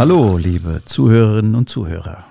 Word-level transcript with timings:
Hallo, 0.00 0.38
liebe 0.38 0.80
Zuhörerinnen 0.82 1.54
und 1.54 1.68
Zuhörer. 1.68 2.24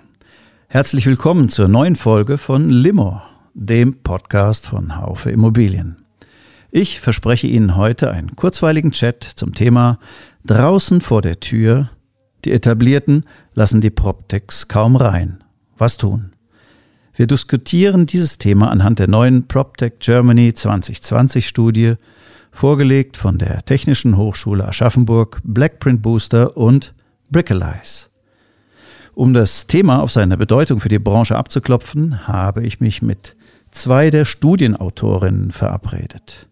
Herzlich 0.70 1.06
willkommen 1.06 1.50
zur 1.50 1.68
neuen 1.68 1.96
Folge 1.96 2.40
von 2.40 2.72
Limo, 2.72 3.22
dem 3.54 4.02
Podcast 4.02 4.66
von 4.66 4.98
Haufe 4.98 5.30
Immobilien. 5.30 5.98
Ich 6.72 7.00
verspreche 7.00 7.46
Ihnen 7.46 7.76
heute 7.76 8.10
einen 8.10 8.36
kurzweiligen 8.36 8.90
Chat 8.90 9.24
zum 9.24 9.54
Thema 9.54 10.00
Draußen 10.44 11.00
vor 11.00 11.22
der 11.22 11.42
Tür. 11.42 11.92
Die 12.44 12.54
Etablierten 12.54 13.26
lassen 13.54 13.82
die 13.82 13.92
PropTechs 13.92 14.68
kaum 14.68 14.96
rein. 14.96 15.44
Was 15.78 15.98
tun? 15.98 16.32
Wir 17.14 17.28
diskutieren 17.28 18.08
dieses 18.08 18.40
Thema 18.40 18.72
anhand 18.72 18.98
der 18.98 19.10
neuen 19.10 19.48
PropTech 19.48 20.00
Germany 20.00 20.56
2020 20.56 21.48
Studie, 21.48 21.98
vorgelegt 22.52 23.16
von 23.16 23.38
der 23.38 23.64
Technischen 23.64 24.18
Hochschule 24.18 24.68
Aschaffenburg, 24.68 25.40
Blackprint 25.44 26.02
Booster 26.02 26.58
und 26.58 26.96
Brickalize. 27.30 28.08
Um 29.14 29.34
das 29.34 29.68
Thema 29.68 30.02
auf 30.02 30.12
seine 30.12 30.38
Bedeutung 30.38 30.80
für 30.80 30.90
die 30.90 31.00
Branche 31.00 31.36
abzuklopfen, 31.36 32.28
habe 32.28 32.64
ich 32.64 32.80
mich 32.80 33.02
mit 33.02 33.36
zwei 33.72 34.10
der 34.10 34.26
Studienautorinnen 34.26 35.52
verabredet. 35.52 36.48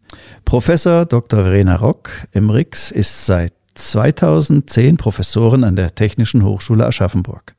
Professor 0.46 1.06
Dr. 1.06 1.44
Verena 1.44 1.76
Rock 1.76 2.10
Emrix 2.34 2.92
ist 2.92 3.26
seit 3.26 3.54
2010 3.76 4.98
Professorin 4.98 5.64
an 5.64 5.76
der 5.76 5.96
Technischen 5.96 6.44
Hochschule 6.44 6.86
Aschaffenburg. 6.86 7.56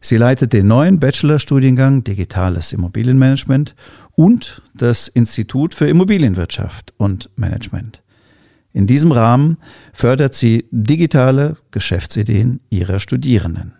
Sie 0.00 0.18
leitet 0.18 0.52
den 0.52 0.66
neuen 0.66 1.00
Bachelorstudiengang 1.00 2.04
Digitales 2.04 2.72
Immobilienmanagement 2.72 3.74
und 4.14 4.62
das 4.74 5.08
Institut 5.08 5.74
für 5.74 5.88
Immobilienwirtschaft 5.88 6.92
und 6.98 7.30
Management. 7.36 8.03
In 8.74 8.88
diesem 8.88 9.12
Rahmen 9.12 9.56
fördert 9.92 10.34
sie 10.34 10.66
digitale 10.72 11.56
Geschäftsideen 11.70 12.60
ihrer 12.70 12.98
Studierenden. 12.98 13.72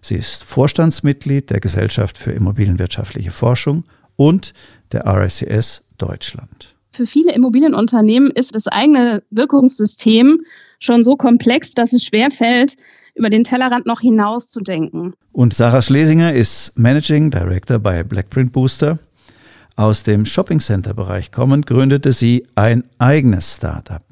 Sie 0.00 0.14
ist 0.16 0.44
Vorstandsmitglied 0.44 1.50
der 1.50 1.60
Gesellschaft 1.60 2.16
für 2.16 2.32
Immobilienwirtschaftliche 2.32 3.30
Forschung 3.30 3.84
und 4.16 4.54
der 4.92 5.04
RICS 5.06 5.82
Deutschland. 5.98 6.74
Für 6.92 7.04
viele 7.04 7.34
Immobilienunternehmen 7.34 8.30
ist 8.30 8.54
das 8.54 8.66
eigene 8.66 9.22
Wirkungssystem 9.30 10.40
schon 10.78 11.04
so 11.04 11.16
komplex, 11.16 11.72
dass 11.72 11.92
es 11.92 12.04
schwerfällt, 12.04 12.76
über 13.14 13.28
den 13.30 13.44
Tellerrand 13.44 13.84
noch 13.84 14.00
hinaus 14.00 14.48
zu 14.48 14.60
denken. 14.60 15.12
Und 15.32 15.52
Sarah 15.52 15.82
Schlesinger 15.82 16.32
ist 16.32 16.78
Managing 16.78 17.30
Director 17.30 17.78
bei 17.78 18.02
Blackprint 18.02 18.52
Booster 18.52 18.98
aus 19.76 20.04
dem 20.04 20.24
Shopping-Center-Bereich 20.24 21.32
kommend 21.32 21.66
gründete 21.66 22.12
sie 22.12 22.46
ein 22.54 22.84
eigenes 22.98 23.56
Startup. 23.56 24.04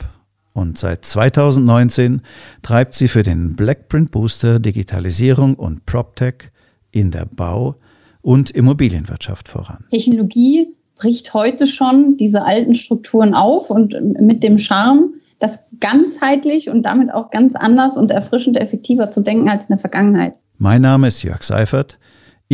Und 0.55 0.77
seit 0.77 1.05
2019 1.05 2.23
treibt 2.63 2.95
sie 2.95 3.09
für 3.09 3.23
den 3.23 3.57
Blackprint 3.57 4.11
Booster 4.11 4.59
Digitalisierung 4.59 5.55
und 5.55 5.87
PropTech 5.87 6.51
in 6.91 7.11
der 7.11 7.25
Bau- 7.25 7.77
und 8.21 8.51
Immobilienwirtschaft 8.51 9.49
voran. 9.49 9.85
Technologie 9.91 10.69
bricht 10.97 11.33
heute 11.35 11.67
schon 11.67 12.17
diese 12.17 12.45
alten 12.45 12.75
Strukturen 12.75 13.35
auf 13.35 13.71
und 13.71 13.97
mit 14.21 14.43
dem 14.43 14.59
Charme, 14.59 15.15
das 15.39 15.59
ganzheitlich 15.81 16.69
und 16.69 16.83
damit 16.83 17.13
auch 17.13 17.31
ganz 17.31 17.57
anders 17.57 17.97
und 17.97 18.11
erfrischend 18.11 18.57
effektiver 18.57 19.11
zu 19.11 19.23
denken 19.23 19.49
als 19.49 19.65
in 19.65 19.69
der 19.69 19.79
Vergangenheit. 19.79 20.35
Mein 20.59 20.83
Name 20.83 21.09
ist 21.09 21.23
Jörg 21.23 21.43
Seifert. 21.43 21.99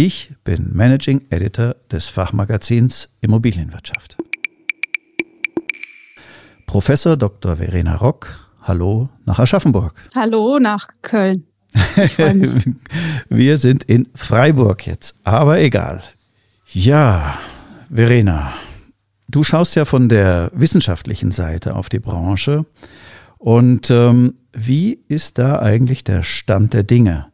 Ich 0.00 0.30
bin 0.44 0.70
Managing 0.74 1.22
Editor 1.28 1.74
des 1.90 2.06
Fachmagazins 2.06 3.08
Immobilienwirtschaft. 3.20 4.16
Professor 6.66 7.16
Dr. 7.16 7.56
Verena 7.56 7.96
Rock, 7.96 8.48
hallo 8.62 9.08
nach 9.24 9.40
Aschaffenburg. 9.40 10.08
Hallo 10.14 10.60
nach 10.60 10.86
Köln. 11.02 11.48
Wir 13.28 13.56
sind 13.56 13.82
in 13.82 14.06
Freiburg 14.14 14.86
jetzt, 14.86 15.16
aber 15.24 15.58
egal. 15.58 16.04
Ja, 16.68 17.36
Verena, 17.92 18.52
du 19.26 19.42
schaust 19.42 19.74
ja 19.74 19.84
von 19.84 20.08
der 20.08 20.52
wissenschaftlichen 20.54 21.32
Seite 21.32 21.74
auf 21.74 21.88
die 21.88 21.98
Branche. 21.98 22.66
Und 23.38 23.90
ähm, 23.90 24.34
wie 24.52 25.00
ist 25.08 25.38
da 25.38 25.58
eigentlich 25.60 26.04
der 26.04 26.22
Stand 26.22 26.72
der 26.74 26.84
Dinge? 26.84 27.32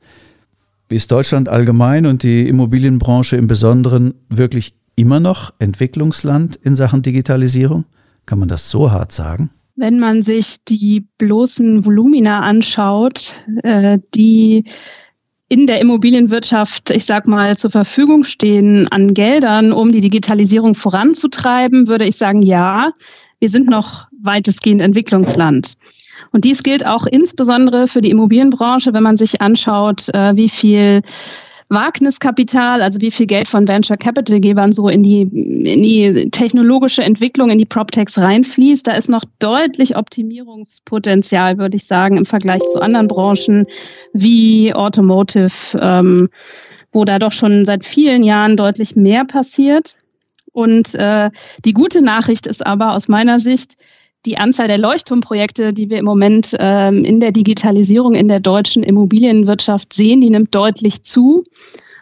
Ist 0.89 1.11
Deutschland 1.11 1.49
allgemein 1.49 2.07
und 2.07 2.23
die 2.23 2.47
Immobilienbranche 2.47 3.37
im 3.37 3.47
Besonderen 3.47 4.15
wirklich 4.29 4.75
immer 4.97 5.19
noch 5.19 5.53
Entwicklungsland 5.59 6.57
in 6.57 6.77
Sachen 6.77 7.03
Digitalisierung? 7.03 7.85
Kann 8.27 8.39
man 8.39 8.49
das 8.49 8.71
so 8.71 8.91
hart 8.91 9.13
sagen? 9.13 9.51
Wenn 9.77 9.99
man 9.99 10.23
sich 10.23 10.59
die 10.69 11.05
bloßen 11.19 11.85
Volumina 11.85 12.41
anschaut, 12.41 13.45
äh, 13.63 13.99
die 14.15 14.65
in 15.49 15.67
der 15.67 15.81
Immobilienwirtschaft, 15.81 16.91
ich 16.91 17.07
sag 17.07 17.27
mal, 17.27 17.57
zur 17.57 17.71
Verfügung 17.71 18.25
stehen 18.25 18.87
an 18.89 19.09
Geldern, 19.09 19.73
um 19.73 19.91
die 19.91 20.01
Digitalisierung 20.01 20.75
voranzutreiben, 20.75 21.89
würde 21.89 22.07
ich 22.07 22.17
sagen, 22.17 22.43
ja, 22.43 22.93
wir 23.41 23.49
sind 23.49 23.69
noch 23.69 24.07
weitestgehend 24.23 24.81
Entwicklungsland. 24.81 25.75
Und 26.33 26.45
dies 26.45 26.63
gilt 26.63 26.87
auch 26.87 27.07
insbesondere 27.07 27.87
für 27.87 28.01
die 28.01 28.11
Immobilienbranche, 28.11 28.93
wenn 28.93 29.03
man 29.03 29.17
sich 29.17 29.41
anschaut, 29.41 30.09
äh, 30.15 30.35
wie 30.37 30.49
viel 30.49 31.03
Wagniskapital, 31.69 32.83
also 32.83 33.01
wie 33.01 33.11
viel 33.11 33.27
Geld 33.27 33.49
von 33.49 33.67
Venture 33.67 33.97
Capital 33.97 34.41
Gebern 34.41 34.73
so 34.73 34.89
in 34.89 35.03
die, 35.03 35.23
in 35.23 35.83
die 35.83 36.31
technologische 36.31 37.03
Entwicklung, 37.03 37.51
in 37.51 37.59
die 37.59 37.65
PropTechs 37.65 38.19
reinfließt. 38.19 38.87
Da 38.87 38.93
ist 38.93 39.09
noch 39.09 39.25
deutlich 39.39 39.97
Optimierungspotenzial, 39.97 41.59
würde 41.59 41.77
ich 41.77 41.87
sagen, 41.87 42.17
im 42.17 42.27
Vergleich 42.27 42.63
zu 42.73 42.81
anderen 42.81 43.09
Branchen 43.09 43.67
wie 44.13 44.75
Automotive, 44.75 45.79
ähm, 45.81 46.29
wo 46.93 47.05
da 47.05 47.19
doch 47.19 47.33
schon 47.33 47.65
seit 47.65 47.85
vielen 47.85 48.23
Jahren 48.23 48.57
deutlich 48.57 48.95
mehr 48.95 49.25
passiert. 49.25 49.95
Und 50.53 50.95
äh, 50.95 51.31
die 51.65 51.73
gute 51.73 52.03
Nachricht 52.03 52.47
ist 52.47 52.65
aber 52.65 52.95
aus 52.95 53.09
meiner 53.09 53.39
Sicht, 53.39 53.77
die 54.27 54.39
Anzahl 54.39 54.69
der 54.69 54.79
Leuchtturmprojekte, 54.79 55.73
die 55.73 55.91
wir 55.91 55.99
im 55.99 56.05
Moment 56.05 56.57
ähm, 56.59 57.05
in 57.05 57.21
der 57.21 57.33
Digitalisierung 57.33 58.15
in 58.15 58.29
der 58.29 58.41
deutschen 58.41 58.83
Immobilienwirtschaft 58.83 59.93
sehen, 59.93 60.21
die 60.21 60.31
nimmt 60.31 60.55
deutlich 60.55 61.03
zu. 61.03 61.45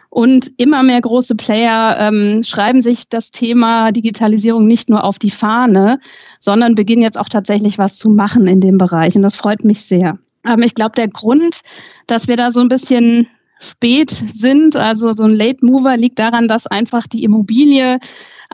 Und 0.09 0.51
immer 0.57 0.83
mehr 0.83 1.01
große 1.01 1.33
Player 1.35 1.97
ähm, 1.99 2.43
schreiben 2.43 2.81
sich 2.81 3.09
das 3.09 3.31
Thema 3.31 3.91
Digitalisierung 3.91 4.67
nicht 4.67 4.87
nur 4.87 5.03
auf 5.03 5.17
die 5.17 5.31
Fahne, 5.31 5.99
sondern 6.37 6.75
beginnen 6.75 7.01
jetzt 7.01 7.17
auch 7.17 7.29
tatsächlich 7.29 7.79
was 7.79 7.97
zu 7.97 8.09
machen 8.09 8.45
in 8.45 8.61
dem 8.61 8.77
Bereich. 8.77 9.15
Und 9.15 9.23
das 9.23 9.35
freut 9.35 9.63
mich 9.63 9.81
sehr. 9.81 10.19
Aber 10.43 10.63
ich 10.63 10.75
glaube, 10.75 10.93
der 10.95 11.07
Grund, 11.07 11.61
dass 12.05 12.27
wir 12.27 12.37
da 12.37 12.51
so 12.51 12.59
ein 12.59 12.67
bisschen 12.67 13.27
spät 13.59 14.23
sind, 14.31 14.75
also 14.75 15.13
so 15.13 15.23
ein 15.23 15.33
Late 15.33 15.65
Mover, 15.65 15.97
liegt 15.97 16.19
daran, 16.19 16.47
dass 16.47 16.67
einfach 16.67 17.07
die 17.07 17.23
Immobilie 17.23 17.97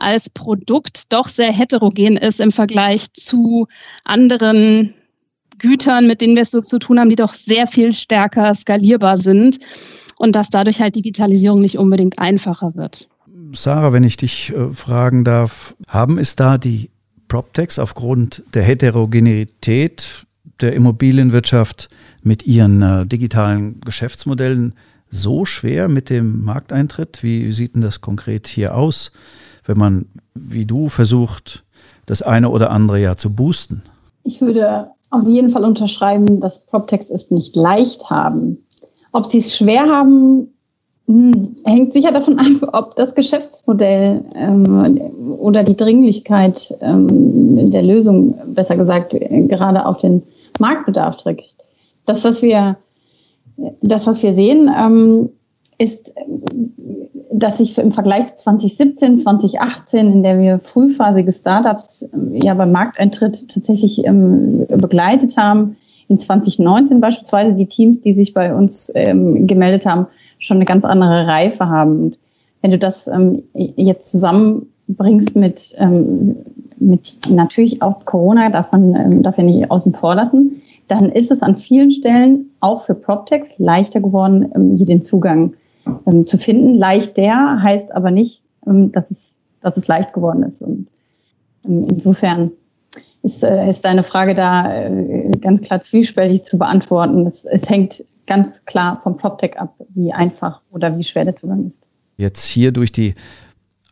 als 0.00 0.30
Produkt 0.30 1.12
doch 1.12 1.28
sehr 1.28 1.52
heterogen 1.52 2.16
ist 2.16 2.40
im 2.40 2.52
Vergleich 2.52 3.12
zu 3.12 3.66
anderen 4.04 4.94
Gütern, 5.58 6.06
mit 6.06 6.20
denen 6.20 6.34
wir 6.34 6.42
es 6.42 6.50
so 6.50 6.60
zu 6.60 6.78
tun 6.78 6.98
haben, 6.98 7.10
die 7.10 7.16
doch 7.16 7.34
sehr 7.34 7.66
viel 7.66 7.92
stärker 7.92 8.54
skalierbar 8.54 9.16
sind 9.16 9.58
und 10.16 10.34
dass 10.34 10.50
dadurch 10.50 10.80
halt 10.80 10.96
Digitalisierung 10.96 11.60
nicht 11.60 11.78
unbedingt 11.78 12.18
einfacher 12.18 12.74
wird. 12.74 13.08
Sarah, 13.52 13.92
wenn 13.92 14.04
ich 14.04 14.16
dich 14.16 14.52
äh, 14.52 14.72
fragen 14.72 15.24
darf, 15.24 15.74
haben 15.88 16.18
es 16.18 16.36
da 16.36 16.58
die 16.58 16.90
PropTechs 17.28 17.78
aufgrund 17.78 18.42
der 18.54 18.62
Heterogenität 18.62 20.26
der 20.60 20.74
Immobilienwirtschaft 20.74 21.88
mit 22.22 22.44
ihren 22.44 22.82
äh, 22.82 23.06
digitalen 23.06 23.80
Geschäftsmodellen 23.80 24.74
so 25.10 25.44
schwer 25.44 25.88
mit 25.88 26.10
dem 26.10 26.44
Markteintritt? 26.44 27.22
Wie 27.22 27.50
sieht 27.52 27.74
denn 27.74 27.82
das 27.82 28.00
konkret 28.00 28.46
hier 28.46 28.74
aus? 28.74 29.12
Wenn 29.70 29.78
man, 29.78 30.06
wie 30.34 30.66
du, 30.66 30.88
versucht, 30.88 31.62
das 32.04 32.22
eine 32.22 32.50
oder 32.50 32.72
andere 32.72 33.00
ja 33.00 33.16
zu 33.16 33.32
boosten? 33.32 33.82
Ich 34.24 34.40
würde 34.40 34.88
auf 35.10 35.22
jeden 35.24 35.48
Fall 35.48 35.64
unterschreiben, 35.64 36.40
dass 36.40 36.66
PropTechs 36.66 37.08
es 37.08 37.30
nicht 37.30 37.54
leicht 37.54 38.10
haben. 38.10 38.58
Ob 39.12 39.26
sie 39.26 39.38
es 39.38 39.56
schwer 39.56 39.82
haben, 39.82 40.48
hm, 41.06 41.54
hängt 41.64 41.92
sicher 41.92 42.10
davon 42.10 42.40
ab, 42.40 42.68
ob 42.72 42.96
das 42.96 43.14
Geschäftsmodell 43.14 44.24
ähm, 44.34 45.36
oder 45.38 45.62
die 45.62 45.76
Dringlichkeit 45.76 46.76
ähm, 46.80 47.70
der 47.70 47.84
Lösung, 47.84 48.34
besser 48.46 48.76
gesagt, 48.76 49.12
gerade 49.12 49.86
auf 49.86 49.98
den 49.98 50.24
Marktbedarf 50.58 51.16
trägt. 51.18 51.56
Das, 52.06 52.24
was 52.24 52.42
wir, 52.42 52.76
das, 53.82 54.08
was 54.08 54.24
wir 54.24 54.34
sehen, 54.34 54.68
ähm, 54.76 55.28
ist, 55.80 56.12
dass 57.32 57.58
sich 57.58 57.78
im 57.78 57.90
Vergleich 57.90 58.26
zu 58.26 58.34
2017, 58.44 59.18
2018, 59.18 60.12
in 60.12 60.22
der 60.22 60.38
wir 60.38 60.58
frühphasige 60.58 61.32
Startups 61.32 62.04
ähm, 62.12 62.36
ja 62.36 62.54
beim 62.54 62.70
Markteintritt 62.70 63.48
tatsächlich 63.48 64.04
ähm, 64.04 64.66
begleitet 64.68 65.36
haben, 65.38 65.76
in 66.08 66.18
2019 66.18 67.00
beispielsweise 67.00 67.54
die 67.54 67.66
Teams, 67.66 68.00
die 68.00 68.12
sich 68.12 68.34
bei 68.34 68.54
uns 68.54 68.92
ähm, 68.94 69.46
gemeldet 69.46 69.86
haben, 69.86 70.06
schon 70.38 70.58
eine 70.58 70.66
ganz 70.66 70.84
andere 70.84 71.26
Reife 71.26 71.68
haben. 71.68 72.04
Und 72.04 72.18
wenn 72.60 72.72
du 72.72 72.78
das 72.78 73.06
ähm, 73.06 73.42
jetzt 73.54 74.10
zusammenbringst 74.10 75.34
mit, 75.34 75.72
ähm, 75.78 76.36
mit 76.78 77.20
natürlich 77.30 77.80
auch 77.80 78.04
Corona, 78.04 78.50
man 78.72 78.94
ähm, 78.96 79.22
darf 79.22 79.38
ja 79.38 79.44
nicht 79.44 79.70
außen 79.70 79.94
vor 79.94 80.14
lassen, 80.14 80.60
dann 80.88 81.10
ist 81.10 81.30
es 81.30 81.42
an 81.42 81.56
vielen 81.56 81.90
Stellen 81.90 82.50
auch 82.58 82.82
für 82.82 82.94
PropTechs 82.94 83.58
leichter 83.58 84.00
geworden, 84.00 84.50
ähm, 84.54 84.76
hier 84.76 84.86
den 84.86 85.02
Zugang 85.02 85.54
ähm, 86.06 86.26
zu 86.26 86.38
finden. 86.38 86.74
Leicht 86.74 87.16
der 87.16 87.62
heißt 87.62 87.94
aber 87.94 88.10
nicht, 88.10 88.42
ähm, 88.66 88.92
dass, 88.92 89.10
es, 89.10 89.36
dass 89.60 89.76
es 89.76 89.88
leicht 89.88 90.12
geworden 90.12 90.42
ist. 90.42 90.62
Und 90.62 90.88
ähm, 91.64 91.86
insofern 91.88 92.52
ist, 93.22 93.42
äh, 93.42 93.68
ist 93.68 93.84
deine 93.84 94.02
Frage 94.02 94.34
da 94.34 94.72
äh, 94.72 95.30
ganz 95.40 95.60
klar 95.62 95.80
zwiespältig 95.80 96.44
zu 96.44 96.58
beantworten. 96.58 97.26
Es, 97.26 97.44
es 97.44 97.68
hängt 97.68 98.04
ganz 98.26 98.64
klar 98.64 99.00
vom 99.02 99.16
PropTech 99.16 99.58
ab, 99.58 99.74
wie 99.90 100.12
einfach 100.12 100.62
oder 100.70 100.96
wie 100.96 101.04
schwer 101.04 101.24
der 101.24 101.36
Zugang 101.36 101.66
ist. 101.66 101.88
Jetzt 102.16 102.46
hier 102.46 102.72
durch 102.72 102.92
die 102.92 103.14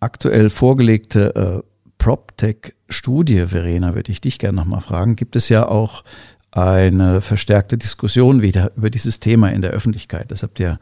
aktuell 0.01 0.51
vorgelegte 0.51 1.35
äh, 1.35 1.69
PropTech-Studie, 1.99 3.47
Verena, 3.47 3.95
würde 3.95 4.13
ich 4.13 4.21
dich 4.21 4.39
gerne 4.39 4.57
nochmal 4.57 4.81
fragen. 4.81 5.17
Gibt 5.17 5.35
es 5.35 5.49
ja 5.49 5.69
auch 5.69 6.05
eine 6.51 7.21
verstärkte 7.21 7.77
Diskussion 7.77 8.41
wieder 8.41 8.71
über 8.77 8.91
dieses 8.91 9.21
Thema 9.21 9.51
in 9.51 9.61
der 9.61 9.73
Öffentlichkeit. 9.73 10.31
Das 10.31 10.43
habt 10.43 10.59
ihr 10.61 10.79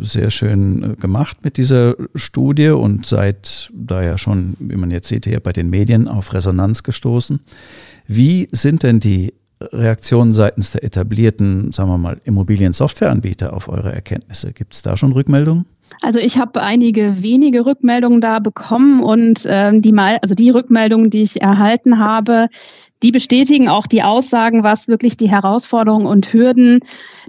sehr 0.00 0.30
schön 0.30 0.82
äh, 0.82 0.96
gemacht 0.96 1.38
mit 1.42 1.56
dieser 1.56 1.94
Studie 2.14 2.68
und 2.68 3.06
seid 3.06 3.70
da 3.74 4.02
ja 4.02 4.16
schon, 4.18 4.54
wie 4.58 4.76
man 4.76 4.90
jetzt 4.90 5.08
sieht, 5.08 5.26
hier 5.26 5.40
bei 5.40 5.52
den 5.52 5.70
Medien 5.70 6.08
auf 6.08 6.32
Resonanz 6.32 6.82
gestoßen. 6.82 7.40
Wie 8.06 8.48
sind 8.52 8.82
denn 8.82 9.00
die 9.00 9.34
Reaktionen 9.60 10.32
seitens 10.32 10.72
der 10.72 10.84
etablierten, 10.84 11.72
sagen 11.72 11.90
wir 11.90 11.98
mal, 11.98 12.20
Immobilien-Softwareanbieter 12.24 13.52
auf 13.52 13.68
eure 13.68 13.92
Erkenntnisse? 13.92 14.52
Gibt 14.52 14.74
es 14.74 14.82
da 14.82 14.96
schon 14.96 15.12
Rückmeldungen? 15.12 15.66
Also 16.02 16.20
ich 16.20 16.38
habe 16.38 16.62
einige 16.62 17.22
wenige 17.22 17.66
Rückmeldungen 17.66 18.20
da 18.20 18.38
bekommen 18.38 19.02
und 19.02 19.42
ähm, 19.46 19.82
die 19.82 19.92
mal, 19.92 20.18
also 20.22 20.34
die 20.34 20.50
Rückmeldungen, 20.50 21.10
die 21.10 21.22
ich 21.22 21.42
erhalten 21.42 21.98
habe, 21.98 22.48
die 23.02 23.10
bestätigen 23.10 23.68
auch 23.68 23.86
die 23.86 24.02
Aussagen, 24.02 24.62
was 24.62 24.86
wirklich 24.86 25.16
die 25.16 25.30
Herausforderungen 25.30 26.06
und 26.06 26.32
Hürden 26.32 26.80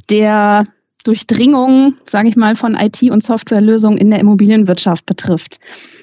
der 0.09 0.65
Durchdringung, 1.09 1.95
sage 2.05 2.29
ich 2.29 2.35
mal, 2.35 2.53
von 2.53 2.75
IT- 2.75 3.09
und 3.09 3.23
Softwarelösungen 3.23 3.97
in 3.97 4.11
der 4.11 4.19
Immobilienwirtschaft 4.19 5.07
betrifft. 5.07 5.59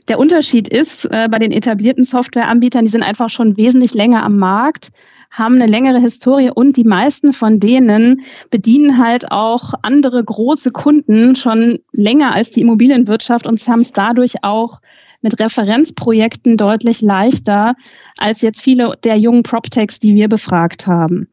Der 0.08 0.18
Unterschied 0.18 0.66
ist, 0.66 1.04
äh, 1.04 1.28
bei 1.30 1.38
den 1.38 1.52
etablierten 1.52 2.02
Softwareanbietern, 2.02 2.84
die 2.84 2.90
sind 2.90 3.04
einfach 3.04 3.30
schon 3.30 3.56
wesentlich 3.56 3.94
länger 3.94 4.24
am 4.24 4.36
Markt, 4.36 4.90
haben 5.30 5.54
eine 5.54 5.66
längere 5.66 6.00
Historie 6.00 6.50
und 6.52 6.76
die 6.76 6.82
meisten 6.82 7.32
von 7.32 7.60
denen 7.60 8.22
bedienen 8.50 8.98
halt 8.98 9.30
auch 9.30 9.74
andere 9.82 10.24
große 10.24 10.72
Kunden 10.72 11.36
schon 11.36 11.78
länger 11.92 12.34
als 12.34 12.50
die 12.50 12.62
Immobilienwirtschaft 12.62 13.46
und 13.46 13.64
haben 13.68 13.82
es 13.82 13.92
dadurch 13.92 14.42
auch 14.42 14.80
mit 15.22 15.38
Referenzprojekten 15.38 16.56
deutlich 16.56 17.00
leichter 17.00 17.76
als 18.18 18.42
jetzt 18.42 18.60
viele 18.60 18.94
der 19.04 19.18
jungen 19.18 19.44
PropTechs, 19.44 20.00
die 20.00 20.16
wir 20.16 20.28
befragt 20.28 20.88
haben. 20.88 21.28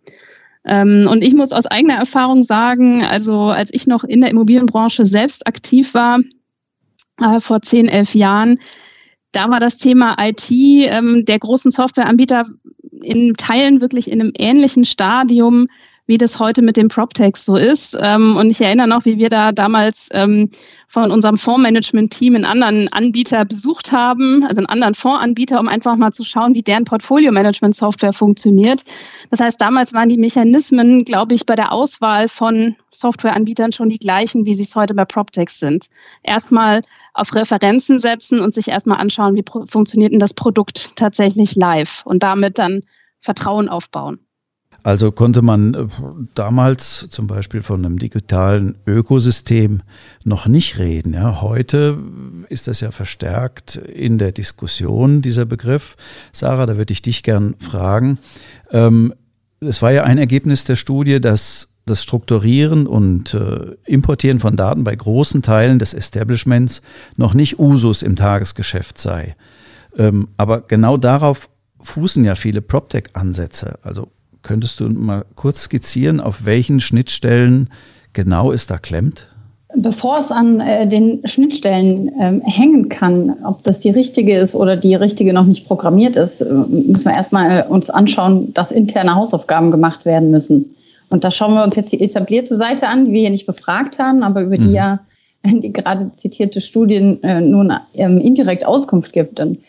Ähm, 0.65 1.07
und 1.09 1.23
ich 1.23 1.33
muss 1.33 1.51
aus 1.51 1.65
eigener 1.65 1.95
Erfahrung 1.95 2.43
sagen, 2.43 3.03
also 3.03 3.49
als 3.49 3.69
ich 3.73 3.87
noch 3.87 4.03
in 4.03 4.21
der 4.21 4.29
Immobilienbranche 4.29 5.05
selbst 5.05 5.45
aktiv 5.47 5.93
war, 5.93 6.19
äh, 7.21 7.39
vor 7.39 7.61
zehn, 7.61 7.87
elf 7.87 8.15
Jahren, 8.15 8.59
da 9.33 9.49
war 9.49 9.59
das 9.59 9.77
Thema 9.77 10.15
IT 10.19 10.49
ähm, 10.49 11.25
der 11.25 11.39
großen 11.39 11.71
Softwareanbieter 11.71 12.45
in 13.01 13.33
Teilen 13.35 13.81
wirklich 13.81 14.09
in 14.09 14.21
einem 14.21 14.31
ähnlichen 14.37 14.85
Stadium 14.85 15.67
wie 16.05 16.17
das 16.17 16.39
heute 16.39 16.61
mit 16.61 16.75
dem 16.75 16.89
PropTex 16.89 17.45
so 17.45 17.55
ist. 17.55 17.97
Ähm, 18.01 18.35
und 18.35 18.49
ich 18.49 18.59
erinnere 18.59 18.87
noch, 18.87 19.05
wie 19.05 19.17
wir 19.17 19.29
da 19.29 19.51
damals 19.51 20.09
ähm, 20.11 20.49
von 20.87 21.11
unserem 21.11 21.37
Fondsmanagement-Team 21.37 22.35
einen 22.35 22.45
anderen 22.45 22.91
Anbieter 22.91 23.45
besucht 23.45 23.91
haben, 23.91 24.43
also 24.43 24.59
einen 24.59 24.67
anderen 24.67 24.95
Fondsanbieter, 24.95 25.59
um 25.59 25.67
einfach 25.67 25.95
mal 25.95 26.11
zu 26.11 26.23
schauen, 26.23 26.53
wie 26.53 26.61
deren 26.61 26.83
Portfolio-Management-Software 26.83 28.13
funktioniert. 28.13 28.83
Das 29.29 29.39
heißt, 29.39 29.61
damals 29.61 29.93
waren 29.93 30.09
die 30.09 30.17
Mechanismen, 30.17 31.05
glaube 31.05 31.35
ich, 31.35 31.45
bei 31.45 31.55
der 31.55 31.71
Auswahl 31.71 32.27
von 32.27 32.75
Softwareanbietern 32.91 33.71
schon 33.71 33.89
die 33.89 33.97
gleichen, 33.97 34.45
wie 34.45 34.53
sie 34.53 34.63
es 34.63 34.75
heute 34.75 34.93
bei 34.93 35.05
PropTex 35.05 35.59
sind. 35.59 35.87
Erstmal 36.21 36.81
auf 37.13 37.33
Referenzen 37.33 37.97
setzen 37.97 38.39
und 38.39 38.53
sich 38.53 38.67
erstmal 38.67 38.99
anschauen, 38.99 39.35
wie 39.35 39.43
funktioniert 39.67 40.11
denn 40.11 40.19
das 40.19 40.33
Produkt 40.33 40.91
tatsächlich 40.95 41.55
live 41.55 42.03
und 42.05 42.23
damit 42.23 42.59
dann 42.59 42.81
Vertrauen 43.21 43.69
aufbauen. 43.69 44.19
Also 44.83 45.13
konnte 45.13 45.41
man 45.41 45.73
äh, 45.73 45.87
damals 46.35 47.07
zum 47.09 47.25
Beispiel 47.25 47.63
von 47.63 47.85
einem 47.85 47.97
digitalen 47.97 48.75
Ökosystem 48.85 49.81
noch 50.25 50.45
nicht 50.45 50.77
reden. 50.77 51.13
Ja. 51.13 51.41
Heute 51.41 51.97
ist 52.49 52.67
das 52.67 52.81
ja 52.81 52.91
verstärkt 52.91 53.77
in 53.77 54.17
der 54.17 54.33
Diskussion, 54.33 55.21
dieser 55.21 55.45
Begriff. 55.45 55.95
Sarah, 56.33 56.65
da 56.65 56.77
würde 56.77 56.91
ich 56.91 57.01
dich 57.01 57.23
gern 57.23 57.55
fragen. 57.59 58.19
Ähm, 58.71 59.13
es 59.61 59.81
war 59.81 59.93
ja 59.93 60.03
ein 60.03 60.17
Ergebnis 60.17 60.65
der 60.65 60.75
Studie, 60.75 61.21
dass 61.21 61.69
das 61.85 62.03
Strukturieren 62.03 62.85
und 62.85 63.33
äh, 63.33 63.75
Importieren 63.85 64.39
von 64.39 64.55
Daten 64.57 64.83
bei 64.83 64.95
großen 64.95 65.41
Teilen 65.41 65.79
des 65.79 65.93
Establishments 65.93 66.81
noch 67.15 67.33
nicht 67.33 67.59
Usus 67.59 68.01
im 68.01 68.15
Tagesgeschäft 68.15 68.97
sei. 68.97 69.35
Ähm, 69.97 70.27
aber 70.37 70.61
genau 70.61 70.97
darauf 70.97 71.49
fußen 71.81 72.23
ja 72.23 72.35
viele 72.35 72.61
PropTech-Ansätze. 72.61 73.79
Also 73.83 74.11
Könntest 74.43 74.81
du 74.81 74.89
mal 74.89 75.25
kurz 75.35 75.63
skizzieren, 75.63 76.19
auf 76.19 76.45
welchen 76.45 76.81
Schnittstellen 76.81 77.69
genau 78.11 78.51
es 78.51 78.67
da 78.67 78.77
klemmt? 78.77 79.27
Bevor 79.75 80.19
es 80.19 80.31
an 80.31 80.59
äh, 80.59 80.85
den 80.85 81.25
Schnittstellen 81.25 82.11
ähm, 82.19 82.41
hängen 82.41 82.89
kann, 82.89 83.33
ob 83.43 83.63
das 83.63 83.79
die 83.79 83.89
richtige 83.89 84.37
ist 84.37 84.53
oder 84.53 84.75
die 84.75 84.93
richtige 84.93 85.33
noch 85.33 85.45
nicht 85.45 85.65
programmiert 85.65 86.15
ist, 86.15 86.41
äh, 86.41 86.53
müssen 86.53 87.05
wir 87.05 87.15
erstmal 87.15 87.63
uns 87.63 87.89
anschauen, 87.89 88.53
dass 88.53 88.71
interne 88.71 89.15
Hausaufgaben 89.15 89.71
gemacht 89.71 90.05
werden 90.05 90.29
müssen. 90.29 90.75
Und 91.09 91.23
da 91.23 91.31
schauen 91.31 91.55
wir 91.55 91.63
uns 91.63 91.75
jetzt 91.75 91.91
die 91.91 92.01
etablierte 92.01 92.57
Seite 92.57 92.87
an, 92.87 93.05
die 93.05 93.13
wir 93.13 93.21
hier 93.21 93.29
nicht 93.31 93.47
befragt 93.47 93.97
haben, 93.97 94.23
aber 94.23 94.41
über 94.41 94.57
die 94.57 94.67
mhm. 94.67 94.75
ja 94.75 94.99
die 95.45 95.73
gerade 95.73 96.11
zitierte 96.17 96.61
Studien 96.61 97.21
äh, 97.23 97.41
nun 97.41 97.73
ähm, 97.93 98.19
indirekt 98.19 98.65
Auskunft 98.65 99.13
gibt. 99.13 99.39
Und 99.39 99.59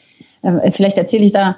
äh, 0.42 0.70
vielleicht 0.70 0.98
erzähle 0.98 1.24
ich 1.24 1.32
da 1.32 1.50
äh, 1.50 1.54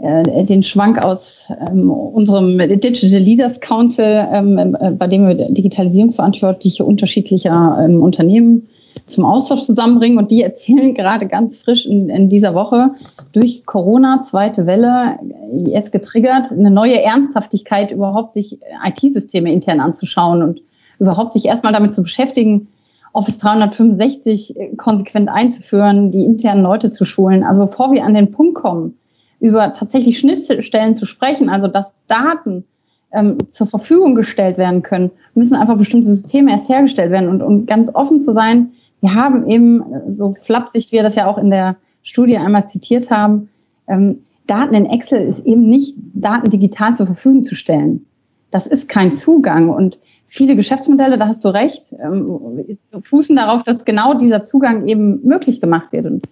den 0.00 0.62
Schwank 0.62 1.02
aus 1.02 1.50
ähm, 1.68 1.90
unserem 1.90 2.56
Digital 2.56 3.20
Leaders 3.20 3.58
Council, 3.60 4.28
ähm, 4.30 4.76
äh, 4.78 4.92
bei 4.92 5.08
dem 5.08 5.26
wir 5.26 5.50
Digitalisierungsverantwortliche 5.50 6.84
unterschiedlicher 6.84 7.78
ähm, 7.82 8.00
Unternehmen 8.00 8.68
zum 9.06 9.24
Austausch 9.24 9.62
zusammenbringen. 9.62 10.16
Und 10.18 10.30
die 10.30 10.42
erzählen 10.42 10.94
gerade 10.94 11.26
ganz 11.26 11.58
frisch 11.58 11.84
in, 11.84 12.10
in 12.10 12.28
dieser 12.28 12.54
Woche 12.54 12.90
durch 13.32 13.66
Corona, 13.66 14.20
zweite 14.22 14.66
Welle, 14.66 15.18
jetzt 15.66 15.90
getriggert, 15.90 16.52
eine 16.52 16.70
neue 16.70 17.02
Ernsthaftigkeit, 17.02 17.90
überhaupt 17.90 18.34
sich 18.34 18.60
IT-Systeme 18.84 19.52
intern 19.52 19.80
anzuschauen 19.80 20.42
und 20.42 20.62
überhaupt 21.00 21.32
sich 21.32 21.46
erstmal 21.46 21.72
damit 21.72 21.96
zu 21.96 22.02
beschäftigen, 22.02 22.68
Office 23.12 23.38
365 23.38 24.54
konsequent 24.76 25.28
einzuführen, 25.28 26.12
die 26.12 26.24
internen 26.24 26.62
Leute 26.62 26.90
zu 26.90 27.04
schulen. 27.04 27.42
Also 27.42 27.62
bevor 27.62 27.90
wir 27.90 28.04
an 28.04 28.14
den 28.14 28.30
Punkt 28.30 28.54
kommen, 28.54 28.94
über 29.40 29.72
tatsächlich 29.72 30.18
Schnittstellen 30.18 30.94
zu 30.94 31.06
sprechen, 31.06 31.48
also 31.48 31.68
dass 31.68 31.94
Daten 32.06 32.64
ähm, 33.12 33.38
zur 33.50 33.66
Verfügung 33.66 34.14
gestellt 34.14 34.58
werden 34.58 34.82
können, 34.82 35.10
müssen 35.34 35.54
einfach 35.54 35.78
bestimmte 35.78 36.12
Systeme 36.12 36.50
erst 36.50 36.68
hergestellt 36.68 37.10
werden 37.10 37.28
und, 37.28 37.42
und 37.42 37.66
ganz 37.66 37.94
offen 37.94 38.20
zu 38.20 38.32
sein. 38.32 38.72
Wir 39.00 39.14
haben 39.14 39.48
eben, 39.48 39.82
so 40.08 40.34
flapsig 40.34 40.92
wir 40.92 41.02
das 41.02 41.14
ja 41.14 41.26
auch 41.26 41.38
in 41.38 41.50
der 41.50 41.76
Studie 42.02 42.36
einmal 42.36 42.66
zitiert 42.66 43.10
haben, 43.10 43.48
ähm, 43.86 44.24
Daten 44.46 44.74
in 44.74 44.86
Excel 44.86 45.26
ist 45.26 45.44
eben 45.46 45.68
nicht 45.68 45.94
Daten 46.14 46.50
digital 46.50 46.94
zur 46.94 47.06
Verfügung 47.06 47.44
zu 47.44 47.54
stellen. 47.54 48.06
Das 48.50 48.66
ist 48.66 48.88
kein 48.88 49.12
Zugang 49.12 49.68
und 49.68 50.00
viele 50.26 50.56
Geschäftsmodelle, 50.56 51.18
da 51.18 51.28
hast 51.28 51.44
du 51.44 51.48
recht, 51.48 51.94
ähm, 52.02 52.64
fußen 53.02 53.36
darauf, 53.36 53.62
dass 53.62 53.84
genau 53.84 54.14
dieser 54.14 54.42
Zugang 54.42 54.88
eben 54.88 55.22
möglich 55.22 55.60
gemacht 55.60 55.92
wird. 55.92 56.06
Und 56.06 56.28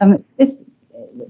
ähm, 0.00 0.12
es 0.12 0.32
ist, 0.38 0.58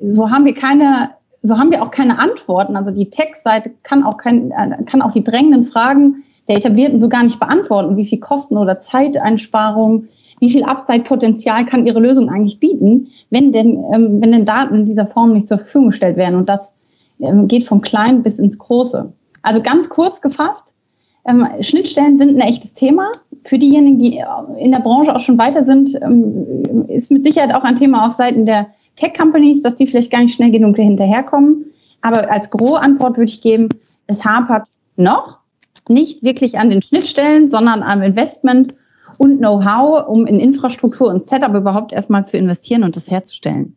so 0.05 0.31
haben 0.31 0.45
wir 0.45 0.55
keine 0.55 1.11
so 1.43 1.59
haben 1.59 1.71
wir 1.71 1.83
auch 1.83 1.91
keine 1.91 2.19
Antworten. 2.19 2.77
Also 2.77 2.91
die 2.91 3.11
Tech-Seite 3.11 3.71
kann 3.83 4.03
auch 4.03 4.17
kein, 4.17 4.51
äh, 4.51 4.83
kann 4.85 5.03
auch 5.03 5.13
die 5.13 5.23
drängenden 5.25 5.65
Fragen 5.65 6.25
der 6.49 6.57
Etablierten 6.57 6.99
so 6.99 7.09
gar 7.09 7.23
nicht 7.23 7.39
beantworten. 7.39 7.97
Wie 7.97 8.07
viel 8.07 8.21
Kosten 8.21 8.57
oder 8.57 8.81
Zeiteinsparung, 8.81 10.09
wie 10.41 10.51
viel 10.51 10.65
Upside-Potenzial 10.65 11.65
kann 11.67 11.87
ihre 11.87 12.01
Lösung 12.01 12.29
eigentlich 12.29 12.59
bieten, 12.59 13.09
wenn 13.31 13.53
denn, 13.53 13.83
ähm, 13.93 14.21
wenn 14.21 14.33
denn 14.33 14.45
Daten 14.45 14.75
in 14.75 14.87
dieser 14.87 15.07
Form 15.07 15.33
nicht 15.33 15.49
zur 15.49 15.59
Verfügung 15.59 15.89
gestellt 15.91 16.17
werden? 16.17 16.37
Und 16.37 16.49
das 16.49 16.73
ähm, 17.21 17.49
geht 17.49 17.65
vom 17.65 17.81
Kleinen 17.81 18.23
bis 18.23 18.39
ins 18.39 18.59
Große. 18.59 19.13
Also 19.43 19.63
ganz 19.63 19.89
kurz 19.89 20.21
gefasst, 20.21 20.75
Ähm, 21.29 21.47
Schnittstellen 21.61 22.17
sind 22.17 22.37
ein 22.37 22.49
echtes 22.49 22.73
Thema. 22.73 23.11
Für 23.45 23.59
diejenigen, 23.59 23.99
die 23.99 24.23
in 24.57 24.73
der 24.73 24.81
Branche 24.81 25.15
auch 25.15 25.21
schon 25.21 25.37
weiter 25.37 25.65
sind, 25.65 25.95
ähm, 26.01 26.87
ist 26.89 27.11
mit 27.11 27.25
Sicherheit 27.25 27.53
auch 27.53 27.65
ein 27.65 27.77
Thema 27.77 28.07
auf 28.07 28.13
Seiten 28.13 28.47
der 28.47 28.69
Tech-Companies, 28.99 29.63
dass 29.63 29.77
die 29.77 29.87
vielleicht 29.87 30.11
gar 30.11 30.23
nicht 30.23 30.35
schnell 30.35 30.51
genug 30.51 30.77
hinterherkommen. 30.77 31.67
Aber 32.01 32.31
als 32.31 32.51
Gro-Antwort 32.51 33.17
würde 33.17 33.31
ich 33.31 33.41
geben, 33.41 33.69
es 34.07 34.25
hapert 34.25 34.67
noch 34.97 35.39
nicht 35.89 36.23
wirklich 36.23 36.59
an 36.59 36.71
den 36.71 36.83
Schnittstellen, 36.83 37.49
sondern 37.49 37.83
am 37.83 38.03
Investment 38.03 38.75
und 39.17 39.39
Know-how, 39.39 40.07
um 40.07 40.27
in 40.27 40.39
Infrastruktur 40.39 41.09
und 41.09 41.29
Setup 41.29 41.55
überhaupt 41.55 41.93
erstmal 41.93 42.25
zu 42.25 42.37
investieren 42.37 42.85
und 42.85 42.95
das 42.97 43.11
herzustellen. 43.11 43.77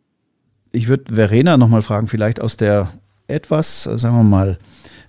Ich 0.72 0.88
würde 0.88 1.14
Verena 1.14 1.56
nochmal 1.56 1.82
fragen, 1.82 2.06
vielleicht 2.06 2.40
aus 2.40 2.56
der 2.56 2.90
etwas, 3.28 3.84
sagen 3.84 4.16
wir 4.16 4.24
mal, 4.24 4.58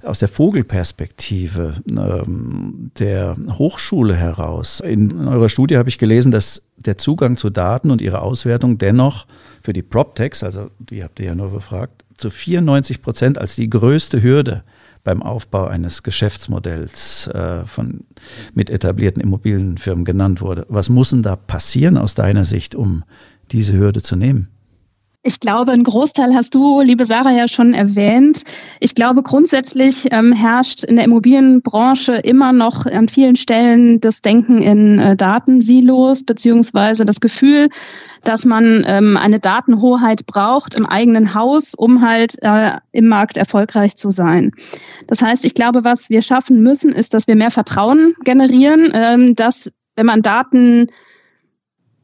aus 0.04 0.20
der 0.20 0.28
Vogelperspektive 0.28 1.76
ähm, 1.90 2.92
der 3.00 3.36
Hochschule 3.54 4.16
heraus. 4.16 4.82
In 4.82 5.28
eurer 5.28 5.50
Studie 5.50 5.78
habe 5.78 5.90
ich 5.90 5.98
gelesen, 5.98 6.32
dass 6.32 6.64
der 6.78 6.98
Zugang 6.98 7.38
zu 7.38 7.50
Daten 7.50 7.90
und 7.92 8.02
ihre 8.02 8.22
Auswertung 8.22 8.78
dennoch 8.78 9.26
für 9.64 9.72
die 9.72 9.82
PropTechs, 9.82 10.44
also 10.44 10.70
die 10.78 11.04
habt 11.04 11.22
ihr 11.22 11.28
ja 11.28 11.36
nur 11.36 11.50
befragt, 11.50 12.04
zu 12.18 12.30
94 12.30 13.02
Prozent 13.02 13.38
als 13.38 13.56
die 13.56 13.70
größte 13.70 14.22
Hürde 14.22 14.64
beim 15.06 15.24
Aufbau 15.24 15.66
eines 15.68 16.04
Geschäftsmodells 16.04 17.28
äh, 17.28 17.66
von, 17.66 18.02
mit 18.54 18.70
etablierten 18.70 19.22
Immobilienfirmen 19.22 20.04
genannt 20.04 20.42
wurde. 20.42 20.66
Was 20.68 20.90
muss 20.90 21.12
denn 21.12 21.24
da 21.24 21.38
passieren 21.38 21.98
aus 21.98 22.14
deiner 22.14 22.44
Sicht, 22.44 22.76
um 22.76 23.06
diese 23.52 23.74
Hürde 23.74 24.02
zu 24.02 24.18
nehmen? 24.18 24.50
Ich 25.26 25.40
glaube, 25.40 25.72
ein 25.72 25.86
Großteil 25.86 26.36
hast 26.36 26.54
du, 26.54 26.82
liebe 26.82 27.06
Sarah, 27.06 27.32
ja 27.32 27.48
schon 27.48 27.74
erwähnt. 27.74 28.44
Ich 28.82 28.94
glaube, 28.94 29.24
grundsätzlich 29.24 30.12
ähm, 30.12 30.34
herrscht 30.34 30.84
in 30.84 30.98
der 30.98 31.06
Immobilienbranche 31.06 32.16
immer 32.16 32.52
noch 32.52 32.86
an 32.86 33.08
vielen 33.08 33.38
Stellen 33.38 34.02
das 34.02 34.22
Denken 34.22 34.62
in 34.62 35.00
äh, 35.00 35.16
Datensilos, 35.16 36.26
beziehungsweise 36.26 37.06
das 37.06 37.22
Gefühl, 37.22 37.70
dass 38.26 38.44
man 38.44 38.84
ähm, 38.86 39.16
eine 39.16 39.40
Datenhoheit 39.40 40.26
braucht 40.26 40.76
im 40.76 40.86
eigenen 40.86 41.34
Haus, 41.34 41.74
um 41.74 42.02
halt 42.06 42.36
äh, 42.42 42.72
im 42.92 43.08
Markt 43.08 43.38
erfolgreich 43.38 43.96
zu 43.96 44.12
sein. 44.12 44.52
Das 45.08 45.22
heißt, 45.22 45.46
ich 45.46 45.54
glaube, 45.54 45.86
was 45.86 46.10
wir 46.10 46.22
schaffen 46.22 46.62
müssen, 46.62 46.92
ist, 46.92 47.14
dass 47.14 47.28
wir 47.28 47.38
mehr 47.38 47.52
Vertrauen 47.52 48.14
generieren, 48.26 48.92
ähm, 48.94 49.36
dass 49.36 49.72
wenn 49.96 50.06
man 50.06 50.22
Daten 50.22 50.88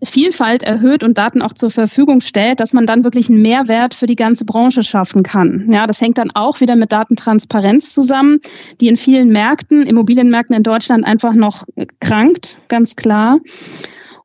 Vielfalt 0.03 0.63
erhöht 0.63 1.03
und 1.03 1.17
Daten 1.17 1.41
auch 1.41 1.53
zur 1.53 1.71
Verfügung 1.71 2.21
stellt, 2.21 2.59
dass 2.59 2.71
man 2.71 2.85
dann 2.85 3.03
wirklich 3.03 3.29
einen 3.29 3.41
Mehrwert 3.41 3.93
für 3.93 4.05
die 4.05 4.15
ganze 4.15 4.45
Branche 4.45 4.83
schaffen 4.83 5.23
kann. 5.23 5.67
Ja, 5.71 5.87
das 5.87 5.99
hängt 5.99 6.17
dann 6.17 6.31
auch 6.31 6.61
wieder 6.61 6.75
mit 6.75 6.91
Datentransparenz 6.91 7.93
zusammen, 7.93 8.39
die 8.79 8.87
in 8.87 8.97
vielen 8.97 9.29
Märkten, 9.29 9.85
Immobilienmärkten 9.85 10.55
in 10.55 10.63
Deutschland 10.63 11.05
einfach 11.05 11.33
noch 11.33 11.65
krankt, 11.99 12.57
ganz 12.69 12.95
klar. 12.95 13.39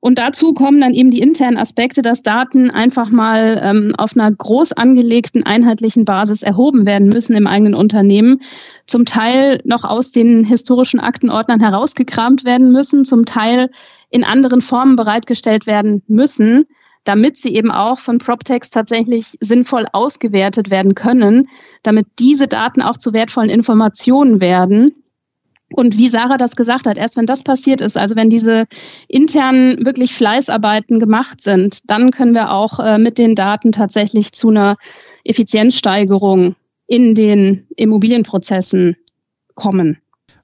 Und 0.04 0.18
dazu 0.18 0.52
kommen 0.52 0.82
dann 0.82 0.92
eben 0.92 1.10
die 1.10 1.20
internen 1.20 1.56
Aspekte, 1.56 2.02
dass 2.02 2.20
Daten 2.20 2.70
einfach 2.70 3.08
mal 3.08 3.58
ähm, 3.64 3.94
auf 3.96 4.14
einer 4.14 4.30
groß 4.30 4.72
angelegten 4.72 5.46
einheitlichen 5.46 6.04
Basis 6.04 6.42
erhoben 6.42 6.84
werden 6.84 7.08
müssen 7.08 7.34
im 7.34 7.46
eigenen 7.46 7.74
Unternehmen, 7.74 8.42
zum 8.86 9.06
Teil 9.06 9.62
noch 9.64 9.82
aus 9.82 10.12
den 10.12 10.44
historischen 10.44 11.00
Aktenordnern 11.00 11.60
herausgekramt 11.60 12.44
werden 12.44 12.70
müssen, 12.70 13.06
zum 13.06 13.24
Teil 13.24 13.70
in 14.14 14.22
anderen 14.22 14.60
Formen 14.60 14.94
bereitgestellt 14.94 15.66
werden 15.66 16.04
müssen, 16.06 16.66
damit 17.02 17.36
sie 17.36 17.52
eben 17.56 17.72
auch 17.72 17.98
von 17.98 18.18
PropTechs 18.18 18.70
tatsächlich 18.70 19.36
sinnvoll 19.40 19.86
ausgewertet 19.92 20.70
werden 20.70 20.94
können, 20.94 21.48
damit 21.82 22.06
diese 22.20 22.46
Daten 22.46 22.80
auch 22.80 22.96
zu 22.96 23.12
wertvollen 23.12 23.50
Informationen 23.50 24.40
werden. 24.40 24.94
Und 25.72 25.98
wie 25.98 26.08
Sarah 26.08 26.36
das 26.36 26.54
gesagt 26.54 26.86
hat, 26.86 26.96
erst 26.96 27.16
wenn 27.16 27.26
das 27.26 27.42
passiert 27.42 27.80
ist, 27.80 27.98
also 27.98 28.14
wenn 28.14 28.30
diese 28.30 28.66
internen 29.08 29.84
wirklich 29.84 30.14
Fleißarbeiten 30.14 31.00
gemacht 31.00 31.42
sind, 31.42 31.80
dann 31.90 32.12
können 32.12 32.34
wir 32.34 32.52
auch 32.52 32.78
äh, 32.78 32.98
mit 32.98 33.18
den 33.18 33.34
Daten 33.34 33.72
tatsächlich 33.72 34.30
zu 34.30 34.50
einer 34.50 34.76
Effizienzsteigerung 35.24 36.54
in 36.86 37.16
den 37.16 37.66
Immobilienprozessen 37.76 38.94
kommen. 39.56 39.98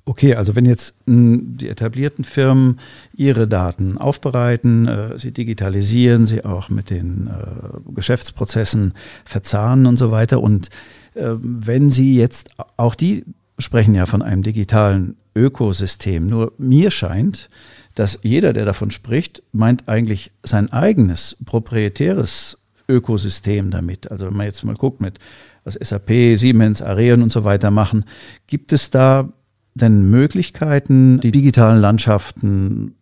Okay, 0.05 0.35
also 0.35 0.57
wenn 0.57 0.65
jetzt 0.65 0.95
die 1.07 1.69
etablierten 1.69 2.25
Firmen 2.25 2.81
ihre 3.15 3.47
Daten 3.47 3.99
aufbereiten, 3.99 4.89
äh, 4.89 5.19
sie 5.19 5.31
digitalisieren, 5.31 6.27
sie 6.27 6.45
auch 6.45 6.69
mit 6.69 6.91
den 6.91 7.29
äh, 7.29 7.93
Geschäftsprozessen 7.95 8.95
verzahnen 9.25 9.87
und 9.87 9.99
so 9.99 10.11
weiter 10.11 10.41
und 10.41 10.69
äh, 11.15 11.31
wenn 11.41 11.91
sie 11.91 12.17
jetzt, 12.17 12.51
auch 12.77 12.95
die 12.95 13.25
sprechen 13.59 13.95
ja 13.95 14.07
von 14.07 14.23
einem 14.23 14.43
digitalen 14.43 15.17
Ökosystem, 15.37 16.27
nur 16.27 16.53
mir 16.59 16.91
scheint, 16.91 17.51
dass 17.95 18.19
jeder, 18.23 18.53
der 18.53 18.65
davon 18.65 18.91
spricht, 18.91 19.43
meint 19.53 19.89
eigentlich 19.89 20.33
sein 20.43 20.73
eigenes 20.73 21.37
proprietäres 21.45 22.59
Ökosystem 22.89 23.71
damit. 23.71 24.11
Also 24.11 24.27
wenn 24.27 24.37
man 24.37 24.47
jetzt 24.47 24.65
mal 24.65 24.75
guckt 24.75 25.01
mit 25.01 25.19
was 25.65 25.75
SAP, 25.75 26.37
Siemens, 26.37 26.81
Areon 26.83 27.23
und 27.23 27.31
so 27.31 27.45
weiter 27.45 27.71
machen, 27.71 28.05
gibt 28.47 28.73
es 28.73 28.91
da 28.91 29.29
denn 29.75 30.11
Möglichkeiten, 30.11 31.21
die 31.21 31.33
digitalen 31.33 31.81
Landschaften 31.81 32.97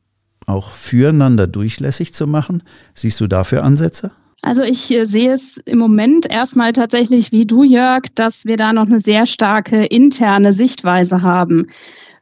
auch 0.47 0.73
füreinander 0.73 1.47
durchlässig 1.47 2.15
zu 2.15 2.27
machen? 2.27 2.63
Siehst 2.95 3.21
du 3.21 3.27
dafür 3.27 3.63
Ansätze? 3.65 4.13
Also 4.43 4.63
ich 4.63 4.91
äh, 4.91 5.05
sehe 5.05 5.33
es 5.33 5.59
im 5.65 5.79
Moment 5.79 6.31
erstmal 6.31 6.73
tatsächlich 6.73 7.33
wie 7.33 7.47
du, 7.47 7.65
Jörg, 7.65 8.05
dass 8.15 8.45
wir 8.45 8.57
da 8.57 8.73
noch 8.73 8.87
eine 8.87 9.01
sehr 9.01 9.27
starke 9.27 9.85
interne 9.85 10.53
Sichtweise 10.53 11.23
haben. 11.23 11.69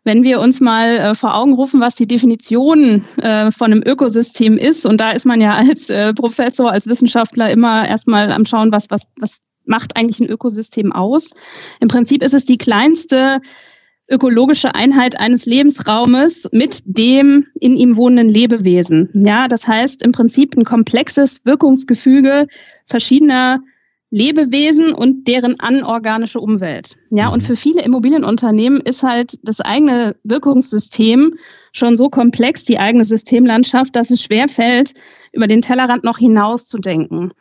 Wenn 0.04 0.22
wir 0.22 0.40
uns 0.40 0.60
mal 0.60 0.96
äh, 0.96 1.14
vor 1.14 1.34
Augen 1.34 1.54
rufen, 1.54 1.80
was 1.80 1.94
die 1.94 2.06
Definition 2.06 3.04
äh, 3.18 3.50
von 3.50 3.72
einem 3.72 3.82
Ökosystem 3.84 4.56
ist, 4.56 4.86
und 4.86 5.00
da 5.00 5.10
ist 5.10 5.26
man 5.26 5.40
ja 5.40 5.54
als 5.54 5.92
Professor, 6.14 6.70
als 6.70 6.86
Wissenschaftler 6.86 7.50
immer 7.50 7.86
erstmal 7.86 8.32
am 8.32 8.46
Schauen, 8.46 8.72
was, 8.72 8.86
was, 8.88 9.02
was 9.18 9.40
macht 9.66 9.96
eigentlich 9.96 10.20
ein 10.20 10.30
Ökosystem 10.30 10.92
aus. 10.92 11.30
Im 11.80 11.88
Prinzip 11.88 12.22
ist 12.22 12.34
es 12.34 12.44
die 12.44 12.56
kleinste 12.56 13.40
ökologische 14.08 14.74
Einheit 14.74 15.18
eines 15.18 15.46
Lebensraumes 15.46 16.48
mit 16.52 16.82
dem 16.84 17.46
in 17.60 17.76
ihm 17.76 17.96
wohnenden 17.96 18.28
Lebewesen. 18.28 19.10
Ja, 19.14 19.48
das 19.48 19.66
heißt 19.66 20.02
im 20.02 20.12
Prinzip 20.12 20.56
ein 20.56 20.64
komplexes 20.64 21.44
Wirkungsgefüge 21.44 22.46
verschiedener 22.86 23.60
Lebewesen 24.10 24.92
und 24.92 25.26
deren 25.26 25.58
anorganische 25.58 26.38
Umwelt. 26.38 26.96
Ja, 27.10 27.28
und 27.28 27.42
mhm. 27.42 27.46
für 27.46 27.56
viele 27.56 27.82
Immobilienunternehmen 27.82 28.80
ist 28.80 29.02
halt 29.02 29.38
das 29.42 29.60
eigene 29.60 30.14
Wirkungssystem 30.22 31.34
schon 31.72 31.96
so 31.96 32.08
komplex, 32.08 32.64
die 32.64 32.78
eigene 32.78 33.04
Systemlandschaft, 33.04 33.96
dass 33.96 34.10
es 34.10 34.22
schwer 34.22 34.48
fällt, 34.48 34.94
über 35.32 35.48
den 35.48 35.60
Tellerrand 35.60 36.04
noch 36.04 36.18
hinaus 36.18 36.64
zu 36.64 36.78
denken. 36.78 37.32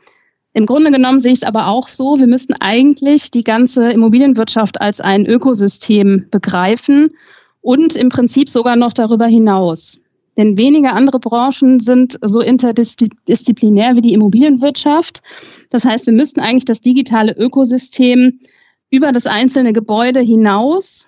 Im 0.56 0.66
Grunde 0.66 0.90
genommen 0.90 1.20
sehe 1.20 1.34
ich 1.34 1.40
es 1.40 1.44
aber 1.44 1.68
auch 1.68 1.90
so, 1.90 2.16
wir 2.18 2.28
müssten 2.28 2.54
eigentlich 2.62 3.30
die 3.30 3.44
ganze 3.44 3.92
Immobilienwirtschaft 3.92 4.80
als 4.80 5.02
ein 5.02 5.26
Ökosystem 5.26 6.28
begreifen 6.32 7.12
und 7.60 7.98
im 7.98 8.08
Prinzip 8.08 8.50
sogar 8.50 8.78
noch 8.78 8.94
darüber 8.94 9.26
hinaus. 9.28 10.00
Denn 10.38 10.58
wenige 10.58 10.94
andere 10.94 11.20
Branchen 11.20 11.82
sind 11.82 12.18
so 12.22 12.40
interdisziplinär 12.40 13.98
wie 13.98 14.02
die 14.02 14.14
Immobilienwirtschaft. 14.14 15.22
Das 15.72 15.84
heißt, 15.84 16.06
wir 16.06 16.14
müssten 16.14 16.40
eigentlich 16.40 16.64
das 16.64 16.80
digitale 16.80 17.34
Ökosystem 17.34 18.40
über 18.90 19.12
das 19.12 19.26
einzelne 19.26 19.74
Gebäude 19.74 20.22
hinaus, 20.22 21.06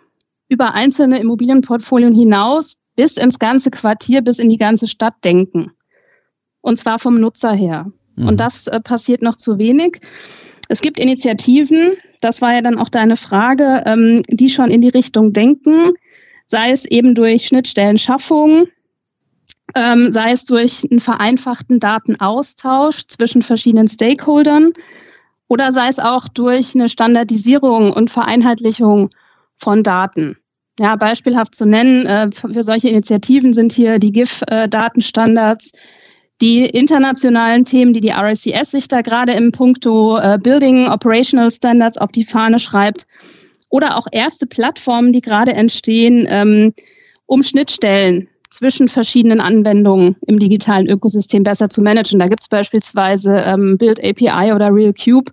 über 0.50 0.74
einzelne 0.74 1.20
Immobilienportfolien 1.20 2.14
hinaus, 2.14 2.74
bis 2.98 3.16
ins 3.16 3.40
ganze 3.40 3.72
Quartier, 3.72 4.22
bis 4.22 4.40
in 4.40 4.50
die 4.50 4.58
ganze 4.58 4.88
Stadt 4.88 5.16
denken. 5.24 5.72
Und 6.60 6.78
zwar 6.78 7.00
vom 7.00 7.18
Nutzer 7.18 7.54
her. 7.54 7.90
Und 8.18 8.32
mhm. 8.32 8.38
das 8.38 8.68
äh, 8.68 8.80
passiert 8.80 9.22
noch 9.22 9.36
zu 9.36 9.58
wenig. 9.58 10.00
Es 10.70 10.82
gibt 10.82 11.00
Initiativen, 11.00 11.94
das 12.22 12.42
war 12.42 12.54
ja 12.54 12.62
dann 12.62 12.78
auch 12.78 12.90
deine 12.90 13.16
Frage, 13.16 13.84
ähm, 13.86 14.24
die 14.30 14.50
schon 14.50 14.70
in 14.70 14.82
die 14.82 14.90
Richtung 14.90 15.32
denken, 15.32 15.94
sei 16.48 16.72
es 16.72 16.86
eben 16.86 17.16
durch 17.16 17.48
Schnittstellenschaffung, 17.48 18.68
ähm, 19.76 20.12
sei 20.12 20.32
es 20.32 20.44
durch 20.44 20.86
einen 20.90 21.00
vereinfachten 21.00 21.80
Datenaustausch 21.80 23.08
zwischen 23.08 23.42
verschiedenen 23.42 23.88
Stakeholdern 23.88 24.74
oder 25.48 25.72
sei 25.72 25.88
es 25.88 26.00
auch 26.00 26.28
durch 26.28 26.76
eine 26.76 26.90
Standardisierung 26.90 27.94
und 27.94 28.12
Vereinheitlichung 28.12 29.10
von 29.58 29.84
Daten. 29.84 30.38
Ja, 30.80 30.96
beispielhaft 30.96 31.56
zu 31.56 31.66
nennen, 31.66 32.06
äh, 32.06 32.30
für 32.32 32.64
solche 32.64 32.90
Initiativen 32.90 33.54
sind 33.54 33.72
hier 33.72 33.98
die 34.00 34.12
GIF-Datenstandards, 34.12 35.72
äh, 35.74 35.78
die 36.42 36.66
internationalen 36.66 37.66
Themen, 37.66 37.94
die 37.94 38.02
die 38.02 38.12
RICS 38.12 38.72
sich 38.72 38.88
da 38.88 39.02
gerade 39.02 39.34
im 39.34 39.52
Punkto 39.52 40.18
äh, 40.18 40.38
Building 40.42 40.88
Operational 40.88 41.52
Standards 41.52 41.98
auf 41.98 42.12
die 42.12 42.26
Fahne 42.26 42.60
schreibt, 42.60 43.08
oder 43.70 43.98
auch 43.98 44.08
erste 44.12 44.48
Plattformen, 44.48 45.12
die 45.12 45.22
gerade 45.22 45.54
entstehen, 45.54 46.26
ähm, 46.30 46.74
um 47.26 47.44
Schnittstellen 47.44 48.30
zwischen 48.50 48.88
verschiedenen 48.88 49.42
Anwendungen 49.42 50.16
im 50.26 50.40
digitalen 50.40 50.88
Ökosystem 50.88 51.44
besser 51.44 51.70
zu 51.70 51.82
managen. 51.82 52.20
Da 52.20 52.28
gibt 52.28 52.42
es 52.42 52.48
beispielsweise 52.48 53.44
ähm, 53.46 53.78
Build 53.78 54.00
API 54.04 54.54
oder 54.54 54.74
RealCube, 54.74 55.32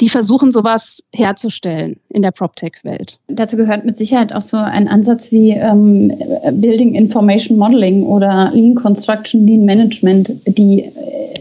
die 0.00 0.08
versuchen, 0.08 0.52
sowas 0.52 1.02
herzustellen 1.12 1.96
in 2.08 2.22
der 2.22 2.32
PropTech-Welt. 2.32 3.18
Dazu 3.28 3.56
gehört 3.56 3.84
mit 3.84 3.96
Sicherheit 3.96 4.32
auch 4.32 4.42
so 4.42 4.56
ein 4.56 4.88
Ansatz 4.88 5.30
wie 5.30 5.50
ähm, 5.50 6.12
Building 6.52 6.94
Information 6.94 7.58
Modeling 7.58 8.04
oder 8.04 8.50
Lean 8.52 8.74
Construction, 8.74 9.46
Lean 9.46 9.64
Management, 9.64 10.32
die 10.46 10.82
äh, 10.82 10.92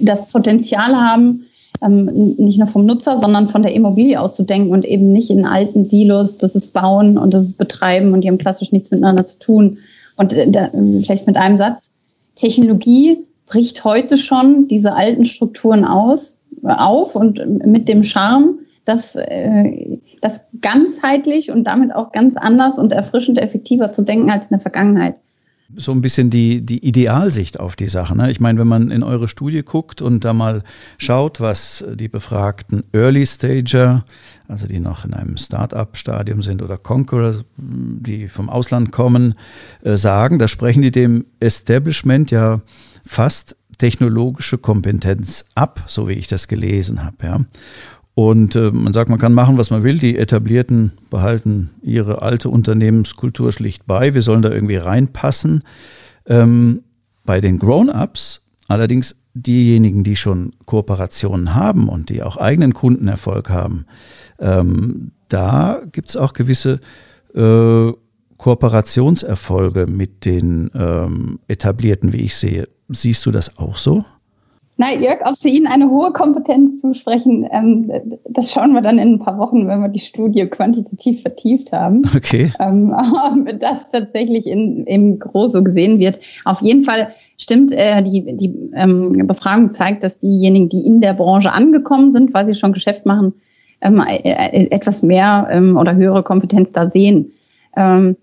das 0.01 0.27
Potenzial 0.27 0.95
haben, 0.95 1.45
ähm, 1.81 2.36
nicht 2.38 2.60
nur 2.60 2.67
vom 2.67 2.86
Nutzer, 2.86 3.19
sondern 3.19 3.48
von 3.48 3.63
der 3.63 3.74
Immobilie 3.74 4.19
auszudenken 4.19 4.72
und 4.72 4.86
eben 4.86 5.12
nicht 5.12 5.29
in 5.29 5.45
alten 5.45 5.86
Silos, 5.86 6.38
das 6.38 6.55
ist 6.55 6.74
Bauen 6.74 7.17
und 7.17 7.33
das 7.33 7.43
ist 7.43 7.57
Betreiben 7.57 8.13
und 8.13 8.22
die 8.22 8.27
haben 8.27 8.38
klassisch 8.38 8.72
nichts 8.72 8.91
miteinander 8.91 9.25
zu 9.25 9.39
tun. 9.39 9.79
Und 10.15 10.33
äh, 10.33 10.50
da, 10.50 10.69
vielleicht 11.01 11.27
mit 11.27 11.38
einem 11.38 11.57
Satz, 11.57 11.89
Technologie 12.36 13.19
bricht 13.48 13.83
heute 13.83 14.17
schon 14.17 14.67
diese 14.67 14.93
alten 14.93 15.25
Strukturen 15.25 15.86
aus, 15.86 16.38
auf 16.63 17.15
und 17.15 17.65
mit 17.65 17.88
dem 17.88 18.03
Charme, 18.03 18.60
das, 18.86 19.15
äh, 19.15 19.98
das 20.22 20.41
ganzheitlich 20.62 21.51
und 21.51 21.65
damit 21.65 21.95
auch 21.95 22.12
ganz 22.12 22.36
anders 22.38 22.77
und 22.77 22.91
erfrischend 22.91 23.38
effektiver 23.38 23.91
zu 23.91 24.03
denken 24.03 24.29
als 24.29 24.45
in 24.48 24.55
der 24.55 24.60
Vergangenheit 24.60 25.15
so 25.75 25.91
ein 25.91 26.01
bisschen 26.01 26.29
die, 26.29 26.65
die 26.65 26.86
Idealsicht 26.86 27.60
auf 27.60 27.75
die 27.75 27.88
Sache. 27.88 28.15
Ne? 28.15 28.31
Ich 28.31 28.39
meine, 28.39 28.60
wenn 28.60 28.67
man 28.67 28.91
in 28.91 29.03
eure 29.03 29.27
Studie 29.27 29.63
guckt 29.63 30.01
und 30.01 30.25
da 30.25 30.33
mal 30.33 30.63
schaut, 30.98 31.39
was 31.39 31.83
die 31.93 32.07
befragten 32.07 32.83
Early 32.93 33.25
Stager, 33.25 34.03
also 34.48 34.67
die 34.67 34.79
noch 34.79 35.05
in 35.05 35.13
einem 35.13 35.38
Start-up-Stadium 35.38 36.41
sind 36.41 36.62
oder 36.62 36.77
Conqueror, 36.77 37.36
die 37.57 38.27
vom 38.27 38.50
Ausland 38.50 38.91
kommen, 38.91 39.36
äh, 39.83 39.98
sagen, 39.98 40.39
da 40.39 40.48
sprechen 40.48 40.81
die 40.81 40.91
dem 40.91 41.25
Establishment 41.39 42.31
ja 42.31 42.62
fast 43.05 43.55
technologische 43.77 44.57
Kompetenz 44.57 45.45
ab, 45.55 45.83
so 45.87 46.07
wie 46.07 46.13
ich 46.13 46.27
das 46.27 46.47
gelesen 46.47 47.03
habe. 47.03 47.15
Ja. 47.23 47.39
Und 48.15 48.55
äh, 48.55 48.71
man 48.71 48.93
sagt, 48.93 49.09
man 49.09 49.19
kann 49.19 49.33
machen, 49.33 49.57
was 49.57 49.71
man 49.71 49.83
will. 49.83 49.97
Die 49.97 50.17
Etablierten 50.17 50.91
behalten 51.09 51.71
ihre 51.81 52.21
alte 52.21 52.49
Unternehmenskultur 52.49 53.51
schlicht 53.51 53.87
bei. 53.87 54.13
Wir 54.13 54.21
sollen 54.21 54.43
da 54.43 54.51
irgendwie 54.51 54.75
reinpassen. 54.75 55.63
Ähm, 56.27 56.83
bei 57.25 57.41
den 57.41 57.57
Grown-ups 57.57 58.41
allerdings 58.67 59.15
diejenigen, 59.33 60.03
die 60.03 60.15
schon 60.15 60.53
Kooperationen 60.65 61.55
haben 61.55 61.89
und 61.89 62.09
die 62.09 62.21
auch 62.21 62.37
eigenen 62.37 62.73
Kundenerfolg 62.73 63.49
haben, 63.49 63.85
ähm, 64.39 65.11
da 65.29 65.81
gibt 65.91 66.09
es 66.09 66.15
auch 66.15 66.33
gewisse 66.33 66.79
äh, 67.33 67.91
Kooperationserfolge 68.37 69.87
mit 69.87 70.25
den 70.25 70.69
ähm, 70.75 71.39
Etablierten, 71.47 72.13
wie 72.13 72.21
ich 72.21 72.35
sehe. 72.35 72.67
Siehst 72.93 73.25
du 73.25 73.31
das 73.31 73.57
auch 73.57 73.77
so? 73.77 74.03
Na, 74.75 74.91
Jörg, 74.91 75.19
ob 75.23 75.35
Sie 75.35 75.50
Ihnen 75.50 75.67
eine 75.67 75.89
hohe 75.89 76.12
Kompetenz 76.12 76.81
zusprechen, 76.81 77.47
ähm, 77.51 77.91
das 78.27 78.51
schauen 78.51 78.73
wir 78.73 78.81
dann 78.81 78.97
in 78.97 79.13
ein 79.13 79.19
paar 79.19 79.38
Wochen, 79.38 79.67
wenn 79.67 79.81
wir 79.81 79.89
die 79.89 80.00
Studie 80.00 80.47
quantitativ 80.47 81.21
vertieft 81.21 81.71
haben. 81.71 82.01
Okay. 82.15 82.51
Ähm, 82.59 82.91
ob 83.47 83.59
das 83.59 83.89
tatsächlich 83.89 84.47
in, 84.47 84.83
im 84.85 85.19
Große 85.19 85.62
gesehen 85.62 86.00
wird. 86.00 86.19
Auf 86.43 86.62
jeden 86.62 86.83
Fall 86.83 87.09
stimmt, 87.38 87.71
äh, 87.71 88.01
die, 88.01 88.35
die 88.35 88.51
ähm, 88.73 89.27
Befragung 89.27 89.73
zeigt, 89.73 90.03
dass 90.03 90.17
diejenigen, 90.17 90.69
die 90.69 90.85
in 90.85 91.01
der 91.01 91.13
Branche 91.13 91.51
angekommen 91.51 92.12
sind, 92.12 92.33
weil 92.33 92.47
sie 92.47 92.59
schon 92.59 92.73
Geschäft 92.73 93.05
machen, 93.05 93.33
ähm, 93.81 94.03
äh, 94.07 94.31
äh 94.31 94.67
etwas 94.71 95.03
mehr 95.03 95.47
ähm, 95.51 95.77
oder 95.77 95.93
höhere 95.93 96.23
Kompetenz 96.23 96.71
da 96.71 96.89
sehen. 96.89 97.31
Ähm, 97.77 98.17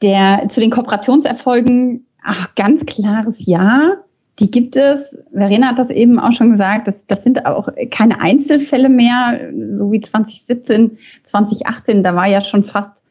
der 0.00 0.48
zu 0.48 0.60
den 0.60 0.70
Kooperationserfolgen, 0.70 2.05
ach, 2.26 2.54
ganz 2.54 2.84
klares 2.84 3.46
Ja 3.46 3.96
die 4.38 4.50
gibt 4.50 4.76
es. 4.76 5.18
Verena 5.32 5.68
hat 5.68 5.78
das 5.78 5.90
eben 5.90 6.18
auch 6.18 6.32
schon 6.32 6.50
gesagt. 6.50 6.88
Das, 6.88 7.06
das 7.06 7.22
sind 7.22 7.46
auch 7.46 7.68
keine 7.90 8.20
Einzelfälle 8.20 8.88
mehr, 8.88 9.40
so 9.72 9.90
wie 9.90 10.00
2017, 10.00 10.98
2018. 11.24 12.02
Da 12.02 12.14
war 12.14 12.26
ja 12.26 12.42
schon 12.42 12.62
fast 12.64 13.02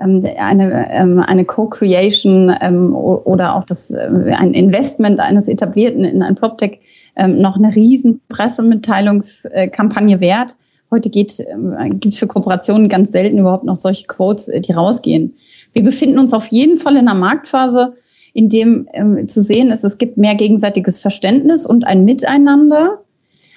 ähm, 0.00 0.24
eine, 0.38 0.88
ähm, 0.92 1.20
eine 1.20 1.44
Co-Creation 1.44 2.54
ähm, 2.60 2.94
oder 2.94 3.56
auch 3.56 3.64
das, 3.64 3.90
äh, 3.90 4.32
ein 4.36 4.54
Investment 4.54 5.18
eines 5.18 5.48
Etablierten 5.48 6.04
in 6.04 6.22
ein 6.22 6.36
PropTech 6.36 6.78
ähm, 7.16 7.40
noch 7.40 7.56
eine 7.56 7.74
riesen 7.74 8.20
Pressemitteilungskampagne 8.28 10.20
wert. 10.20 10.56
Heute 10.92 11.10
geht, 11.10 11.40
äh, 11.40 11.88
gibt 11.90 12.14
es 12.14 12.20
für 12.20 12.28
Kooperationen 12.28 12.88
ganz 12.88 13.10
selten 13.10 13.38
überhaupt 13.38 13.64
noch 13.64 13.76
solche 13.76 14.06
Quotes, 14.06 14.46
äh, 14.46 14.60
die 14.60 14.72
rausgehen. 14.72 15.34
Wir 15.72 15.82
befinden 15.82 16.20
uns 16.20 16.32
auf 16.32 16.46
jeden 16.46 16.78
Fall 16.78 16.96
in 16.96 17.08
einer 17.08 17.18
Marktphase, 17.18 17.94
in 18.38 18.48
dem 18.48 18.86
ähm, 18.92 19.26
zu 19.26 19.42
sehen 19.42 19.72
ist, 19.72 19.82
es 19.82 19.98
gibt 19.98 20.16
mehr 20.16 20.36
gegenseitiges 20.36 21.00
Verständnis 21.00 21.66
und 21.66 21.84
ein 21.84 22.04
Miteinander. 22.04 23.02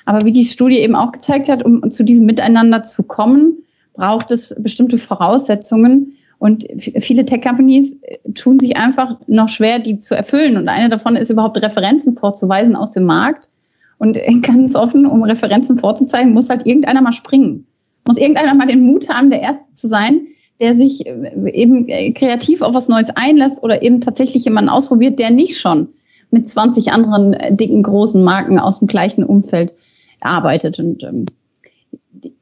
Aber 0.06 0.26
wie 0.26 0.32
die 0.32 0.44
Studie 0.44 0.80
eben 0.80 0.96
auch 0.96 1.12
gezeigt 1.12 1.50
hat, 1.50 1.64
um 1.64 1.92
zu 1.92 2.04
diesem 2.04 2.26
Miteinander 2.26 2.82
zu 2.82 3.04
kommen, 3.04 3.60
braucht 3.94 4.32
es 4.32 4.56
bestimmte 4.58 4.98
Voraussetzungen. 4.98 6.14
Und 6.40 6.66
viele 6.80 7.26
Tech-Companies 7.26 8.00
äh, 8.02 8.18
tun 8.34 8.60
sich 8.60 8.76
einfach 8.76 9.18
noch 9.28 9.50
schwer, 9.50 9.78
die 9.78 10.00
zu 10.00 10.16
erfüllen. 10.16 10.58
Und 10.58 10.68
eine 10.68 10.90
davon 10.90 11.16
ist 11.16 11.30
überhaupt 11.30 11.62
Referenzen 11.62 12.18
vorzuweisen 12.18 12.76
aus 12.76 12.94
dem 12.94 13.04
Markt. 13.04 13.52
Und 14.00 14.18
ganz 14.42 14.74
offen, 14.74 15.06
um 15.06 15.22
Referenzen 15.22 15.78
vorzuzeigen, 15.78 16.34
muss 16.34 16.50
halt 16.50 16.66
irgendeiner 16.66 17.04
mal 17.04 17.14
springen. 17.14 17.68
Muss 18.08 18.18
irgendeiner 18.18 18.56
mal 18.56 18.66
den 18.66 18.82
Mut 18.82 19.10
haben, 19.10 19.30
der 19.30 19.42
Erste 19.42 19.64
zu 19.74 19.88
sein, 19.88 20.22
der 20.62 20.76
sich 20.76 21.06
äh, 21.06 21.52
eben 21.52 21.90
äh, 21.90 22.12
kreativ 22.12 22.62
auf 22.62 22.74
was 22.74 22.88
Neues 22.88 23.10
einlässt 23.16 23.62
oder 23.64 23.82
eben 23.82 24.00
tatsächlich 24.00 24.46
jemanden 24.46 24.70
ausprobiert, 24.70 25.20
der 25.20 25.32
nicht 25.32 25.60
schon 25.60 25.90
mit 26.30 26.48
20 26.48 26.94
anderen 26.94 27.34
äh, 27.34 27.54
dicken, 27.54 27.84
großen 27.84 28.24
Marken 28.24 28.60
aus 28.60 28.80
dem 28.80 28.88
gleichen 28.88 29.24
Umfeld 29.24 29.74
arbeitet. 30.22 30.80
Und 30.80 31.04
ähm, 31.04 31.26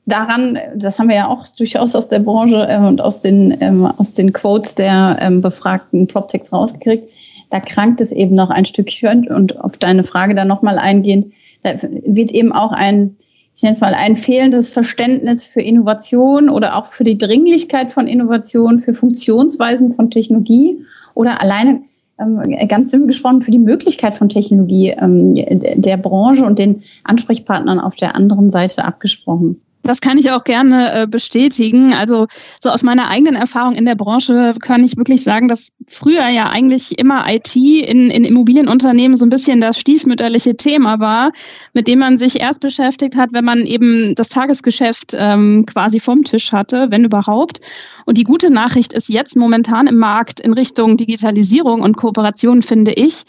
daran, 0.06 0.60
das 0.76 1.00
haben 1.00 1.10
wir 1.10 1.16
ja 1.16 1.28
auch 1.28 1.48
durchaus 1.48 1.96
aus 1.96 2.10
der 2.10 2.20
Branche 2.20 2.68
äh, 2.70 2.78
und 2.78 3.02
aus 3.02 3.22
den, 3.22 3.58
ähm, 3.62 3.86
aus 3.86 4.14
den 4.14 4.34
Quotes 4.34 4.76
der 4.76 5.18
ähm, 5.22 5.42
befragten 5.42 6.06
PropTechs 6.06 6.52
rausgekriegt, 6.52 7.10
da 7.50 7.60
krankt 7.60 8.00
es 8.02 8.12
eben 8.12 8.36
noch 8.36 8.50
ein 8.50 8.66
Stückchen. 8.66 9.28
Und 9.28 9.60
auf 9.60 9.78
deine 9.78 10.04
Frage 10.04 10.36
da 10.36 10.46
nochmal 10.46 10.78
eingehend, 10.78 11.34
da 11.64 11.72
wird 11.82 12.32
eben 12.32 12.52
auch 12.52 12.74
ein 12.74 13.16
ich 13.60 13.64
nenne 13.64 13.74
es 13.74 13.82
mal, 13.82 13.94
ein 13.94 14.16
fehlendes 14.16 14.70
Verständnis 14.70 15.46
für 15.46 15.60
Innovation 15.60 16.48
oder 16.48 16.78
auch 16.78 16.86
für 16.86 17.04
die 17.04 17.18
Dringlichkeit 17.18 17.92
von 17.92 18.08
Innovation, 18.08 18.80
für 18.80 18.94
Funktionsweisen 18.94 19.96
von 19.96 20.10
Technologie 20.10 20.86
oder 21.14 21.42
alleine 21.42 21.82
ähm, 22.20 22.40
ganz 22.70 22.92
simpel 22.92 23.08
gesprochen 23.08 23.42
für 23.42 23.52
die 23.52 23.60
Möglichkeit 23.60 24.16
von 24.16 24.30
Technologie 24.30 24.92
ähm, 24.92 25.36
der 25.36 25.98
Branche 25.98 26.46
und 26.46 26.58
den 26.58 26.84
Ansprechpartnern 27.04 27.82
auf 27.82 27.98
der 27.98 28.16
anderen 28.16 28.50
Seite 28.50 28.86
abgesprochen. 28.86 29.60
Das 29.90 30.02
kann 30.02 30.20
ich 30.20 30.30
auch 30.30 30.44
gerne 30.44 30.94
äh, 30.94 31.08
bestätigen. 31.08 31.96
Also 31.96 32.28
so 32.62 32.70
aus 32.70 32.84
meiner 32.84 33.10
eigenen 33.10 33.34
Erfahrung 33.34 33.74
in 33.74 33.86
der 33.86 33.96
Branche 33.96 34.54
kann 34.62 34.84
ich 34.84 34.96
wirklich 34.98 35.24
sagen, 35.24 35.48
dass 35.48 35.70
früher 35.88 36.28
ja 36.28 36.48
eigentlich 36.48 37.00
immer 37.00 37.26
IT 37.28 37.56
in, 37.56 38.12
in 38.12 38.24
Immobilienunternehmen 38.24 39.18
so 39.18 39.26
ein 39.26 39.32
bisschen 39.32 39.60
das 39.60 39.80
stiefmütterliche 39.80 40.56
Thema 40.56 41.00
war, 41.00 41.32
mit 41.74 41.88
dem 41.88 41.98
man 41.98 42.20
sich 42.20 42.40
erst 42.40 42.60
beschäftigt 42.60 43.16
hat, 43.16 43.34
wenn 43.34 43.44
man 43.44 43.66
eben 43.66 44.14
das 44.14 44.30
Tagesgeschäft 44.30 45.16
ähm, 45.18 45.66
quasi 45.66 46.00
vom 46.00 46.24
Tisch 46.24 46.52
hatte, 46.52 46.92
wenn 46.92 47.04
überhaupt. 47.04 47.60
Und 48.06 48.20
die 48.20 48.26
gute 48.26 48.52
Nachricht 48.52 48.94
ist 48.94 49.10
jetzt 49.10 49.36
momentan 49.36 49.88
im 49.88 49.98
Markt 49.98 50.40
in 50.40 50.54
Richtung 50.54 50.98
Digitalisierung 50.98 51.82
und 51.82 51.98
Kooperation, 51.98 52.62
finde 52.62 52.92
ich, 52.92 53.24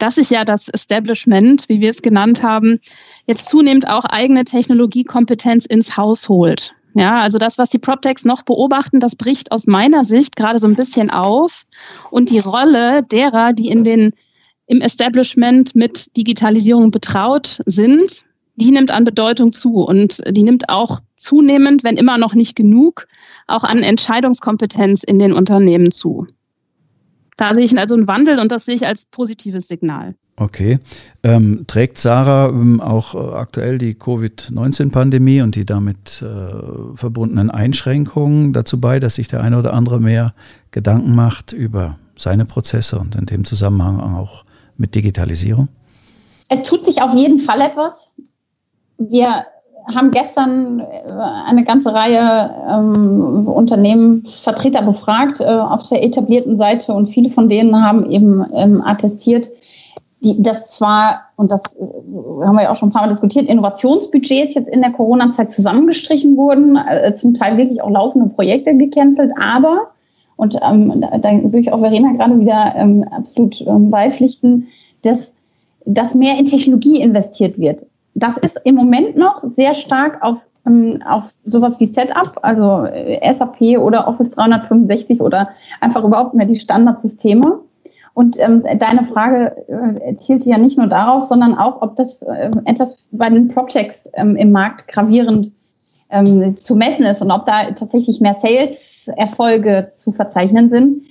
dass 0.00 0.16
sich 0.16 0.30
ja 0.30 0.44
das 0.44 0.68
Establishment, 0.68 1.64
wie 1.68 1.80
wir 1.80 1.90
es 1.90 2.02
genannt 2.02 2.42
haben, 2.42 2.80
jetzt 3.26 3.48
zunehmend 3.48 3.88
auch 3.88 4.04
eigene 4.04 4.44
Technologiekompetenz 4.44 5.66
ins 5.66 5.96
Haus 5.96 6.28
holt. 6.28 6.72
Ja, 6.94 7.20
also 7.20 7.38
das, 7.38 7.56
was 7.56 7.70
die 7.70 7.78
PropTechs 7.78 8.24
noch 8.24 8.42
beobachten, 8.42 8.98
das 8.98 9.14
bricht 9.14 9.52
aus 9.52 9.66
meiner 9.66 10.02
Sicht 10.02 10.34
gerade 10.34 10.58
so 10.58 10.66
ein 10.66 10.74
bisschen 10.74 11.10
auf. 11.10 11.64
Und 12.10 12.30
die 12.30 12.40
Rolle 12.40 13.02
derer, 13.04 13.52
die 13.52 13.68
in 13.68 13.84
den, 13.84 14.12
im 14.66 14.80
Establishment 14.80 15.76
mit 15.76 16.16
Digitalisierung 16.16 16.90
betraut 16.90 17.60
sind, 17.66 18.24
die 18.56 18.72
nimmt 18.72 18.90
an 18.90 19.04
Bedeutung 19.04 19.52
zu. 19.52 19.82
Und 19.84 20.20
die 20.28 20.42
nimmt 20.42 20.68
auch 20.68 21.00
zunehmend, 21.16 21.84
wenn 21.84 21.96
immer 21.96 22.18
noch 22.18 22.34
nicht 22.34 22.56
genug, 22.56 23.06
auch 23.46 23.62
an 23.62 23.82
Entscheidungskompetenz 23.82 25.04
in 25.04 25.18
den 25.18 25.32
Unternehmen 25.32 25.92
zu. 25.92 26.26
Da 27.40 27.54
sehe 27.54 27.64
ich 27.64 27.76
also 27.78 27.94
einen 27.94 28.06
Wandel 28.06 28.38
und 28.38 28.52
das 28.52 28.66
sehe 28.66 28.74
ich 28.74 28.86
als 28.86 29.06
positives 29.06 29.66
Signal. 29.66 30.14
Okay. 30.36 30.78
Ähm, 31.22 31.64
trägt 31.66 31.96
Sarah 31.96 32.50
ähm, 32.50 32.82
auch 32.82 33.14
äh, 33.14 33.34
aktuell 33.34 33.78
die 33.78 33.94
Covid-19-Pandemie 33.94 35.40
und 35.40 35.54
die 35.54 35.64
damit 35.64 36.22
äh, 36.22 36.96
verbundenen 36.96 37.50
Einschränkungen 37.50 38.52
dazu 38.52 38.78
bei, 38.78 39.00
dass 39.00 39.14
sich 39.14 39.28
der 39.28 39.42
eine 39.42 39.58
oder 39.58 39.72
andere 39.72 40.00
mehr 40.00 40.34
Gedanken 40.70 41.14
macht 41.14 41.54
über 41.54 41.98
seine 42.14 42.44
Prozesse 42.44 42.98
und 42.98 43.16
in 43.16 43.24
dem 43.24 43.46
Zusammenhang 43.46 44.00
auch 44.00 44.44
mit 44.76 44.94
Digitalisierung? 44.94 45.68
Es 46.50 46.62
tut 46.62 46.84
sich 46.84 47.00
auf 47.00 47.14
jeden 47.14 47.38
Fall 47.38 47.62
etwas. 47.62 48.10
Wir 48.98 49.46
haben 49.94 50.10
gestern 50.10 50.80
äh, 50.80 51.12
eine 51.46 51.64
ganze 51.64 51.92
Reihe 51.92 52.50
ähm, 52.68 53.46
Unternehmensvertreter 53.46 54.82
befragt 54.82 55.40
äh, 55.40 55.44
auf 55.44 55.88
der 55.88 56.04
etablierten 56.04 56.56
Seite 56.56 56.92
und 56.92 57.08
viele 57.08 57.30
von 57.30 57.48
denen 57.48 57.84
haben 57.84 58.10
eben 58.10 58.44
ähm, 58.54 58.82
attestiert, 58.84 59.50
die, 60.22 60.40
dass 60.40 60.68
zwar, 60.68 61.22
und 61.36 61.50
das 61.50 61.62
äh, 61.76 62.44
haben 62.44 62.56
wir 62.56 62.64
ja 62.64 62.72
auch 62.72 62.76
schon 62.76 62.90
ein 62.90 62.92
paar 62.92 63.02
Mal 63.02 63.10
diskutiert, 63.10 63.48
Innovationsbudgets 63.48 64.54
jetzt 64.54 64.68
in 64.68 64.82
der 64.82 64.92
Corona-Zeit 64.92 65.50
zusammengestrichen 65.50 66.36
wurden, 66.36 66.76
äh, 66.76 67.14
zum 67.14 67.34
Teil 67.34 67.56
wirklich 67.56 67.82
auch 67.82 67.90
laufende 67.90 68.28
Projekte 68.34 68.76
gecancelt, 68.76 69.32
aber, 69.40 69.88
und 70.36 70.56
ähm, 70.62 71.00
da, 71.00 71.18
da 71.18 71.42
würde 71.42 71.58
ich 71.60 71.72
auch 71.72 71.80
Verena 71.80 72.12
gerade 72.12 72.38
wieder 72.38 72.74
ähm, 72.76 73.04
absolut 73.10 73.60
ähm, 73.62 73.90
beipflichten, 73.90 74.68
dass, 75.02 75.34
dass 75.86 76.14
mehr 76.14 76.38
in 76.38 76.44
Technologie 76.44 77.00
investiert 77.00 77.58
wird. 77.58 77.86
Das 78.14 78.36
ist 78.36 78.60
im 78.64 78.74
Moment 78.74 79.16
noch 79.16 79.42
sehr 79.48 79.74
stark 79.74 80.22
auf, 80.22 80.38
ähm, 80.66 81.02
auf 81.06 81.32
sowas 81.44 81.78
wie 81.80 81.86
Setup, 81.86 82.38
also 82.42 82.84
äh, 82.84 83.32
SAP 83.32 83.78
oder 83.78 84.08
Office 84.08 84.32
365 84.32 85.20
oder 85.20 85.50
einfach 85.80 86.04
überhaupt 86.04 86.34
mehr 86.34 86.46
die 86.46 86.56
Standardsysteme. 86.56 87.60
Und 88.12 88.38
ähm, 88.40 88.64
deine 88.78 89.04
Frage 89.04 89.56
äh, 89.68 90.16
zielte 90.16 90.50
ja 90.50 90.58
nicht 90.58 90.76
nur 90.76 90.88
darauf, 90.88 91.22
sondern 91.22 91.54
auch, 91.54 91.80
ob 91.80 91.96
das 91.96 92.20
äh, 92.22 92.50
etwas 92.64 93.06
bei 93.12 93.30
den 93.30 93.48
PropTechs 93.48 94.10
ähm, 94.14 94.36
im 94.36 94.50
Markt 94.50 94.88
gravierend 94.88 95.52
ähm, 96.10 96.56
zu 96.56 96.74
messen 96.74 97.04
ist 97.04 97.22
und 97.22 97.30
ob 97.30 97.46
da 97.46 97.70
tatsächlich 97.70 98.20
mehr 98.20 98.34
Sales-Erfolge 98.34 99.90
zu 99.92 100.12
verzeichnen 100.12 100.68
sind. 100.68 101.02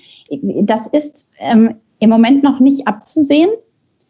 Das 0.63 0.87
ist 0.87 1.29
ähm, 1.39 1.75
im 1.99 2.09
Moment 2.09 2.43
noch 2.43 2.59
nicht 2.59 2.87
abzusehen, 2.87 3.49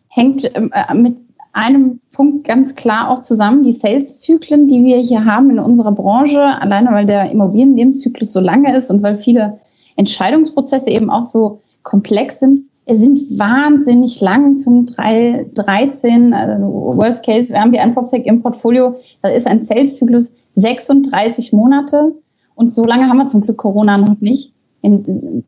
hängt 0.07 0.51
ähm, 0.55 0.71
äh, 0.73 0.93
mit 0.93 1.17
einem 1.53 1.99
Punkt 2.11 2.47
ganz 2.47 2.75
klar 2.75 3.09
auch 3.09 3.21
zusammen, 3.21 3.63
die 3.63 3.71
Sales-Zyklen, 3.71 4.67
die 4.67 4.83
wir 4.83 4.97
hier 4.97 5.25
haben 5.25 5.49
in 5.49 5.59
unserer 5.59 5.91
Branche, 5.91 6.41
alleine 6.41 6.89
weil 6.91 7.05
der 7.05 7.31
Immobilienlebenszyklus 7.31 8.33
so 8.33 8.39
lange 8.39 8.75
ist 8.75 8.89
und 8.91 9.01
weil 9.01 9.17
viele 9.17 9.59
Entscheidungsprozesse 9.95 10.89
eben 10.89 11.09
auch 11.09 11.23
so 11.23 11.61
komplex 11.83 12.39
sind, 12.39 12.65
sind 12.87 13.37
wahnsinnig 13.37 14.19
lang 14.21 14.57
zum 14.57 14.85
13. 14.87 16.33
Also 16.33 16.65
Worst 16.65 17.25
Case, 17.25 17.53
wir 17.53 17.61
haben 17.61 17.71
hier 17.71 17.81
ein 17.81 17.93
PropTech 17.93 18.25
im 18.25 18.41
Portfolio, 18.41 18.95
da 19.21 19.29
ist 19.29 19.47
ein 19.47 19.63
Sales-Zyklus 19.63 20.31
36 20.55 21.53
Monate 21.53 22.13
und 22.55 22.73
so 22.73 22.83
lange 22.83 23.07
haben 23.07 23.17
wir 23.17 23.27
zum 23.27 23.41
Glück 23.41 23.57
Corona 23.57 23.97
noch 23.97 24.19
nicht. 24.19 24.53
In, 24.81 25.43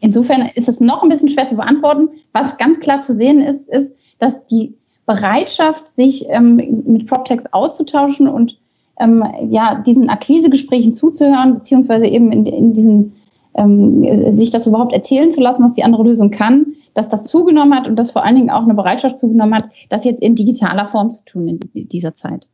insofern 0.00 0.50
ist 0.54 0.68
es 0.68 0.80
noch 0.80 1.02
ein 1.02 1.08
bisschen 1.08 1.28
schwer 1.28 1.48
zu 1.48 1.56
beantworten. 1.56 2.08
Was 2.32 2.56
ganz 2.58 2.80
klar 2.80 3.00
zu 3.00 3.14
sehen 3.14 3.40
ist, 3.40 3.68
ist, 3.68 3.92
dass 4.18 4.46
die 4.46 4.74
Bereitschaft, 5.06 5.84
sich 5.96 6.26
ähm, 6.28 6.56
mit 6.86 7.06
PropTechs 7.06 7.44
auszutauschen 7.52 8.28
und 8.28 8.58
ähm, 9.00 9.24
ja, 9.50 9.82
diesen 9.86 10.08
Akquisegesprächen 10.08 10.94
zuzuhören, 10.94 11.54
beziehungsweise 11.54 12.06
eben 12.06 12.32
in, 12.32 12.46
in 12.46 12.72
diesen 12.72 13.14
ähm, 13.54 14.36
sich 14.36 14.50
das 14.50 14.66
überhaupt 14.66 14.92
erzählen 14.92 15.30
zu 15.30 15.40
lassen, 15.40 15.64
was 15.64 15.74
die 15.74 15.84
andere 15.84 16.04
Lösung 16.04 16.30
kann, 16.30 16.66
dass 16.94 17.08
das 17.08 17.26
zugenommen 17.26 17.74
hat 17.74 17.86
und 17.86 17.96
dass 17.96 18.10
vor 18.10 18.24
allen 18.24 18.36
Dingen 18.36 18.50
auch 18.50 18.62
eine 18.62 18.74
Bereitschaft 18.74 19.18
zugenommen 19.18 19.54
hat, 19.54 19.68
das 19.88 20.04
jetzt 20.04 20.22
in 20.22 20.34
digitaler 20.34 20.88
Form 20.88 21.10
zu 21.10 21.24
tun 21.24 21.60
in 21.72 21.88
dieser 21.88 22.14
Zeit. 22.14 22.48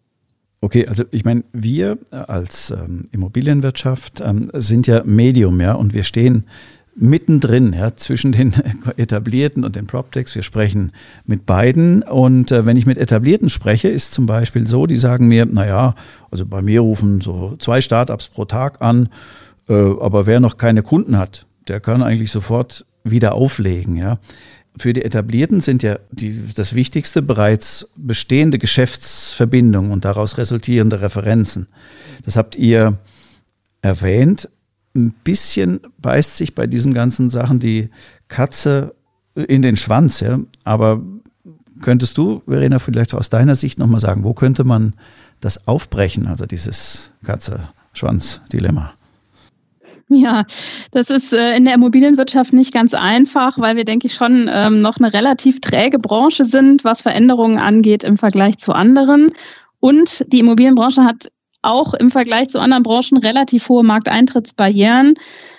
Okay, 0.63 0.87
also 0.87 1.05
ich 1.11 1.25
meine, 1.25 1.45
wir 1.53 1.99
als 2.11 2.71
ähm, 2.71 3.07
Immobilienwirtschaft 3.13 4.21
ähm, 4.21 4.51
sind 4.53 4.87
ja 4.87 5.03
Medium, 5.05 5.59
ja, 5.61 5.73
und 5.73 5.95
wir 5.95 6.03
stehen 6.03 6.45
mittendrin, 7.01 7.73
ja, 7.73 7.97
zwischen 7.97 8.33
den 8.33 8.55
etablierten 8.97 9.65
und 9.65 9.77
den 9.77 9.87
PropTechs. 9.87 10.35
Wir 10.35 10.43
sprechen 10.43 10.93
mit 11.25 11.47
beiden. 11.47 12.03
Und 12.03 12.53
äh, 12.53 12.67
wenn 12.67 12.77
ich 12.77 12.87
mit 12.87 12.99
etablierten 12.99 13.51
spreche, 13.51 13.89
ist 13.89 14.13
zum 14.13 14.27
Beispiel 14.27 14.67
so, 14.67 14.87
die 14.87 14.97
sagen 14.97 15.27
mir, 15.27 15.47
naja, 15.47 15.95
also 16.31 16.47
bei 16.47 16.63
mir 16.63 16.81
rufen 16.81 17.21
so 17.21 17.57
zwei 17.59 17.81
Startups 17.81 18.29
pro 18.29 18.45
Tag 18.45 18.83
an, 18.83 19.09
äh, 19.69 19.73
aber 19.73 20.27
wer 20.27 20.41
noch 20.41 20.57
keine 20.57 20.83
Kunden 20.83 21.17
hat, 21.19 21.47
der 21.69 21.81
kann 21.81 22.03
eigentlich 22.03 22.31
sofort 22.31 22.85
wieder 23.03 23.35
auflegen, 23.35 23.97
ja. 23.97 24.19
Für 24.77 24.93
die 24.93 25.03
Etablierten 25.03 25.61
sind 25.61 25.83
ja 25.83 25.99
die, 26.13 26.45
das 26.55 26.75
Wichtigste 26.75 27.23
bereits 27.23 27.91
bestehende 27.97 28.59
Geschäftsverbindungen 28.59 29.91
und 29.91 30.05
daraus 30.05 30.39
resultierende 30.39 31.01
Referenzen. 31.01 31.67
Das 32.25 32.37
habt 32.37 32.55
ihr 32.55 32.99
erwähnt 33.83 34.49
ein 34.95 35.13
bisschen 35.25 35.81
beißt 35.99 36.37
sich 36.37 36.55
bei 36.55 36.67
diesen 36.67 36.95
ganzen 36.95 37.31
Sachen 37.31 37.61
die 37.61 37.91
Katze 38.29 38.95
in 39.35 39.63
den 39.63 39.77
Schwanz, 39.77 40.21
ja. 40.21 40.41
Aber 40.65 41.03
könntest 41.81 42.19
du, 42.19 42.43
Verena, 42.47 42.79
vielleicht 42.79 43.15
aus 43.15 43.31
deiner 43.31 43.55
Sicht 43.55 43.79
nochmal 43.79 44.01
sagen, 44.01 44.25
wo 44.25 44.35
könnte 44.35 44.65
man 44.65 44.95
das 45.41 45.67
aufbrechen, 45.67 46.27
also 46.27 46.47
dieses 46.47 47.13
Katze-Schwanz-Dilemma? 47.25 48.93
Ja, 50.13 50.45
das 50.91 51.09
ist 51.09 51.33
äh, 51.33 51.57
in 51.57 51.65
der 51.65 51.75
Immobilienwirtschaft 51.75 52.53
nicht 52.53 52.75
ganz 52.75 52.95
einfach, 52.95 53.59
weil 53.59 53.77
wir, 53.77 53.85
denke 53.85 54.09
ich, 54.09 54.15
schon 54.15 54.51
ähm, 54.53 54.81
noch 54.81 54.97
eine 54.99 55.13
relativ 55.13 55.61
träge 55.61 56.01
Branche 56.01 56.45
sind, 56.45 56.83
was 56.83 57.01
Veränderungen 57.01 57.59
angeht 57.59 58.03
im 58.03 58.19
Vergleich 58.19 58.59
zu 58.59 58.73
anderen. 58.73 59.31
Und 59.79 60.25
die 60.33 60.41
Immobilienbranche 60.41 61.05
hat 61.05 61.29
auch 61.63 61.95
im 61.95 62.11
Vergleich 62.11 62.49
zu 62.49 62.59
anderen 62.59 62.83
Branchen 62.83 63.19
relativ 63.19 63.69
hohe 63.69 63.83
Markteintrittsbarrieren. 63.83 65.15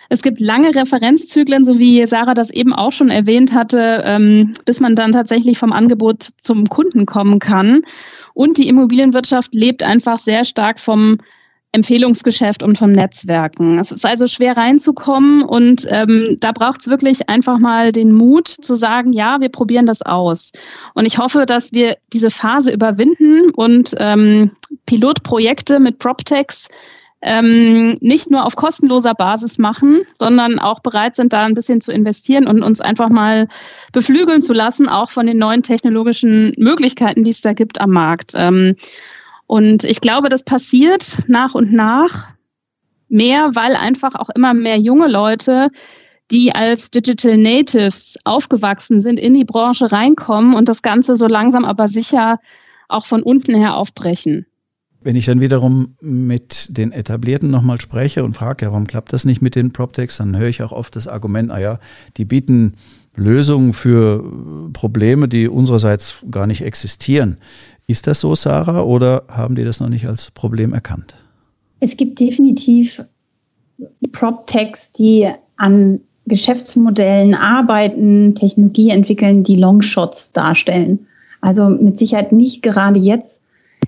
Es 0.10 0.24
gibt 0.24 0.40
lange 0.40 0.76
Referenzzyklen, 0.76 1.64
so 1.64 1.80
wie 1.80 2.06
Sarah 2.06 2.34
das 2.34 2.50
eben 2.50 2.74
auch 2.74 2.92
schon 2.92 3.10
erwähnt 3.10 3.54
hatte, 3.54 4.04
ähm, 4.06 4.54
bis 4.66 4.80
man 4.80 4.96
dann 4.96 5.12
tatsächlich 5.12 5.58
vom 5.58 5.72
Angebot 5.72 6.30
zum 6.42 6.68
Kunden 6.68 7.06
kommen 7.06 7.40
kann. 7.40 7.84
Und 8.34 8.58
die 8.58 8.68
Immobilienwirtschaft 8.68 9.54
lebt 9.54 9.84
einfach 9.84 10.18
sehr 10.18 10.44
stark 10.44 10.80
vom 10.80 11.18
Empfehlungsgeschäft 11.74 12.64
und 12.64 12.78
vom 12.78 12.92
Netzwerken. 12.92 13.80
Es 13.80 13.92
ist 13.92 14.06
also 14.06 14.28
schwer 14.28 14.58
reinzukommen 14.58 15.42
und 15.44 15.88
ähm, 15.90 16.36
da 16.40 16.52
braucht 16.52 16.82
es 16.82 16.88
wirklich 16.88 17.30
einfach 17.30 17.60
mal 17.60 17.94
den 17.94 18.12
Mut 18.12 18.48
zu 18.48 18.76
sagen, 18.76 19.14
ja, 19.14 19.40
wir 19.40 19.50
probieren 19.50 19.86
das 19.86 20.02
aus. 20.02 20.52
Und 20.96 21.06
ich 21.06 21.18
hoffe, 21.18 21.46
dass 21.46 21.72
wir 21.72 21.96
diese 22.12 22.30
Phase 22.30 22.72
überwinden 22.72 23.52
und 23.52 23.96
ähm, 24.00 24.52
Pilotprojekte 24.86 25.80
mit 25.80 26.00
PropTechs 26.00 26.68
ähm, 27.22 27.96
nicht 28.02 28.32
nur 28.32 28.46
auf 28.46 28.56
kostenloser 28.56 29.14
Basis 29.14 29.58
machen, 29.58 30.02
sondern 30.20 30.60
auch 30.60 30.80
bereit 30.80 31.16
sind, 31.16 31.32
da 31.32 31.46
ein 31.46 31.54
bisschen 31.54 31.80
zu 31.80 31.92
investieren 31.92 32.48
und 32.48 32.64
uns 32.64 32.82
einfach 32.82 33.10
mal 33.10 33.48
beflügeln 33.94 34.42
zu 34.42 34.54
lassen, 34.54 34.90
auch 34.90 35.12
von 35.12 35.28
den 35.28 35.38
neuen 35.38 35.64
technologischen 35.64 36.54
Möglichkeiten, 36.58 37.24
die 37.24 37.30
es 37.30 37.42
da 37.42 37.54
gibt 37.54 37.80
am 37.80 37.92
Markt. 37.92 38.34
Ähm, 38.36 38.76
und 39.52 39.84
ich 39.84 40.00
glaube, 40.00 40.30
das 40.30 40.44
passiert 40.44 41.18
nach 41.28 41.56
und 41.56 41.74
nach 41.74 42.30
mehr, 43.10 43.52
weil 43.54 43.76
einfach 43.76 44.16
auch 44.16 44.30
immer 44.30 44.54
mehr 44.54 44.78
junge 44.78 45.10
Leute, 45.10 45.72
die 46.32 46.56
als 46.56 46.90
Digital 46.90 47.38
Natives 47.38 48.18
aufgewachsen 48.24 49.02
sind, 49.02 49.20
in 49.20 49.34
die 49.34 49.44
Branche 49.44 49.92
reinkommen 49.92 50.54
und 50.54 50.70
das 50.70 50.84
Ganze 50.84 51.18
so 51.18 51.28
langsam 51.28 51.66
aber 51.66 51.90
sicher 51.90 52.40
auch 52.88 53.06
von 53.06 53.24
unten 53.24 53.54
her 53.54 53.76
aufbrechen. 53.76 54.46
Wenn 55.02 55.18
ich 55.18 55.26
dann 55.26 55.42
wiederum 55.42 55.98
mit 56.00 56.78
den 56.78 56.94
Etablierten 56.94 57.52
nochmal 57.52 57.82
spreche 57.82 58.24
und 58.24 58.34
frage, 58.34 58.64
ja, 58.66 58.72
warum 58.72 58.88
klappt 58.88 59.12
das 59.12 59.26
nicht 59.26 59.42
mit 59.42 59.56
den 59.56 59.74
PropTechs, 59.74 60.16
dann 60.16 60.38
höre 60.38 60.48
ich 60.48 60.64
auch 60.64 60.72
oft 60.72 60.96
das 60.96 61.10
Argument, 61.10 61.52
ah 61.52 61.60
ja, 61.60 61.80
die 62.16 62.24
bieten 62.24 62.76
Lösungen 63.16 63.74
für 63.74 64.24
Probleme, 64.72 65.28
die 65.28 65.50
unsererseits 65.50 66.20
gar 66.32 66.48
nicht 66.48 66.62
existieren. 66.62 67.38
Ist 67.92 68.08
das 68.08 68.22
so, 68.22 68.36
Sarah, 68.36 68.84
oder 68.84 69.24
haben 69.28 69.56
die 69.56 69.66
das 69.66 69.82
noch 69.82 69.90
nicht 69.90 70.08
als 70.08 70.32
Problem 70.32 70.74
erkannt? 70.74 71.14
Es 71.82 71.98
gibt 71.98 72.22
definitiv 72.22 73.04
PropTechs, 74.14 74.94
die 74.94 75.30
an 75.58 76.00
Geschäftsmodellen 76.26 77.34
arbeiten, 77.34 78.34
Technologie 78.34 78.92
entwickeln, 78.92 79.44
die 79.44 79.58
Longshots 79.58 80.32
darstellen. 80.32 81.06
Also 81.42 81.68
mit 81.68 81.98
Sicherheit 81.98 82.32
nicht 82.32 82.64
gerade 82.64 82.98
jetzt 82.98 83.42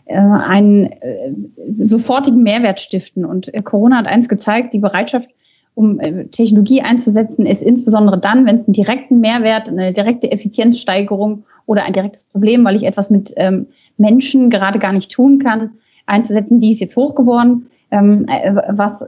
äh, 0.07 0.17
einen 0.17 0.91
äh, 0.91 1.31
sofortigen 1.79 2.43
Mehrwert 2.43 2.81
stiften. 2.81 3.23
Und 3.23 3.53
äh, 3.53 3.61
Corona 3.61 3.99
hat 3.99 4.07
eins 4.07 4.27
gezeigt, 4.27 4.73
die 4.73 4.79
Bereitschaft, 4.79 5.29
um 5.75 5.99
äh, 5.99 6.25
Technologie 6.25 6.81
einzusetzen, 6.81 7.45
ist 7.45 7.63
insbesondere 7.63 8.19
dann, 8.19 8.45
wenn 8.45 8.57
es 8.57 8.67
einen 8.67 8.73
direkten 8.73 9.19
Mehrwert, 9.19 9.67
eine 9.67 9.93
direkte 9.93 10.31
Effizienzsteigerung 10.31 11.43
oder 11.65 11.85
ein 11.85 11.93
direktes 11.93 12.25
Problem, 12.25 12.63
weil 12.65 12.75
ich 12.75 12.83
etwas 12.83 13.09
mit 13.09 13.33
ähm, 13.37 13.67
Menschen 13.97 14.49
gerade 14.49 14.79
gar 14.79 14.93
nicht 14.93 15.11
tun 15.11 15.39
kann, 15.39 15.71
einzusetzen, 16.05 16.59
die 16.59 16.73
ist 16.73 16.79
jetzt 16.79 16.95
hoch 16.95 17.15
geworden. 17.15 17.67
Ähm, 17.91 18.25
äh, 18.27 18.55
was, 18.69 19.05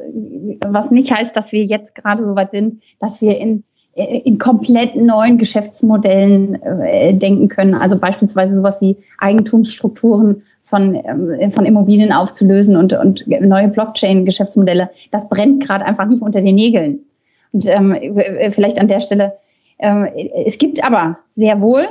was 0.66 0.92
nicht 0.92 1.12
heißt, 1.12 1.36
dass 1.36 1.52
wir 1.52 1.64
jetzt 1.64 1.96
gerade 1.96 2.24
so 2.24 2.36
weit 2.36 2.52
sind, 2.52 2.82
dass 3.00 3.22
wir 3.22 3.38
in, 3.38 3.64
äh, 3.96 4.20
in 4.20 4.38
komplett 4.38 4.96
neuen 4.96 5.38
Geschäftsmodellen 5.38 6.62
äh, 6.62 7.14
denken 7.14 7.48
können. 7.48 7.74
Also 7.74 7.98
beispielsweise 7.98 8.56
sowas 8.56 8.82
wie 8.82 8.98
Eigentumsstrukturen 9.18 10.44
von, 10.76 10.94
ähm, 11.06 11.52
von 11.54 11.66
Immobilien 11.66 12.12
aufzulösen 12.12 12.76
und, 12.76 12.92
und 12.92 13.26
neue 13.28 13.70
Blockchain-Geschäftsmodelle. 13.70 14.90
Das 15.12 15.30
brennt 15.30 15.66
gerade 15.66 15.86
einfach 15.86 16.06
nicht 16.06 16.22
unter 16.22 16.42
den 16.42 16.56
Nägeln. 16.56 17.00
Und 17.54 17.66
ähm, 17.66 17.96
vielleicht 18.50 18.82
an 18.82 18.90
der 18.90 19.00
Stelle, 19.00 19.38
ähm, 19.80 20.10
es 20.46 20.58
gibt 20.58 20.84
aber 20.84 21.18
sehr 21.32 21.62
wohl 21.62 21.86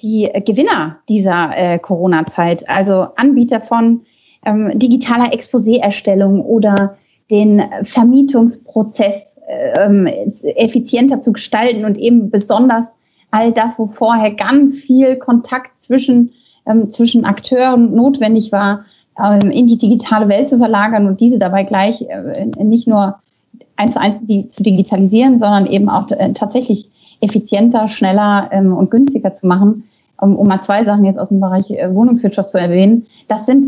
die 0.00 0.30
Gewinner 0.46 0.98
dieser 1.08 1.50
äh, 1.56 1.78
Corona-Zeit, 1.80 2.68
also 2.68 3.08
Anbieter 3.16 3.60
von 3.60 4.02
ähm, 4.46 4.78
digitaler 4.78 5.32
Exposé-Erstellung 5.32 6.40
oder 6.40 6.96
den 7.32 7.62
Vermietungsprozess 7.82 9.36
ähm, 9.76 10.06
effizienter 10.06 11.20
zu 11.20 11.32
gestalten 11.32 11.84
und 11.84 11.98
eben 11.98 12.30
besonders 12.30 12.86
all 13.32 13.52
das, 13.52 13.78
wo 13.78 13.88
vorher 13.88 14.34
ganz 14.34 14.78
viel 14.78 15.16
Kontakt 15.16 15.76
zwischen, 15.76 16.32
ähm, 16.66 16.90
zwischen 16.90 17.24
Akteuren 17.24 17.94
notwendig 17.94 18.52
war, 18.52 18.84
ähm, 19.18 19.50
in 19.50 19.66
die 19.66 19.78
digitale 19.78 20.28
Welt 20.28 20.48
zu 20.48 20.58
verlagern 20.58 21.06
und 21.06 21.20
diese 21.20 21.38
dabei 21.38 21.64
gleich 21.64 22.02
äh, 22.02 22.46
nicht 22.62 22.88
nur 22.88 23.16
eins 23.76 23.94
zu 23.94 24.00
eins 24.00 24.26
zu 24.26 24.62
digitalisieren, 24.62 25.38
sondern 25.38 25.66
eben 25.66 25.88
auch 25.88 26.10
äh, 26.10 26.32
tatsächlich 26.32 26.88
effizienter, 27.20 27.88
schneller 27.88 28.48
ähm, 28.52 28.72
und 28.76 28.90
günstiger 28.90 29.32
zu 29.32 29.46
machen. 29.46 29.84
Um, 30.22 30.36
um 30.36 30.46
mal 30.48 30.60
zwei 30.60 30.84
Sachen 30.84 31.06
jetzt 31.06 31.18
aus 31.18 31.30
dem 31.30 31.40
Bereich 31.40 31.70
äh, 31.70 31.94
Wohnungswirtschaft 31.94 32.50
zu 32.50 32.58
erwähnen. 32.58 33.06
Das 33.28 33.46
sind 33.46 33.64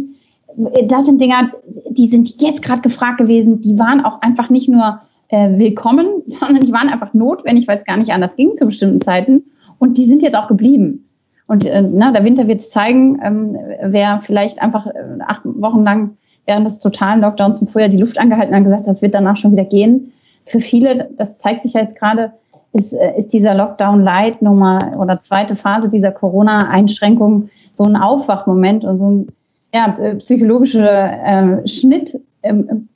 äh, 0.75 0.87
das 0.87 1.07
sind 1.07 1.21
Dinger, 1.21 1.51
die 1.89 2.09
sind 2.09 2.29
jetzt 2.41 2.63
gerade 2.63 2.83
gefragt 2.83 3.19
gewesen. 3.19 3.61
Die 3.61 3.79
waren 3.79 4.05
auch 4.05 4.21
einfach 4.21 4.51
nicht 4.51 4.69
nur 4.69 4.99
äh, 5.29 5.59
willkommen, 5.59 6.07
sondern 6.27 6.61
die 6.61 6.73
waren 6.73 6.89
einfach 6.89 7.15
notwendig, 7.15 7.69
weil 7.69 7.79
es 7.79 7.85
gar 7.85 7.97
nicht 7.97 8.13
anders 8.13 8.37
ging 8.37 8.55
zu 8.57 8.67
bestimmten 8.67 9.01
Zeiten. 9.01 9.45
Und 9.79 9.99
die 9.99 10.05
sind 10.05 10.23
jetzt 10.23 10.37
auch 10.37 10.47
geblieben. 10.47 11.05
Und 11.49 11.67
äh, 11.67 11.83
na, 11.83 12.13
der 12.13 12.25
Winter 12.25 12.47
wird 12.49 12.61
es 12.61 12.71
zeigen, 12.71 13.21
ähm, 13.23 13.59
wer 13.83 14.21
vielleicht 14.21 14.63
einfach 14.63 14.87
äh, 14.87 14.93
acht 15.27 15.43
Wochen 15.45 15.83
lang 15.83 16.17
während 16.47 16.67
des 16.67 16.81
totalen 16.81 17.21
Lockdowns 17.21 17.61
im 17.61 17.69
Frühjahr 17.69 17.89
die 17.89 17.99
Luft 17.99 18.19
angehalten 18.19 18.55
hat 18.55 18.65
gesagt, 18.65 18.87
das 18.87 19.03
wird 19.03 19.15
danach 19.15 19.37
schon 19.37 19.53
wieder 19.53 19.65
gehen. 19.65 20.13
Für 20.45 20.61
viele, 20.61 21.11
das 21.19 21.39
zeigt 21.39 21.63
sich 21.63 21.75
ja 21.75 21.83
jetzt 21.83 21.97
gerade, 21.97 22.33
ist, 22.73 22.93
äh, 22.93 23.17
ist 23.17 23.33
dieser 23.33 23.55
Lockdown 23.55 24.01
Light 24.01 24.43
Nummer 24.43 24.79
oder 24.99 25.19
zweite 25.19 25.57
Phase 25.57 25.91
dieser 25.91 26.11
Corona-Einschränkung 26.11 27.51
so 27.73 27.85
ein 27.85 27.97
Aufwachmoment 27.97 28.85
und 28.85 28.99
so 28.99 29.11
ein 29.11 29.29
ja, 29.75 29.97
äh, 30.01 30.17
psychologischer 30.17 31.63
äh, 31.63 31.69
Schnitt, 31.69 32.21
ähm, 32.43 32.89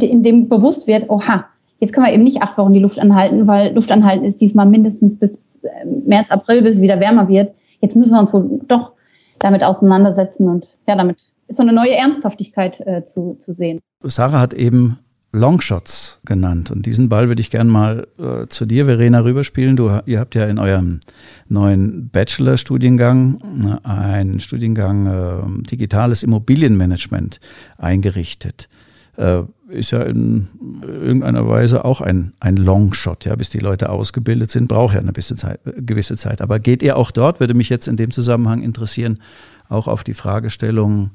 in 0.00 0.22
dem 0.22 0.48
bewusst 0.48 0.86
wird, 0.86 1.08
oha, 1.10 1.46
jetzt 1.80 1.92
können 1.92 2.06
wir 2.06 2.12
eben 2.12 2.24
nicht 2.24 2.42
acht 2.42 2.56
Wochen 2.58 2.72
die 2.72 2.80
Luft 2.80 2.98
anhalten, 2.98 3.46
weil 3.46 3.72
Luft 3.74 3.90
anhalten 3.90 4.24
ist 4.24 4.40
diesmal 4.40 4.66
mindestens 4.66 5.18
bis 5.18 5.58
äh, 5.62 5.86
März, 6.06 6.30
April, 6.30 6.62
bis 6.62 6.76
es 6.76 6.82
wieder 6.82 7.00
wärmer 7.00 7.28
wird. 7.28 7.54
Jetzt 7.84 7.96
müssen 7.96 8.12
wir 8.12 8.20
uns 8.20 8.32
wohl 8.32 8.60
doch 8.66 8.92
damit 9.40 9.62
auseinandersetzen 9.62 10.48
und 10.48 10.66
ja, 10.88 10.96
damit 10.96 11.18
ist 11.48 11.56
so 11.58 11.62
eine 11.62 11.74
neue 11.74 11.94
Ernsthaftigkeit 11.94 12.80
äh, 12.86 13.04
zu, 13.04 13.34
zu 13.38 13.52
sehen. 13.52 13.80
Sarah 14.02 14.40
hat 14.40 14.54
eben 14.54 14.98
Longshots 15.32 16.20
genannt. 16.24 16.70
Und 16.70 16.86
diesen 16.86 17.10
Ball 17.10 17.28
würde 17.28 17.42
ich 17.42 17.50
gerne 17.50 17.70
mal 17.70 18.06
äh, 18.18 18.46
zu 18.46 18.64
dir, 18.64 18.86
Verena, 18.86 19.20
rüberspielen. 19.20 19.76
Du, 19.76 19.90
ihr 20.06 20.18
habt 20.18 20.34
ja 20.34 20.46
in 20.46 20.58
eurem 20.58 21.00
neuen 21.46 22.08
Bachelor-Studiengang 22.08 23.80
äh, 23.84 23.86
einen 23.86 24.40
Studiengang 24.40 25.06
äh, 25.06 25.68
Digitales 25.70 26.22
Immobilienmanagement 26.22 27.38
eingerichtet. 27.76 28.70
Äh, 29.16 29.42
ist 29.68 29.92
ja 29.92 30.02
in 30.02 30.48
irgendeiner 30.82 31.48
Weise 31.48 31.84
auch 31.84 32.00
ein, 32.00 32.32
ein 32.40 32.56
Longshot, 32.56 33.24
ja, 33.24 33.34
bis 33.34 33.50
die 33.50 33.58
Leute 33.58 33.88
ausgebildet 33.88 34.50
sind, 34.50 34.68
braucht 34.68 34.94
ja 34.94 35.00
eine 35.00 35.12
gewisse 35.12 35.36
Zeit, 35.36 35.60
gewisse 35.64 36.16
Zeit. 36.16 36.42
Aber 36.42 36.58
geht 36.58 36.82
ihr 36.82 36.96
auch 36.96 37.10
dort, 37.10 37.40
würde 37.40 37.54
mich 37.54 37.68
jetzt 37.68 37.88
in 37.88 37.96
dem 37.96 38.10
Zusammenhang 38.10 38.62
interessieren, 38.62 39.20
auch 39.68 39.88
auf 39.88 40.04
die 40.04 40.14
Fragestellung 40.14 41.10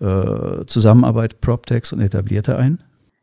äh, 0.00 0.64
Zusammenarbeit 0.66 1.40
PropTechs 1.40 1.92
und 1.92 2.00
Etablierte 2.00 2.56
ein? 2.56 2.80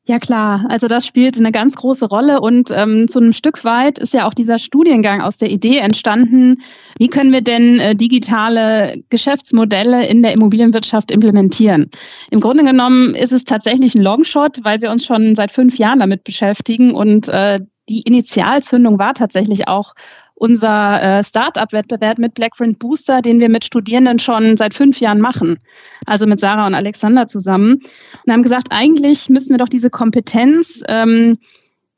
Ja 0.08 0.20
klar, 0.20 0.66
also 0.70 0.88
das 0.88 1.06
spielt 1.06 1.38
eine 1.38 1.52
ganz 1.52 1.76
große 1.76 2.06
Rolle 2.06 2.40
und 2.40 2.72
ähm, 2.72 3.10
zu 3.10 3.20
einem 3.20 3.34
Stück 3.34 3.66
weit 3.66 4.00
ist 4.00 4.14
ja 4.14 4.26
auch 4.26 4.34
dieser 4.34 4.58
Studiengang 4.58 5.20
aus 5.20 5.36
der 5.36 5.52
Idee 5.52 5.80
entstanden, 5.80 6.62
wie 6.98 7.10
können 7.10 7.34
wir 7.34 7.42
denn 7.42 7.82
äh, 7.82 7.94
digitale 7.94 9.04
Geschäftsmodelle 9.10 10.08
in 10.08 10.22
der 10.22 10.32
Immobilienwirtschaft 10.32 11.12
implementieren. 11.12 11.92
Im 12.32 12.40
Grunde 12.40 12.64
genommen 12.64 13.16
ist 13.16 13.34
es 13.34 13.44
tatsächlich 13.44 13.96
ein 13.96 14.02
Longshot, 14.02 14.64
weil 14.64 14.80
wir 14.80 14.92
uns 14.92 15.06
schon 15.06 15.36
seit 15.36 15.52
fünf 15.52 15.78
Jahren 15.78 16.00
damit 16.00 16.24
beschäftigen 16.24 16.96
und 16.96 17.28
äh, 17.28 17.60
die 17.90 18.02
Initialzündung 18.02 19.00
war 19.00 19.14
tatsächlich 19.14 19.68
auch 19.68 19.94
unser 20.36 21.02
äh, 21.02 21.24
Startup-Wettbewerb 21.24 22.20
mit 22.20 22.36
Blackprint 22.36 22.78
Booster, 22.78 23.22
den 23.22 23.40
wir 23.40 23.50
mit 23.50 23.66
Studierenden 23.66 24.20
schon 24.20 24.56
seit 24.56 24.74
fünf 24.76 25.00
Jahren 25.00 25.20
machen. 25.20 25.58
Also 26.06 26.28
mit 26.28 26.40
Sarah 26.40 26.68
und 26.68 26.76
Alexander 26.76 27.28
zusammen. 27.28 27.82
Und 28.26 28.34
haben 28.34 28.44
gesagt, 28.44 28.68
eigentlich 28.70 29.30
müssen 29.30 29.50
wir 29.50 29.58
doch 29.58 29.70
diese 29.70 29.90
Kompetenz, 29.90 30.84
ähm, 30.90 31.40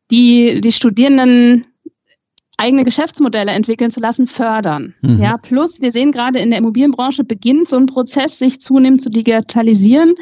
die 0.09 0.61
die 0.61 0.71
Studierenden 0.71 1.63
eigene 2.59 2.83
Geschäftsmodelle 2.83 3.51
entwickeln 3.51 3.89
zu 3.89 4.01
lassen, 4.01 4.27
fördern. 4.27 4.93
Mhm. 5.01 5.21
Ja, 5.21 5.37
plus 5.37 5.79
wir 5.79 5.91
sehen 5.91 6.11
gerade 6.11 6.39
in 6.39 6.49
der 6.49 6.59
Immobilienbranche 6.59 7.23
beginnt 7.23 7.69
so 7.69 7.77
ein 7.77 7.85
Prozess, 7.85 8.37
sich 8.37 8.59
zunehmend 8.59 9.01
zu 9.01 9.09
digitalisieren. 9.09 10.15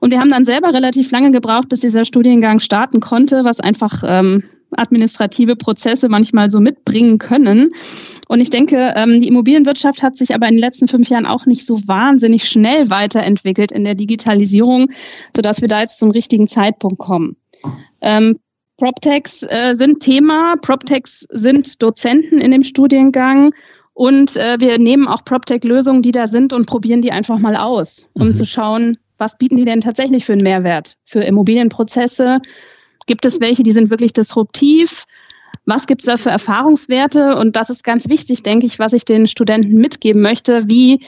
Und 0.00 0.10
wir 0.10 0.18
haben 0.18 0.30
dann 0.30 0.44
selber 0.44 0.74
relativ 0.74 1.10
lange 1.12 1.30
gebraucht, 1.30 1.68
bis 1.68 1.80
dieser 1.80 2.04
Studiengang 2.04 2.58
starten 2.58 3.00
konnte, 3.00 3.44
was 3.44 3.60
einfach 3.60 4.02
ähm, 4.04 4.42
administrative 4.78 5.56
Prozesse 5.56 6.08
manchmal 6.08 6.50
so 6.50 6.60
mitbringen 6.60 7.18
können. 7.18 7.70
Und 8.28 8.40
ich 8.40 8.50
denke, 8.50 8.92
ähm, 8.96 9.20
die 9.20 9.28
Immobilienwirtschaft 9.28 10.02
hat 10.02 10.16
sich 10.16 10.34
aber 10.34 10.48
in 10.48 10.54
den 10.54 10.60
letzten 10.60 10.88
fünf 10.88 11.08
Jahren 11.08 11.26
auch 11.26 11.46
nicht 11.46 11.66
so 11.66 11.78
wahnsinnig 11.86 12.48
schnell 12.48 12.90
weiterentwickelt 12.90 13.72
in 13.72 13.84
der 13.84 13.94
Digitalisierung, 13.94 14.90
sodass 15.34 15.60
wir 15.60 15.68
da 15.68 15.80
jetzt 15.80 15.98
zum 15.98 16.10
richtigen 16.10 16.48
Zeitpunkt 16.48 16.98
kommen. 16.98 17.36
Ähm, 18.00 18.38
PropTechs 18.78 19.42
äh, 19.42 19.74
sind 19.74 20.00
Thema, 20.00 20.56
PropTechs 20.56 21.26
sind 21.30 21.82
Dozenten 21.82 22.38
in 22.38 22.50
dem 22.50 22.62
Studiengang 22.62 23.54
und 23.94 24.36
äh, 24.36 24.56
wir 24.60 24.78
nehmen 24.78 25.08
auch 25.08 25.24
PropTech-Lösungen, 25.24 26.02
die 26.02 26.12
da 26.12 26.26
sind 26.26 26.52
und 26.52 26.66
probieren 26.66 27.00
die 27.00 27.12
einfach 27.12 27.38
mal 27.38 27.56
aus, 27.56 28.04
um 28.12 28.28
mhm. 28.28 28.34
zu 28.34 28.44
schauen, 28.44 28.98
was 29.16 29.38
bieten 29.38 29.56
die 29.56 29.64
denn 29.64 29.80
tatsächlich 29.80 30.26
für 30.26 30.34
einen 30.34 30.42
Mehrwert 30.42 30.98
für 31.06 31.20
Immobilienprozesse, 31.20 32.40
Gibt 33.06 33.24
es 33.24 33.40
welche, 33.40 33.62
die 33.62 33.72
sind 33.72 33.90
wirklich 33.90 34.12
disruptiv? 34.12 35.04
Was 35.64 35.86
gibt 35.86 36.02
es 36.02 36.06
da 36.06 36.16
für 36.16 36.30
Erfahrungswerte? 36.30 37.36
Und 37.36 37.56
das 37.56 37.70
ist 37.70 37.82
ganz 37.82 38.08
wichtig, 38.08 38.42
denke 38.42 38.66
ich, 38.66 38.78
was 38.78 38.92
ich 38.92 39.04
den 39.04 39.26
Studenten 39.26 39.74
mitgeben 39.74 40.22
möchte. 40.22 40.68
Wie 40.68 41.00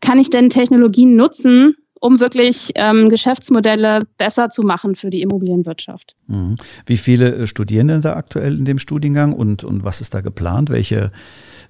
kann 0.00 0.18
ich 0.18 0.30
denn 0.30 0.48
Technologien 0.48 1.16
nutzen, 1.16 1.76
um 2.00 2.20
wirklich 2.20 2.70
ähm, 2.74 3.08
Geschäftsmodelle 3.08 4.00
besser 4.16 4.48
zu 4.50 4.62
machen 4.62 4.94
für 4.94 5.10
die 5.10 5.22
Immobilienwirtschaft. 5.22 6.14
Mhm. 6.26 6.56
Wie 6.86 6.96
viele 6.96 7.34
äh, 7.34 7.46
Studierende 7.46 8.00
da 8.00 8.14
aktuell 8.14 8.56
in 8.56 8.64
dem 8.64 8.78
Studiengang 8.78 9.32
und, 9.32 9.64
und 9.64 9.84
was 9.84 10.00
ist 10.00 10.14
da 10.14 10.20
geplant? 10.20 10.70
Welche, 10.70 11.10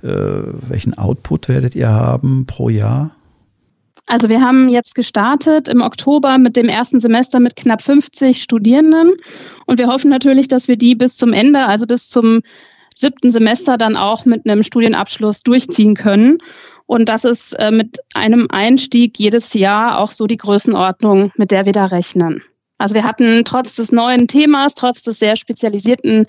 äh, 0.02 0.08
welchen 0.08 0.96
Output 0.96 1.48
werdet 1.48 1.74
ihr 1.74 1.88
haben 1.88 2.46
pro 2.46 2.68
Jahr? 2.68 3.12
Also 4.08 4.30
wir 4.30 4.40
haben 4.40 4.70
jetzt 4.70 4.94
gestartet 4.94 5.68
im 5.68 5.82
Oktober 5.82 6.38
mit 6.38 6.56
dem 6.56 6.68
ersten 6.70 6.98
Semester 6.98 7.40
mit 7.40 7.56
knapp 7.56 7.82
50 7.82 8.42
Studierenden 8.42 9.12
und 9.66 9.78
wir 9.78 9.86
hoffen 9.86 10.08
natürlich, 10.08 10.48
dass 10.48 10.66
wir 10.66 10.76
die 10.76 10.94
bis 10.94 11.16
zum 11.16 11.34
Ende, 11.34 11.66
also 11.66 11.86
bis 11.86 12.08
zum 12.08 12.40
siebten 12.96 13.30
Semester 13.30 13.76
dann 13.76 13.96
auch 13.96 14.24
mit 14.24 14.48
einem 14.48 14.62
Studienabschluss 14.62 15.42
durchziehen 15.42 15.94
können. 15.94 16.38
Und 16.86 17.08
das 17.10 17.24
ist 17.24 17.52
äh, 17.60 17.70
mit 17.70 17.98
einem 18.14 18.48
Einstieg 18.50 19.18
jedes 19.18 19.52
Jahr 19.52 19.98
auch 19.98 20.10
so 20.10 20.26
die 20.26 20.38
Größenordnung, 20.38 21.30
mit 21.36 21.50
der 21.50 21.66
wir 21.66 21.72
da 21.72 21.84
rechnen. 21.84 22.42
Also 22.78 22.94
wir 22.94 23.04
hatten 23.04 23.44
trotz 23.44 23.74
des 23.76 23.92
neuen 23.92 24.26
Themas, 24.26 24.74
trotz 24.74 25.02
des 25.02 25.18
sehr 25.18 25.36
spezialisierten 25.36 26.26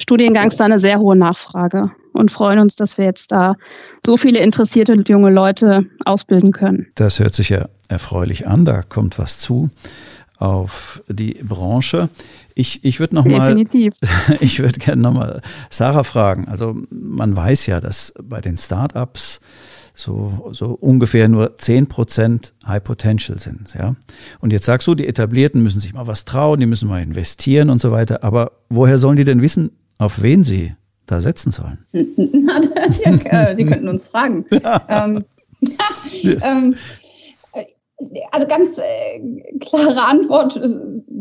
Studiengangs 0.00 0.56
da 0.56 0.64
eine 0.64 0.78
sehr 0.78 0.98
hohe 0.98 1.16
Nachfrage 1.16 1.92
und 2.12 2.32
freuen 2.32 2.58
uns, 2.58 2.76
dass 2.76 2.98
wir 2.98 3.04
jetzt 3.04 3.32
da 3.32 3.56
so 4.04 4.16
viele 4.16 4.40
interessierte 4.40 4.94
junge 5.06 5.30
Leute 5.30 5.86
ausbilden 6.04 6.52
können. 6.52 6.86
Das 6.94 7.18
hört 7.18 7.34
sich 7.34 7.48
ja 7.48 7.68
erfreulich 7.88 8.46
an, 8.46 8.64
da 8.64 8.82
kommt 8.82 9.18
was 9.18 9.38
zu 9.38 9.70
auf 10.40 11.02
die 11.06 11.34
Branche. 11.34 12.08
Ich, 12.54 12.82
ich 12.82 12.98
würde 12.98 13.14
noch 13.14 13.24
Definitiv. 13.24 13.94
ich 14.40 14.58
würde 14.58 14.78
gerne 14.78 15.02
nochmal 15.02 15.42
Sarah 15.68 16.02
fragen. 16.02 16.48
Also 16.48 16.76
man 16.90 17.36
weiß 17.36 17.66
ja, 17.66 17.80
dass 17.80 18.14
bei 18.22 18.40
den 18.40 18.56
Startups 18.56 19.40
so, 19.94 20.48
so 20.52 20.70
ungefähr 20.70 21.28
nur 21.28 21.56
10% 21.56 22.52
High 22.66 22.82
Potential 22.82 23.38
sind. 23.38 23.74
Ja? 23.74 23.96
Und 24.40 24.52
jetzt 24.52 24.64
sagst 24.64 24.88
du, 24.88 24.94
die 24.94 25.06
Etablierten 25.06 25.62
müssen 25.62 25.80
sich 25.80 25.92
mal 25.92 26.06
was 26.06 26.24
trauen, 26.24 26.58
die 26.58 26.66
müssen 26.66 26.88
mal 26.88 27.02
investieren 27.02 27.68
und 27.68 27.80
so 27.80 27.90
weiter. 27.90 28.24
Aber 28.24 28.52
woher 28.70 28.96
sollen 28.96 29.18
die 29.18 29.24
denn 29.24 29.42
wissen, 29.42 29.72
auf 29.98 30.22
wen 30.22 30.42
sie 30.42 30.74
da 31.10 31.20
setzen 31.20 31.50
sollen? 31.50 31.78
ja, 31.92 33.56
Sie 33.56 33.64
könnten 33.64 33.88
uns 33.88 34.06
fragen. 34.06 34.44
Ähm, 34.88 35.24
ähm, 36.42 36.74
also 38.30 38.46
ganz 38.46 38.78
äh, 38.78 39.20
klare 39.58 40.02
Antwort, 40.02 40.60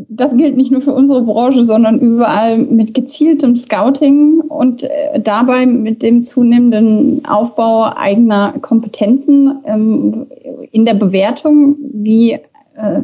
das 0.07 0.35
gilt 0.37 0.55
nicht 0.55 0.71
nur 0.71 0.81
für 0.81 0.93
unsere 0.93 1.21
Branche, 1.21 1.65
sondern 1.65 1.99
überall 1.99 2.57
mit 2.57 2.93
gezieltem 2.93 3.55
Scouting 3.55 4.41
und 4.41 4.83
äh, 4.83 5.19
dabei 5.19 5.65
mit 5.65 6.01
dem 6.01 6.23
zunehmenden 6.23 7.25
Aufbau 7.25 7.91
eigener 7.95 8.53
Kompetenzen 8.61 9.59
ähm, 9.65 10.27
in 10.71 10.85
der 10.85 10.93
Bewertung, 10.93 11.77
wie, 11.93 12.33
äh, 12.33 13.01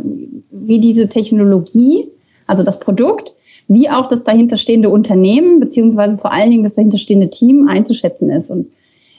wie 0.51 0.79
diese 0.79 1.09
Technologie, 1.09 2.07
also 2.47 2.63
das 2.63 2.79
Produkt, 2.79 3.34
wie 3.67 3.89
auch 3.89 4.07
das 4.07 4.23
dahinterstehende 4.23 4.89
Unternehmen, 4.89 5.59
beziehungsweise 5.59 6.17
vor 6.17 6.31
allen 6.31 6.51
Dingen 6.51 6.63
das 6.63 6.75
dahinterstehende 6.75 7.29
Team 7.29 7.67
einzuschätzen 7.67 8.29
ist. 8.29 8.51
Und 8.51 8.67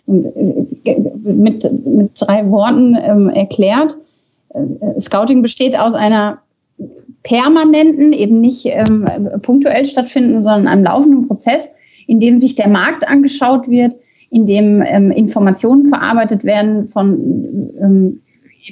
äh, 0.07 0.95
mit, 1.25 1.69
mit 1.85 2.11
drei 2.21 2.49
Worten 2.51 2.97
ähm, 3.01 3.29
erklärt, 3.29 3.99
äh, 4.51 5.01
Scouting 5.01 5.43
besteht 5.43 5.79
aus 5.79 5.95
einer 5.95 6.39
permanenten, 7.23 8.13
eben 8.13 8.41
nicht 8.41 8.67
ähm, 8.67 9.05
punktuell 9.43 9.85
stattfinden, 9.85 10.43
sondern 10.43 10.69
einem 10.69 10.85
laufenden 10.85 11.27
Prozess, 11.27 11.69
in 12.07 12.21
dem 12.21 12.39
sich 12.39 12.55
der 12.55 12.69
Markt 12.69 13.09
angeschaut 13.09 13.69
wird, 13.69 13.95
in 14.31 14.47
dem 14.47 14.83
ähm, 14.87 15.11
Informationen 15.11 15.89
verarbeitet 15.89 16.45
werden 16.45 16.89
von 16.89 17.73
ähm, 17.81 18.23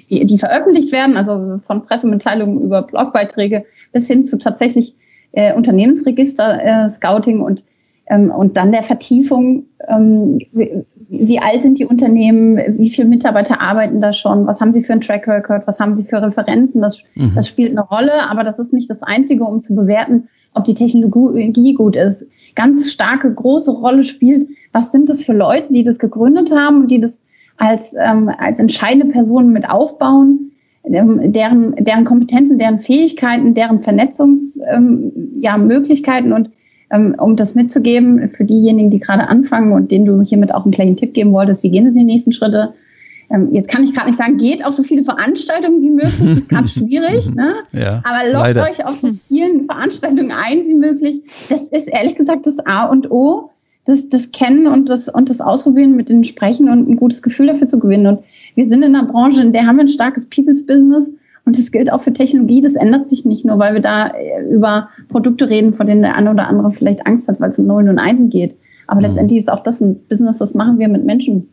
die, 0.09 0.25
die, 0.25 0.39
veröffentlicht 0.39 0.93
werden, 0.93 1.17
also 1.17 1.61
von 1.67 1.85
Pressemitteilungen 1.85 2.63
über 2.63 2.83
Blogbeiträge 2.83 3.65
bis 3.93 4.07
hin 4.07 4.25
zu 4.25 4.39
tatsächlich 4.39 4.95
äh, 5.35 5.55
Unternehmensregister, 5.55 6.64
äh, 6.64 6.88
Scouting 6.88 7.40
und, 7.40 7.64
ähm, 8.07 8.31
und 8.31 8.57
dann 8.57 8.73
der 8.73 8.83
Vertiefung, 8.83 9.64
ähm, 9.88 10.38
wie, 10.53 10.85
wie, 11.09 11.38
alt 11.38 11.62
sind 11.62 11.79
die 11.79 11.87
Unternehmen, 11.87 12.59
wie 12.79 12.88
viele 12.88 13.09
Mitarbeiter 13.09 13.61
arbeiten 13.61 14.01
da 14.01 14.12
schon, 14.12 14.47
was 14.47 14.61
haben 14.61 14.73
sie 14.73 14.83
für 14.83 14.92
ein 14.92 15.01
Track 15.01 15.27
Record, 15.29 15.66
was 15.66 15.81
haben 15.81 15.94
sie 15.94 16.05
für 16.05 16.23
Referenzen, 16.23 16.81
das, 16.81 17.03
mhm. 17.14 17.33
das 17.35 17.49
spielt 17.49 17.73
eine 17.73 17.83
Rolle, 17.83 18.29
aber 18.31 18.44
das 18.44 18.59
ist 18.59 18.73
nicht 18.73 18.90
das 18.90 19.03
Einzige, 19.03 19.44
um 19.44 19.61
zu 19.61 19.75
bewerten, 19.75 20.29
ob 20.55 20.64
die 20.64 20.75
Technologie 20.75 21.75
gut 21.75 21.97
ist. 21.97 22.27
Ganz 22.55 22.92
starke, 22.92 23.33
große 23.33 23.73
Rolle 23.73 24.05
spielt, 24.05 24.49
was 24.73 24.92
sind 24.92 25.09
das 25.09 25.25
für 25.25 25.33
Leute, 25.33 25.73
die 25.73 25.83
das 25.83 25.99
gegründet 25.99 26.55
haben 26.55 26.83
und 26.83 26.90
die 26.90 27.01
das 27.01 27.20
als, 27.57 27.94
ähm, 27.99 28.31
als 28.38 28.59
entscheidende 28.59 29.07
Personen 29.07 29.53
mit 29.53 29.68
aufbauen, 29.68 30.53
deren, 30.87 31.75
deren 31.85 32.05
Kompetenzen, 32.05 32.59
deren 32.59 32.79
Fähigkeiten, 32.79 33.55
deren 33.55 33.81
Vernetzungsmöglichkeiten 33.81 36.27
ähm, 36.27 36.31
ja, 36.31 36.37
und 36.37 36.51
ähm, 36.90 37.14
um 37.18 37.37
das 37.37 37.55
mitzugeben 37.55 38.29
für 38.31 38.44
diejenigen, 38.44 38.90
die 38.90 39.01
gerade 39.01 39.29
anfangen 39.29 39.73
und 39.73 39.90
denen 39.90 40.05
du 40.05 40.20
hiermit 40.23 40.55
auch 40.55 40.64
einen 40.64 40.73
kleinen 40.73 40.97
Tipp 40.97 41.14
geben 41.14 41.33
wolltest, 41.33 41.62
wie 41.62 41.70
gehen 41.70 41.90
sie 41.90 41.99
die 41.99 42.05
nächsten 42.05 42.33
Schritte? 42.33 42.75
Ähm, 43.31 43.49
jetzt 43.53 43.70
kann 43.70 43.85
ich 43.85 43.94
gerade 43.94 44.09
nicht 44.09 44.18
sagen, 44.18 44.37
geht 44.37 44.62
auf 44.64 44.75
so 44.75 44.83
viele 44.83 45.03
Veranstaltungen 45.03 45.81
wie 45.81 45.90
möglich, 45.90 46.20
das 46.20 46.38
ist 46.38 46.49
gerade 46.51 46.68
schwierig, 46.81 47.35
ne? 47.35 47.55
Ja, 47.73 48.03
aber 48.05 48.31
lockt 48.31 48.55
leider. 48.55 48.64
euch 48.64 48.85
auf 48.85 48.97
so 48.97 49.12
vielen 49.29 49.64
Veranstaltungen 49.64 50.31
ein 50.31 50.66
wie 50.66 50.75
möglich. 50.75 51.23
Das 51.49 51.70
ist 51.70 51.88
ehrlich 51.88 52.16
gesagt 52.16 52.47
das 52.47 52.59
A 52.66 52.85
und 52.85 53.11
O 53.11 53.51
das, 53.85 54.09
das 54.09 54.33
Kennen 54.33 54.66
und 54.66 54.88
das, 54.88 55.09
und 55.09 55.29
das 55.29 55.40
Ausprobieren 55.40 55.94
mit 55.97 56.09
den 56.09 56.25
Sprechen 56.25 56.68
und 56.68 56.88
ein 56.88 56.97
gutes 56.97 57.23
Gefühl 57.23 57.49
dafür 57.49 57.66
zu 57.66 57.79
gewinnen. 57.79 58.07
Und 58.07 58.25
wir 58.55 58.66
sind 58.66 58.83
in 58.83 58.94
einer 58.94 59.07
Branche, 59.07 59.42
in 59.42 59.53
der 59.53 59.66
haben 59.66 59.77
wir 59.77 59.85
ein 59.85 59.88
starkes 59.88 60.27
People's 60.27 60.66
Business. 60.66 61.12
Und 61.44 61.59
das 61.59 61.70
gilt 61.70 61.92
auch 61.92 62.01
für 62.01 62.12
Technologie. 62.12 62.62
Das 62.62 62.75
ändert 62.75 63.11
sich 63.11 63.27
nicht 63.27 63.44
nur, 63.44 63.59
weil 63.59 63.75
wir 63.75 63.83
da 63.83 64.09
äh, 64.09 64.49
über 64.51 64.88
Produkte 65.09 65.51
reden, 65.51 65.75
von 65.75 65.87
denen 65.87 66.01
der 66.01 66.16
eine 66.16 66.31
oder 66.31 66.49
andere 66.49 66.70
vielleicht 66.70 67.07
Angst 67.07 67.29
hat, 67.29 67.38
weil 67.40 67.51
es 67.51 67.59
um 67.59 67.66
Nullen 67.66 67.90
und 67.90 67.99
Einsen 67.99 68.31
geht. 68.31 68.57
Aber 68.87 69.01
mhm. 69.01 69.09
letztendlich 69.09 69.40
ist 69.40 69.51
auch 69.51 69.62
das 69.62 69.81
ein 69.83 70.01
Business, 70.09 70.38
das 70.38 70.55
machen 70.55 70.79
wir 70.79 70.88
mit 70.88 71.05
Menschen. 71.05 71.47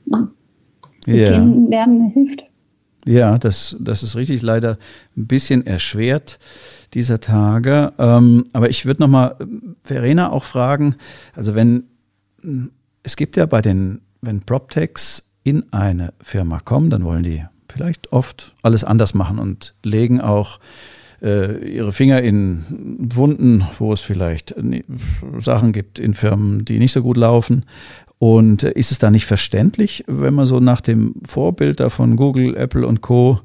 Sich 1.05 1.29
ja. 1.29 1.37
lernen 1.37 2.11
hilft. 2.11 2.45
Ja, 3.05 3.37
das, 3.37 3.75
das 3.79 4.03
ist 4.03 4.15
richtig 4.15 4.43
leider 4.43 4.77
ein 5.17 5.25
bisschen 5.25 5.65
erschwert 5.65 6.37
dieser 6.93 7.19
Tage. 7.19 7.93
Ähm, 7.97 8.43
aber 8.53 8.69
ich 8.69 8.85
würde 8.85 9.01
nochmal 9.01 9.35
äh, 9.39 9.45
Verena 9.83 10.31
auch 10.31 10.43
fragen, 10.43 10.95
also 11.35 11.55
wenn 11.55 11.85
es 13.03 13.15
gibt 13.15 13.37
ja 13.37 13.45
bei 13.45 13.61
den, 13.61 14.01
wenn 14.21 14.41
PropTechs 14.41 15.23
in 15.43 15.71
eine 15.71 16.13
Firma 16.21 16.59
kommen, 16.59 16.89
dann 16.89 17.03
wollen 17.03 17.23
die 17.23 17.43
vielleicht 17.71 18.11
oft 18.11 18.53
alles 18.61 18.83
anders 18.83 19.13
machen 19.13 19.39
und 19.39 19.73
legen 19.83 20.21
auch 20.21 20.59
äh, 21.21 21.67
ihre 21.67 21.93
Finger 21.93 22.21
in 22.21 22.65
Wunden, 23.15 23.63
wo 23.79 23.93
es 23.93 24.01
vielleicht 24.01 24.55
Sachen 25.39 25.71
gibt 25.71 25.99
in 25.99 26.13
Firmen, 26.13 26.65
die 26.65 26.79
nicht 26.79 26.91
so 26.91 27.01
gut 27.01 27.17
laufen. 27.17 27.65
Und 28.19 28.63
äh, 28.63 28.71
ist 28.73 28.91
es 28.91 28.99
da 28.99 29.09
nicht 29.09 29.25
verständlich, 29.25 30.03
wenn 30.07 30.33
man 30.33 30.45
so 30.45 30.59
nach 30.59 30.81
dem 30.81 31.15
Vorbild 31.27 31.79
da 31.79 31.89
von 31.89 32.15
Google, 32.15 32.55
Apple 32.55 32.85
und 32.85 33.01
Co., 33.01 33.41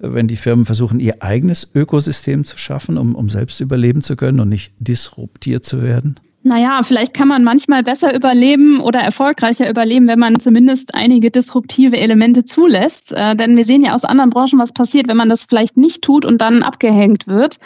äh, 0.00 0.12
wenn 0.12 0.26
die 0.26 0.36
Firmen 0.36 0.66
versuchen, 0.66 0.98
ihr 0.98 1.22
eigenes 1.22 1.70
Ökosystem 1.74 2.44
zu 2.44 2.58
schaffen, 2.58 2.98
um, 2.98 3.14
um 3.14 3.30
selbst 3.30 3.60
überleben 3.60 4.02
zu 4.02 4.16
können 4.16 4.40
und 4.40 4.48
nicht 4.48 4.72
disruptiert 4.78 5.64
zu 5.64 5.82
werden? 5.82 6.16
Naja, 6.46 6.84
vielleicht 6.84 7.12
kann 7.12 7.26
man 7.26 7.42
manchmal 7.42 7.82
besser 7.82 8.14
überleben 8.14 8.78
oder 8.78 9.00
erfolgreicher 9.00 9.68
überleben, 9.68 10.06
wenn 10.06 10.20
man 10.20 10.38
zumindest 10.38 10.94
einige 10.94 11.28
disruptive 11.28 11.98
Elemente 11.98 12.44
zulässt. 12.44 13.12
Äh, 13.12 13.34
denn 13.34 13.56
wir 13.56 13.64
sehen 13.64 13.82
ja 13.82 13.96
aus 13.96 14.04
anderen 14.04 14.30
Branchen, 14.30 14.60
was 14.60 14.70
passiert, 14.70 15.08
wenn 15.08 15.16
man 15.16 15.28
das 15.28 15.42
vielleicht 15.42 15.76
nicht 15.76 16.02
tut 16.02 16.24
und 16.24 16.40
dann 16.40 16.62
abgehängt 16.62 17.26
wird. 17.26 17.56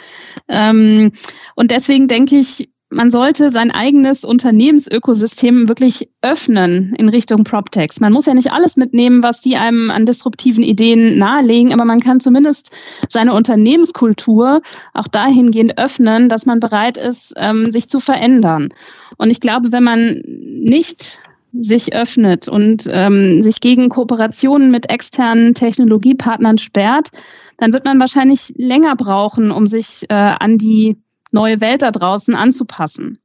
Ähm, 0.47 1.11
und 1.53 1.69
deswegen 1.69 2.07
denke 2.07 2.39
ich, 2.39 2.70
man 2.91 3.09
sollte 3.09 3.49
sein 3.51 3.71
eigenes 3.71 4.25
Unternehmensökosystem 4.25 5.69
wirklich 5.69 6.09
öffnen 6.21 6.93
in 6.97 7.07
Richtung 7.07 7.45
PropTechs. 7.45 8.01
Man 8.01 8.11
muss 8.11 8.25
ja 8.25 8.33
nicht 8.33 8.51
alles 8.51 8.75
mitnehmen, 8.75 9.23
was 9.23 9.39
die 9.39 9.55
einem 9.55 9.89
an 9.89 10.05
disruptiven 10.05 10.63
Ideen 10.63 11.17
nahelegen, 11.17 11.73
aber 11.73 11.85
man 11.85 12.01
kann 12.01 12.19
zumindest 12.19 12.69
seine 13.07 13.33
Unternehmenskultur 13.33 14.61
auch 14.93 15.07
dahingehend 15.07 15.77
öffnen, 15.77 16.27
dass 16.27 16.45
man 16.45 16.59
bereit 16.59 16.97
ist, 16.97 17.33
ähm, 17.37 17.71
sich 17.71 17.89
zu 17.89 18.01
verändern. 18.01 18.69
Und 19.17 19.29
ich 19.29 19.39
glaube, 19.39 19.71
wenn 19.71 19.83
man 19.83 20.21
nicht 20.25 21.19
sich 21.53 21.93
öffnet 21.93 22.47
und 22.47 22.89
ähm, 22.89 23.41
sich 23.41 23.61
gegen 23.61 23.89
Kooperationen 23.89 24.69
mit 24.69 24.89
externen 24.89 25.53
Technologiepartnern 25.53 26.57
sperrt, 26.57 27.09
dann 27.57 27.73
wird 27.73 27.85
man 27.85 27.99
wahrscheinlich 27.99 28.53
länger 28.57 28.95
brauchen, 28.95 29.51
um 29.51 29.65
sich 29.65 30.03
äh, 30.09 30.13
an 30.13 30.57
die 30.57 30.97
neue 31.31 31.61
Welt 31.61 31.81
da 31.81 31.91
draußen 31.91 32.35
anzupassen. 32.35 33.17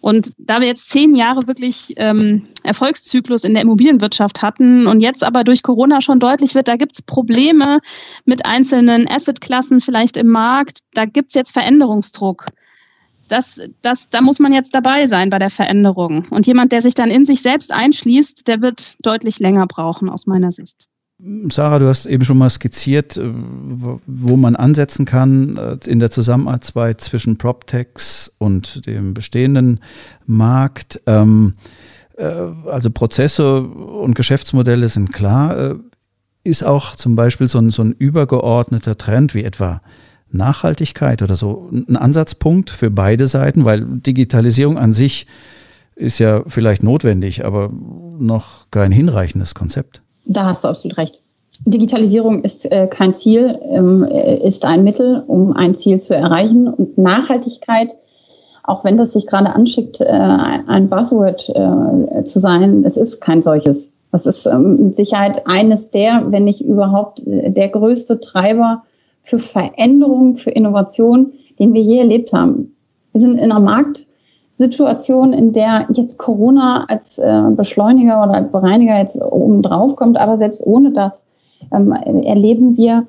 Und 0.00 0.32
da 0.38 0.60
wir 0.60 0.66
jetzt 0.66 0.88
zehn 0.88 1.14
Jahre 1.14 1.46
wirklich 1.46 1.92
ähm, 1.96 2.46
Erfolgszyklus 2.62 3.44
in 3.44 3.52
der 3.52 3.62
Immobilienwirtschaft 3.62 4.40
hatten 4.40 4.86
und 4.86 5.00
jetzt 5.00 5.22
aber 5.22 5.44
durch 5.44 5.62
Corona 5.62 6.00
schon 6.00 6.20
deutlich 6.20 6.54
wird, 6.54 6.68
da 6.68 6.76
gibt 6.76 6.94
es 6.94 7.02
Probleme 7.02 7.80
mit 8.24 8.46
einzelnen 8.46 9.06
Assetklassen 9.10 9.80
vielleicht 9.82 10.16
im 10.16 10.28
Markt, 10.28 10.78
da 10.94 11.04
gibt 11.04 11.28
es 11.28 11.34
jetzt 11.34 11.52
Veränderungsdruck. 11.52 12.46
Das, 13.28 13.60
das, 13.82 14.08
da 14.08 14.22
muss 14.22 14.40
man 14.40 14.52
jetzt 14.52 14.74
dabei 14.74 15.06
sein 15.06 15.30
bei 15.30 15.38
der 15.38 15.50
Veränderung. 15.50 16.26
Und 16.30 16.46
jemand, 16.46 16.72
der 16.72 16.82
sich 16.82 16.94
dann 16.94 17.10
in 17.10 17.24
sich 17.24 17.42
selbst 17.42 17.72
einschließt, 17.72 18.48
der 18.48 18.60
wird 18.60 18.96
deutlich 19.04 19.38
länger 19.38 19.66
brauchen 19.66 20.08
aus 20.08 20.26
meiner 20.26 20.50
Sicht. 20.50 20.89
Sarah, 21.50 21.78
du 21.78 21.86
hast 21.86 22.06
eben 22.06 22.24
schon 22.24 22.38
mal 22.38 22.48
skizziert, 22.48 23.16
äh, 23.16 23.30
wo 24.06 24.36
man 24.36 24.56
ansetzen 24.56 25.04
kann 25.04 25.56
äh, 25.56 25.76
in 25.86 26.00
der 26.00 26.10
Zusammenarbeit 26.10 27.00
zwischen 27.00 27.36
PropTechs 27.36 28.32
und 28.38 28.86
dem 28.86 29.12
bestehenden 29.12 29.80
Markt. 30.26 31.00
Ähm, 31.06 31.54
äh, 32.16 32.24
also 32.24 32.90
Prozesse 32.90 33.62
und 33.62 34.14
Geschäftsmodelle 34.14 34.88
sind 34.88 35.12
klar. 35.12 35.76
Ist 36.42 36.64
auch 36.64 36.96
zum 36.96 37.16
Beispiel 37.16 37.48
so 37.48 37.58
ein, 37.58 37.70
so 37.70 37.82
ein 37.82 37.92
übergeordneter 37.92 38.96
Trend 38.96 39.34
wie 39.34 39.44
etwa 39.44 39.82
Nachhaltigkeit 40.30 41.20
oder 41.22 41.36
so 41.36 41.68
ein 41.70 41.96
Ansatzpunkt 41.96 42.70
für 42.70 42.90
beide 42.90 43.26
Seiten, 43.26 43.64
weil 43.66 43.84
Digitalisierung 43.84 44.78
an 44.78 44.94
sich 44.94 45.26
ist 45.96 46.18
ja 46.18 46.44
vielleicht 46.46 46.82
notwendig, 46.82 47.44
aber 47.44 47.70
noch 48.18 48.70
kein 48.70 48.90
hinreichendes 48.90 49.54
Konzept. 49.54 50.00
Da 50.30 50.44
hast 50.44 50.62
du 50.62 50.68
absolut 50.68 50.96
recht. 50.96 51.20
Digitalisierung 51.66 52.44
ist 52.44 52.70
äh, 52.70 52.86
kein 52.86 53.12
Ziel, 53.12 53.58
ähm, 53.68 54.04
ist 54.04 54.64
ein 54.64 54.84
Mittel, 54.84 55.24
um 55.26 55.52
ein 55.52 55.74
Ziel 55.74 56.00
zu 56.00 56.14
erreichen. 56.14 56.68
Und 56.68 56.96
Nachhaltigkeit, 56.96 57.88
auch 58.62 58.84
wenn 58.84 58.96
das 58.96 59.12
sich 59.12 59.26
gerade 59.26 59.52
anschickt, 59.52 60.00
äh, 60.00 60.04
ein 60.06 60.88
Buzzword 60.88 61.48
äh, 61.48 62.22
zu 62.22 62.38
sein, 62.38 62.84
es 62.84 62.96
ist 62.96 63.20
kein 63.20 63.42
solches. 63.42 63.92
Das 64.12 64.26
ist 64.26 64.46
ähm, 64.46 64.86
mit 64.86 64.96
Sicherheit 64.96 65.42
eines 65.46 65.90
der, 65.90 66.22
wenn 66.26 66.44
nicht 66.44 66.60
überhaupt 66.60 67.26
äh, 67.26 67.50
der 67.50 67.68
größte 67.68 68.20
Treiber 68.20 68.84
für 69.24 69.40
Veränderung, 69.40 70.36
für 70.36 70.50
Innovation, 70.50 71.32
den 71.58 71.74
wir 71.74 71.82
je 71.82 71.98
erlebt 71.98 72.32
haben. 72.32 72.76
Wir 73.12 73.20
sind 73.20 73.32
in 73.32 73.50
einer 73.50 73.60
Markt, 73.60 74.06
Situation, 74.60 75.32
in 75.32 75.52
der 75.52 75.86
jetzt 75.94 76.18
Corona 76.18 76.84
als 76.86 77.18
äh, 77.18 77.42
Beschleuniger 77.56 78.22
oder 78.22 78.34
als 78.34 78.52
Bereiniger 78.52 78.98
jetzt 78.98 79.20
oben 79.22 79.62
drauf 79.62 79.96
kommt, 79.96 80.20
aber 80.20 80.36
selbst 80.36 80.66
ohne 80.66 80.92
das 80.92 81.24
ähm, 81.72 81.92
erleben 81.92 82.76
wir, 82.76 83.06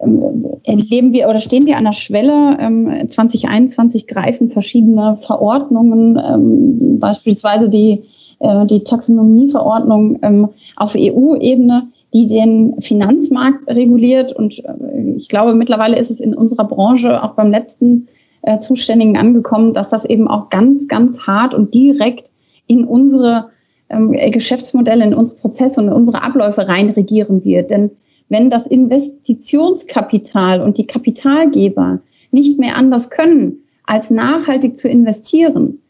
ähm, 0.00 0.46
erleben 0.64 1.12
wir 1.12 1.28
oder 1.28 1.38
stehen 1.38 1.66
wir 1.66 1.76
an 1.76 1.84
der 1.84 1.92
Schwelle. 1.92 2.56
Ähm, 2.58 3.08
2021 3.08 4.06
greifen 4.06 4.48
verschiedene 4.48 5.18
Verordnungen, 5.18 6.18
ähm, 6.18 6.98
beispielsweise 6.98 7.68
die, 7.68 8.02
äh, 8.38 8.64
die 8.64 8.82
Taxonomieverordnung 8.82 10.18
ähm, 10.22 10.48
auf 10.76 10.94
EU-Ebene, 10.96 11.88
die 12.14 12.26
den 12.26 12.80
Finanzmarkt 12.80 13.68
reguliert. 13.68 14.32
Und 14.32 14.64
äh, 14.64 15.14
ich 15.14 15.28
glaube, 15.28 15.54
mittlerweile 15.54 15.98
ist 15.98 16.10
es 16.10 16.20
in 16.20 16.34
unserer 16.34 16.64
Branche 16.64 17.22
auch 17.22 17.34
beim 17.34 17.50
letzten 17.50 18.08
äh, 18.46 18.58
Zuständigen 18.58 19.16
angekommen, 19.16 19.74
dass 19.74 19.90
das 19.90 20.04
eben 20.04 20.28
auch 20.28 20.48
ganz, 20.48 20.88
ganz 20.88 21.26
hart 21.26 21.52
und 21.52 21.74
direkt 21.74 22.32
in 22.66 22.84
unsere 22.84 23.50
ähm, 23.90 24.12
Geschäftsmodelle, 24.12 25.04
in 25.04 25.14
unsere 25.14 25.38
Prozesse 25.38 25.80
und 25.80 25.88
in 25.88 25.92
unsere 25.92 26.22
Abläufe 26.22 26.66
rein 26.66 26.90
regieren 26.90 27.44
wird. 27.44 27.70
Denn 27.70 27.90
wenn 28.28 28.50
das 28.50 28.66
Investitionskapital 28.66 30.62
und 30.62 30.78
die 30.78 30.86
Kapitalgeber 30.86 32.00
nicht 32.30 32.58
mehr 32.58 32.76
anders 32.76 33.10
können, 33.10 33.58
als 33.84 34.10
nachhaltig 34.10 34.76
zu 34.76 34.88
investieren, 34.88 35.80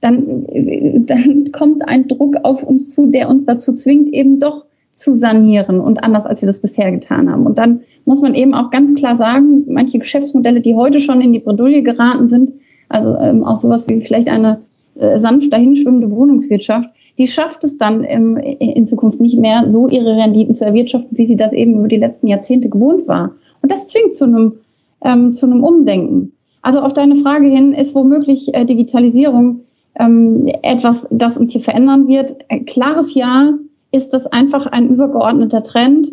dann, 0.00 0.46
dann 1.06 1.52
kommt 1.52 1.86
ein 1.88 2.08
Druck 2.08 2.36
auf 2.42 2.62
uns 2.62 2.92
zu, 2.92 3.06
der 3.06 3.28
uns 3.28 3.44
dazu 3.44 3.72
zwingt, 3.72 4.08
eben 4.10 4.40
doch 4.40 4.64
zu 4.92 5.14
sanieren 5.14 5.80
und 5.80 6.04
anders, 6.04 6.26
als 6.26 6.42
wir 6.42 6.46
das 6.46 6.60
bisher 6.60 6.90
getan 6.90 7.30
haben. 7.30 7.46
Und 7.46 7.58
dann 7.58 7.80
muss 8.04 8.20
man 8.20 8.34
eben 8.34 8.54
auch 8.54 8.70
ganz 8.70 8.94
klar 8.94 9.16
sagen, 9.16 9.64
manche 9.68 9.98
Geschäftsmodelle, 9.98 10.60
die 10.60 10.74
heute 10.74 11.00
schon 11.00 11.20
in 11.20 11.32
die 11.32 11.38
Bredouille 11.38 11.82
geraten 11.82 12.28
sind, 12.28 12.52
also 12.88 13.16
ähm, 13.16 13.44
auch 13.44 13.56
sowas 13.56 13.88
wie 13.88 14.00
vielleicht 14.00 14.28
eine 14.28 14.60
äh, 14.96 15.18
sanft 15.18 15.52
dahinschwimmende 15.52 16.10
Wohnungswirtschaft, 16.10 16.90
die 17.18 17.26
schafft 17.26 17.64
es 17.64 17.78
dann 17.78 18.02
im, 18.04 18.36
in 18.36 18.86
Zukunft 18.86 19.20
nicht 19.20 19.38
mehr, 19.38 19.68
so 19.68 19.88
ihre 19.88 20.16
Renditen 20.16 20.54
zu 20.54 20.64
erwirtschaften, 20.64 21.16
wie 21.16 21.26
sie 21.26 21.36
das 21.36 21.52
eben 21.52 21.78
über 21.78 21.88
die 21.88 21.98
letzten 21.98 22.26
Jahrzehnte 22.26 22.68
gewohnt 22.68 23.06
war. 23.06 23.32
Und 23.62 23.70
das 23.70 23.88
zwingt 23.88 24.14
zu 24.14 24.24
einem, 24.24 24.52
ähm, 25.02 25.32
zu 25.32 25.46
einem 25.46 25.62
Umdenken. 25.62 26.32
Also 26.62 26.80
auf 26.80 26.92
deine 26.92 27.16
Frage 27.16 27.48
hin 27.48 27.72
ist 27.72 27.94
womöglich 27.94 28.54
äh, 28.54 28.64
Digitalisierung 28.64 29.60
ähm, 29.98 30.46
etwas, 30.62 31.06
das 31.10 31.38
uns 31.38 31.52
hier 31.52 31.60
verändern 31.60 32.08
wird. 32.08 32.36
Äh, 32.48 32.60
klares 32.60 33.14
Ja, 33.14 33.54
ist 33.92 34.10
das 34.10 34.26
einfach 34.26 34.66
ein 34.66 34.88
übergeordneter 34.88 35.62
Trend? 35.62 36.12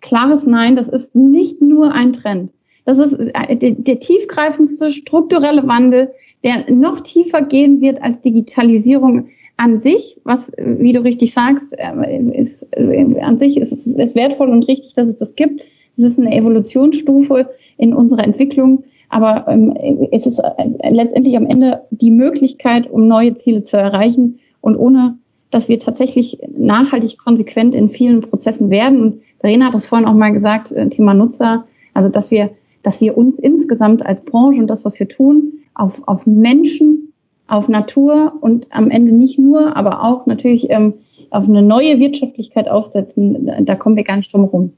Klares 0.00 0.46
Nein, 0.46 0.76
das 0.76 0.88
ist 0.88 1.14
nicht 1.14 1.62
nur 1.62 1.92
ein 1.92 2.12
Trend. 2.12 2.50
Das 2.84 2.98
ist 2.98 3.14
äh, 3.14 3.56
der, 3.56 4.00
tiefgreifendste 4.00 4.90
strukturelle 4.90 5.66
Wandel, 5.66 6.12
der 6.42 6.70
noch 6.70 7.00
tiefer 7.00 7.42
gehen 7.42 7.80
wird 7.80 8.02
als 8.02 8.20
Digitalisierung 8.20 9.28
an 9.56 9.78
sich, 9.78 10.20
was, 10.24 10.52
wie 10.58 10.92
du 10.92 11.02
richtig 11.02 11.32
sagst, 11.32 11.74
äh, 11.78 12.20
ist, 12.32 12.66
äh, 12.72 13.20
an 13.20 13.38
sich 13.38 13.56
ist 13.56 13.72
es 13.72 14.14
wertvoll 14.14 14.50
und 14.50 14.68
richtig, 14.68 14.94
dass 14.94 15.08
es 15.08 15.18
das 15.18 15.34
gibt. 15.34 15.62
Es 15.96 16.04
ist 16.04 16.18
eine 16.18 16.36
Evolutionsstufe 16.36 17.48
in 17.78 17.94
unserer 17.94 18.24
Entwicklung, 18.24 18.84
aber 19.08 19.46
ähm, 19.48 19.72
es 20.10 20.26
ist 20.26 20.42
letztendlich 20.90 21.36
am 21.36 21.46
Ende 21.46 21.82
die 21.90 22.10
Möglichkeit, 22.10 22.90
um 22.90 23.06
neue 23.06 23.34
Ziele 23.34 23.62
zu 23.62 23.76
erreichen 23.76 24.40
und 24.60 24.76
ohne 24.76 25.18
dass 25.54 25.68
wir 25.68 25.78
tatsächlich 25.78 26.36
nachhaltig 26.48 27.16
konsequent 27.16 27.76
in 27.76 27.88
vielen 27.88 28.22
Prozessen 28.22 28.70
werden. 28.70 29.00
Und 29.00 29.22
Verena 29.38 29.66
hat 29.66 29.74
es 29.76 29.86
vorhin 29.86 30.08
auch 30.08 30.14
mal 30.14 30.32
gesagt, 30.32 30.72
äh, 30.72 30.88
Thema 30.88 31.14
Nutzer, 31.14 31.64
also 31.94 32.08
dass 32.08 32.32
wir, 32.32 32.50
dass 32.82 33.00
wir 33.00 33.16
uns 33.16 33.38
insgesamt 33.38 34.04
als 34.04 34.24
Branche 34.24 34.60
und 34.60 34.66
das, 34.66 34.84
was 34.84 34.98
wir 34.98 35.08
tun, 35.08 35.52
auf, 35.74 36.02
auf 36.08 36.26
Menschen, 36.26 37.12
auf 37.46 37.68
Natur 37.68 38.32
und 38.40 38.66
am 38.70 38.90
Ende 38.90 39.12
nicht 39.12 39.38
nur, 39.38 39.76
aber 39.76 40.02
auch 40.02 40.26
natürlich 40.26 40.70
ähm, 40.70 40.94
auf 41.30 41.48
eine 41.48 41.62
neue 41.62 42.00
Wirtschaftlichkeit 42.00 42.68
aufsetzen, 42.68 43.48
da 43.60 43.76
kommen 43.76 43.94
wir 43.94 44.04
gar 44.04 44.16
nicht 44.16 44.32
drum 44.32 44.46
herum. 44.46 44.72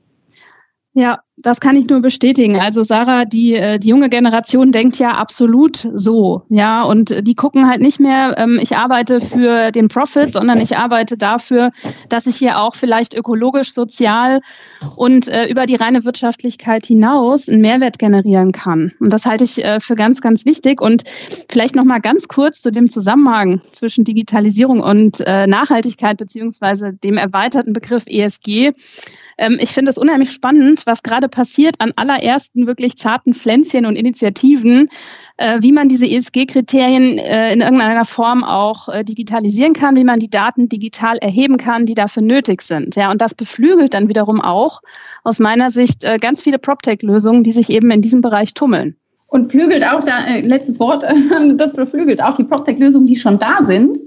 Ja, 0.93 1.21
das 1.39 1.61
kann 1.61 1.77
ich 1.77 1.87
nur 1.89 2.01
bestätigen. 2.01 2.59
Also 2.59 2.83
Sarah, 2.83 3.27
die, 3.27 3.55
äh, 3.55 3.79
die 3.79 3.89
junge 3.89 4.09
Generation 4.09 4.73
denkt 4.73 4.99
ja 4.99 5.11
absolut 5.11 5.87
so, 5.95 6.43
ja, 6.49 6.83
und 6.83 7.27
die 7.27 7.35
gucken 7.35 7.69
halt 7.69 7.83
nicht 7.83 8.01
mehr, 8.01 8.35
ähm, 8.39 8.59
ich 8.61 8.77
arbeite 8.77 9.21
für 9.21 9.71
den 9.71 9.89
Profit, 9.89 10.33
sondern 10.33 10.61
ich 10.61 10.79
arbeite 10.79 11.19
dafür, 11.19 11.73
dass 12.09 12.27
ich 12.27 12.37
hier 12.37 12.59
auch 12.59 12.75
vielleicht 12.75 13.15
ökologisch, 13.15 13.75
sozial 13.75 14.41
und 14.97 15.29
äh, 15.29 15.47
über 15.47 15.67
die 15.67 15.75
reine 15.75 16.05
Wirtschaftlichkeit 16.05 16.87
hinaus 16.87 17.49
einen 17.49 17.61
Mehrwert 17.61 17.99
generieren 17.99 18.53
kann. 18.53 18.93
Und 19.01 19.13
das 19.13 19.27
halte 19.27 19.45
ich 19.45 19.63
äh, 19.63 19.81
für 19.81 19.95
ganz, 19.95 20.21
ganz 20.21 20.45
wichtig. 20.47 20.81
Und 20.81 21.05
vielleicht 21.51 21.77
noch 21.77 21.85
mal 21.85 22.01
ganz 22.01 22.29
kurz 22.29 22.63
zu 22.63 22.71
dem 22.71 22.89
Zusammenhang 22.89 23.61
zwischen 23.73 24.05
Digitalisierung 24.05 24.81
und 24.81 25.21
äh, 25.21 25.47
Nachhaltigkeit 25.47 26.17
beziehungsweise 26.17 26.93
dem 26.93 27.17
erweiterten 27.17 27.73
Begriff 27.73 28.05
ESG. 28.07 28.73
Ähm, 29.39 29.59
ich 29.61 29.71
finde 29.71 29.91
es 29.91 29.99
unheimlich 29.99 30.33
spannend, 30.33 30.83
was 30.87 31.03
gerade 31.03 31.26
passiert 31.29 31.77
an 31.79 31.93
allerersten 31.97 32.67
wirklich 32.67 32.97
zarten 32.97 33.35
Pflänzchen 33.35 33.87
und 33.87 33.97
Initiativen, 33.97 34.89
äh, 35.37 35.59
wie 35.61 35.73
man 35.73 35.89
diese 35.89 36.07
ESG-Kriterien 36.07 37.19
äh, 37.19 37.53
in 37.53 37.61
irgendeiner 37.61 38.05
Form 38.05 38.45
auch 38.45 38.89
äh, 38.89 39.05
digitalisieren 39.05 39.73
kann, 39.73 39.97
wie 39.97 40.05
man 40.05 40.19
die 40.19 40.31
Daten 40.31 40.69
digital 40.69 41.19
erheben 41.19 41.57
kann, 41.57 41.87
die 41.87 41.95
dafür 41.95 42.23
nötig 42.23 42.63
sind. 42.63 42.97
Ja, 42.97 43.11
und 43.11 43.21
das 43.21 43.35
beflügelt 43.35 43.95
dann 43.95 44.09
wiederum 44.09 44.41
auch 44.41 44.81
aus 45.25 45.39
meiner 45.39 45.71
Sicht 45.71 46.05
äh, 46.05 46.19
ganz 46.19 46.43
viele 46.43 46.59
PropTech-Lösungen, 46.59 47.45
die 47.45 47.53
sich 47.53 47.71
eben 47.71 47.91
in 47.91 48.03
diesem 48.03 48.21
Bereich 48.21 48.55
tummeln. 48.55 48.97
Und 49.29 49.51
flügelt 49.51 49.85
auch, 49.85 50.05
da, 50.05 50.27
äh, 50.27 50.41
letztes 50.41 50.81
Wort, 50.81 51.05
das 51.57 51.73
beflügelt 51.75 52.23
auch 52.23 52.35
die 52.35 52.45
PropTech-Lösungen, 52.45 53.07
die 53.07 53.17
schon 53.17 53.39
da 53.39 53.59
sind, 53.67 53.99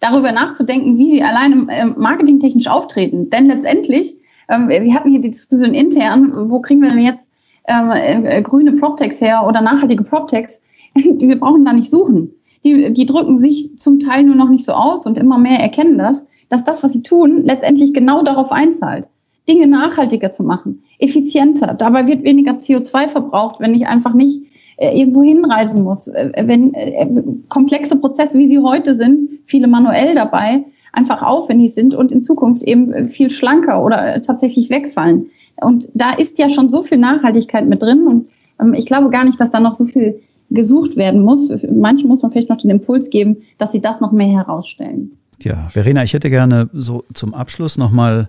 darüber 0.00 0.32
nachzudenken, 0.32 0.98
wie 0.98 1.10
sie 1.10 1.22
alleine 1.22 1.66
äh, 1.68 1.84
marketingtechnisch 1.84 2.68
auftreten. 2.68 3.30
Denn 3.30 3.46
letztendlich 3.46 4.16
ähm, 4.50 4.68
wir 4.68 4.94
hatten 4.94 5.10
hier 5.10 5.20
die 5.20 5.30
Diskussion 5.30 5.74
intern, 5.74 6.50
wo 6.50 6.60
kriegen 6.60 6.82
wir 6.82 6.90
denn 6.90 6.98
jetzt 6.98 7.30
ähm, 7.68 7.90
äh, 7.92 8.42
grüne 8.42 8.72
PropTechs 8.72 9.20
her 9.20 9.44
oder 9.46 9.60
nachhaltige 9.60 10.04
PropTechs? 10.04 10.60
wir 10.94 11.38
brauchen 11.38 11.64
da 11.64 11.72
nicht 11.72 11.90
suchen. 11.90 12.32
Die, 12.64 12.92
die 12.92 13.06
drücken 13.06 13.36
sich 13.36 13.78
zum 13.78 14.00
Teil 14.00 14.24
nur 14.24 14.34
noch 14.34 14.50
nicht 14.50 14.66
so 14.66 14.72
aus 14.72 15.06
und 15.06 15.16
immer 15.16 15.38
mehr 15.38 15.60
erkennen 15.60 15.96
das, 15.96 16.26
dass 16.50 16.64
das, 16.64 16.82
was 16.82 16.92
sie 16.92 17.02
tun, 17.02 17.44
letztendlich 17.44 17.94
genau 17.94 18.22
darauf 18.22 18.52
einzahlt. 18.52 19.08
Dinge 19.48 19.66
nachhaltiger 19.66 20.30
zu 20.30 20.42
machen, 20.42 20.82
effizienter. 20.98 21.74
Dabei 21.74 22.06
wird 22.06 22.22
weniger 22.24 22.52
CO2 22.52 23.08
verbraucht, 23.08 23.60
wenn 23.60 23.74
ich 23.74 23.86
einfach 23.86 24.12
nicht 24.12 24.42
äh, 24.76 24.98
irgendwo 24.98 25.22
hinreisen 25.22 25.84
muss. 25.84 26.08
Äh, 26.08 26.32
wenn 26.46 26.74
äh, 26.74 27.08
komplexe 27.48 27.96
Prozesse, 27.96 28.38
wie 28.38 28.48
sie 28.48 28.58
heute 28.58 28.96
sind, 28.96 29.30
viele 29.44 29.66
manuell 29.66 30.14
dabei, 30.14 30.64
einfach 30.92 31.22
aufwendig 31.22 31.74
sind 31.74 31.94
und 31.94 32.12
in 32.12 32.22
Zukunft 32.22 32.62
eben 32.62 33.08
viel 33.08 33.30
schlanker 33.30 33.82
oder 33.84 34.20
tatsächlich 34.22 34.70
wegfallen. 34.70 35.26
Und 35.56 35.88
da 35.94 36.10
ist 36.12 36.38
ja 36.38 36.48
schon 36.48 36.70
so 36.70 36.82
viel 36.82 36.98
Nachhaltigkeit 36.98 37.66
mit 37.68 37.82
drin 37.82 38.06
und 38.06 38.28
ähm, 38.60 38.74
ich 38.74 38.86
glaube 38.86 39.10
gar 39.10 39.24
nicht, 39.24 39.40
dass 39.40 39.50
da 39.50 39.60
noch 39.60 39.74
so 39.74 39.84
viel 39.84 40.20
gesucht 40.50 40.96
werden 40.96 41.22
muss. 41.22 41.50
Manchen 41.70 42.08
muss 42.08 42.22
man 42.22 42.32
vielleicht 42.32 42.48
noch 42.48 42.58
den 42.58 42.70
Impuls 42.70 43.10
geben, 43.10 43.38
dass 43.58 43.72
sie 43.72 43.80
das 43.80 44.00
noch 44.00 44.12
mehr 44.12 44.28
herausstellen. 44.28 45.12
Ja, 45.42 45.68
Verena, 45.70 46.02
ich 46.02 46.12
hätte 46.12 46.28
gerne 46.28 46.68
so 46.72 47.04
zum 47.14 47.34
Abschluss 47.34 47.78
nochmal 47.78 48.28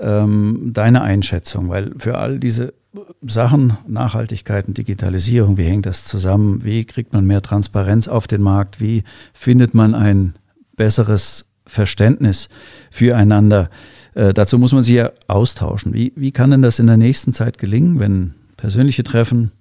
ähm, 0.00 0.70
deine 0.72 1.02
Einschätzung, 1.02 1.68
weil 1.68 1.92
für 1.98 2.16
all 2.16 2.38
diese 2.38 2.72
Sachen, 3.22 3.76
Nachhaltigkeit 3.86 4.66
und 4.66 4.78
Digitalisierung, 4.78 5.58
wie 5.58 5.64
hängt 5.64 5.86
das 5.86 6.04
zusammen? 6.04 6.64
Wie 6.64 6.84
kriegt 6.84 7.12
man 7.12 7.26
mehr 7.26 7.42
Transparenz 7.42 8.08
auf 8.08 8.26
den 8.26 8.40
Markt? 8.40 8.80
Wie 8.80 9.04
findet 9.34 9.74
man 9.74 9.94
ein 9.94 10.34
besseres 10.76 11.47
Verständnis 11.68 12.48
füreinander. 12.90 13.70
Äh, 14.14 14.34
dazu 14.34 14.58
muss 14.58 14.72
man 14.72 14.82
sich 14.82 14.94
ja 14.94 15.12
austauschen. 15.28 15.94
Wie, 15.94 16.12
wie 16.16 16.32
kann 16.32 16.50
denn 16.50 16.62
das 16.62 16.80
in 16.80 16.88
der 16.88 16.96
nächsten 16.96 17.32
Zeit 17.32 17.58
gelingen, 17.58 18.00
wenn 18.00 18.34
persönliche 18.56 19.04
Treffen, 19.04 19.52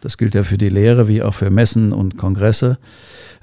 das 0.00 0.16
gilt 0.16 0.34
ja 0.34 0.44
für 0.44 0.56
die 0.56 0.70
Lehre 0.70 1.08
wie 1.08 1.22
auch 1.22 1.34
für 1.34 1.50
Messen 1.50 1.92
und 1.92 2.16
Kongresse, 2.16 2.78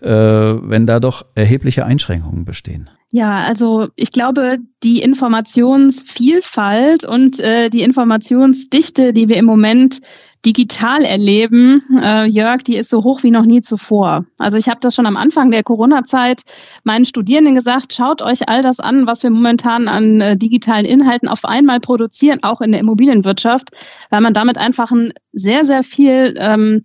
äh, 0.02 0.10
wenn 0.10 0.88
da 0.88 1.00
doch 1.00 1.26
erhebliche 1.36 1.86
Einschränkungen 1.86 2.46
bestehen? 2.46 2.90
Ja, 3.14 3.46
also 3.46 3.88
ich 3.96 4.12
glaube, 4.12 4.58
die 4.84 5.02
Informationsvielfalt 5.02 7.06
und 7.06 7.40
äh, 7.40 7.70
die 7.70 7.84
Informationsdichte, 7.84 9.14
die 9.14 9.30
wir 9.30 9.38
im 9.38 9.46
Moment 9.46 10.02
digital 10.46 11.04
erleben, 11.04 11.82
äh, 12.04 12.26
Jörg, 12.26 12.64
die 12.64 12.76
ist 12.76 12.90
so 12.90 13.04
hoch 13.04 13.24
wie 13.24 13.32
noch 13.32 13.46
nie 13.46 13.62
zuvor. 13.62 14.26
Also 14.38 14.58
ich 14.58 14.68
habe 14.68 14.82
das 14.82 14.94
schon 14.94 15.06
am 15.06 15.16
Anfang 15.16 15.52
der 15.52 15.64
Corona-Zeit 15.64 16.42
meinen 16.84 17.06
Studierenden 17.06 17.56
gesagt, 17.56 17.94
schaut 17.94 18.22
euch 18.22 18.50
all 18.50 18.62
das 18.62 18.82
an, 18.82 19.08
was 19.08 19.24
wir 19.24 19.30
momentan 19.30 19.88
an 19.88 20.20
äh, 20.20 20.36
digitalen 20.36 20.86
Inhalten 20.86 21.30
auf 21.30 21.46
einmal 21.46 21.80
produzieren, 21.80 22.44
auch 22.44 22.60
in 22.60 22.72
der 22.72 22.82
Immobilienwirtschaft, 22.82 23.70
weil 24.10 24.22
man 24.22 24.34
damit 24.34 24.58
einfach 24.58 24.92
ein 24.92 25.14
sehr, 25.32 25.64
sehr 25.64 25.84
viel 25.84 26.36
ähm, 26.38 26.84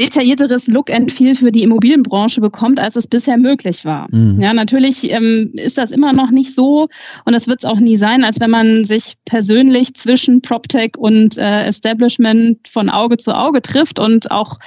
detaillierteres 0.00 0.66
Look 0.66 0.90
and 0.90 1.12
Feel 1.12 1.34
für 1.34 1.52
die 1.52 1.62
Immobilienbranche 1.62 2.40
bekommt, 2.40 2.80
als 2.80 2.96
es 2.96 3.06
bisher 3.06 3.36
möglich 3.36 3.84
war. 3.84 4.08
Mhm. 4.10 4.40
Ja, 4.40 4.54
natürlich 4.54 5.12
ähm, 5.12 5.50
ist 5.54 5.76
das 5.78 5.90
immer 5.90 6.12
noch 6.12 6.30
nicht 6.30 6.54
so 6.54 6.88
und 7.26 7.34
es 7.34 7.46
wird 7.46 7.60
es 7.60 7.70
auch 7.70 7.78
nie 7.78 7.96
sein, 7.96 8.24
als 8.24 8.40
wenn 8.40 8.50
man 8.50 8.84
sich 8.84 9.14
persönlich 9.26 9.94
zwischen 9.94 10.40
PropTech 10.40 10.92
und 10.96 11.36
äh, 11.36 11.66
Establishment 11.66 12.66
von 12.68 12.88
Auge 12.88 13.18
zu 13.18 13.36
Auge 13.36 13.60
trifft 13.60 13.98
und 13.98 14.30
auch 14.30 14.58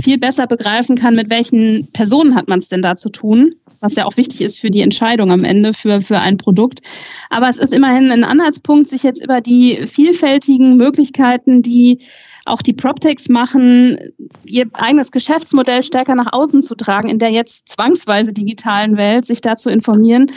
viel 0.00 0.18
besser 0.18 0.46
begreifen 0.46 0.96
kann, 0.96 1.14
mit 1.14 1.28
welchen 1.28 1.88
Personen 1.92 2.34
hat 2.34 2.48
man 2.48 2.60
es 2.60 2.68
denn 2.68 2.82
da 2.82 2.96
zu 2.96 3.10
tun, 3.10 3.50
was 3.80 3.96
ja 3.96 4.06
auch 4.06 4.16
wichtig 4.16 4.40
ist 4.40 4.58
für 4.58 4.70
die 4.70 4.80
Entscheidung 4.80 5.32
am 5.32 5.44
Ende 5.44 5.74
für, 5.74 6.00
für 6.00 6.18
ein 6.18 6.36
Produkt. 6.36 6.80
Aber 7.30 7.48
es 7.48 7.58
ist 7.58 7.74
immerhin 7.74 8.10
ein 8.10 8.24
Anhaltspunkt, 8.24 8.88
sich 8.88 9.02
jetzt 9.02 9.22
über 9.22 9.40
die 9.40 9.86
vielfältigen 9.86 10.76
Möglichkeiten, 10.76 11.62
die 11.62 11.98
auch 12.48 12.62
die 12.62 12.72
PropTechs 12.72 13.28
machen, 13.28 13.98
ihr 14.44 14.66
eigenes 14.74 15.12
Geschäftsmodell 15.12 15.82
stärker 15.82 16.14
nach 16.14 16.32
außen 16.32 16.62
zu 16.62 16.74
tragen, 16.74 17.08
in 17.08 17.18
der 17.18 17.30
jetzt 17.30 17.68
zwangsweise 17.68 18.32
digitalen 18.32 18.96
Welt, 18.96 19.26
sich 19.26 19.40
da 19.40 19.56
zu 19.56 19.70
informieren. 19.70 20.30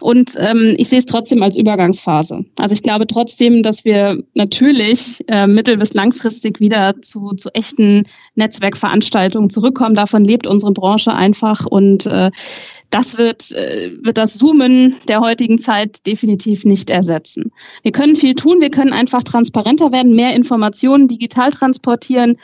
Und 0.00 0.32
ähm, 0.36 0.74
ich 0.76 0.88
sehe 0.88 0.98
es 0.98 1.06
trotzdem 1.06 1.42
als 1.42 1.56
Übergangsphase. 1.56 2.44
Also 2.58 2.72
ich 2.72 2.82
glaube 2.82 3.06
trotzdem, 3.06 3.62
dass 3.62 3.84
wir 3.84 4.22
natürlich 4.34 5.24
äh, 5.28 5.46
mittel- 5.46 5.78
bis 5.78 5.94
langfristig 5.94 6.60
wieder 6.60 6.94
zu, 7.02 7.32
zu 7.36 7.48
echten 7.54 8.04
Netzwerkveranstaltungen 8.34 9.50
zurückkommen. 9.50 9.94
Davon 9.94 10.24
lebt 10.24 10.46
unsere 10.46 10.72
Branche 10.72 11.12
einfach. 11.12 11.66
Und 11.66 12.06
äh, 12.06 12.30
das 12.94 13.18
wird, 13.18 13.50
äh, 13.50 13.90
wird 14.02 14.16
das 14.18 14.38
Zoomen 14.38 14.94
der 15.08 15.20
heutigen 15.20 15.58
Zeit 15.58 16.06
definitiv 16.06 16.64
nicht 16.64 16.90
ersetzen. 16.90 17.50
Wir 17.82 17.90
können 17.90 18.14
viel 18.14 18.36
tun, 18.36 18.60
wir 18.60 18.70
können 18.70 18.92
einfach 18.92 19.24
transparenter 19.24 19.90
werden, 19.90 20.14
mehr 20.14 20.36
Informationen 20.36 21.08
digital 21.08 21.50
transportieren, 21.50 22.36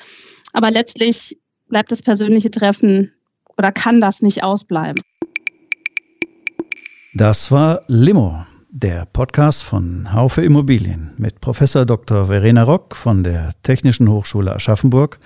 aber 0.53 0.73
letztlich 0.73 1.39
bleibt 1.69 1.93
das 1.93 2.03
persönliche 2.03 2.51
Treffen 2.51 3.13
oder 3.57 3.71
kann 3.71 4.01
das 4.01 4.23
nicht 4.23 4.43
ausbleiben. 4.43 5.01
Das 7.15 7.53
war 7.53 7.83
Limo, 7.87 8.45
der 8.71 9.07
Podcast 9.07 9.63
von 9.63 10.13
Haufe 10.13 10.43
Immobilien 10.43 11.13
mit 11.17 11.41
Professor 11.41 11.87
Dr. 11.87 12.27
Verena 12.27 12.65
Rock 12.65 12.97
von 12.97 13.23
der 13.23 13.53
Technischen 13.63 14.09
Hochschule 14.09 14.53
Aschaffenburg 14.53 15.21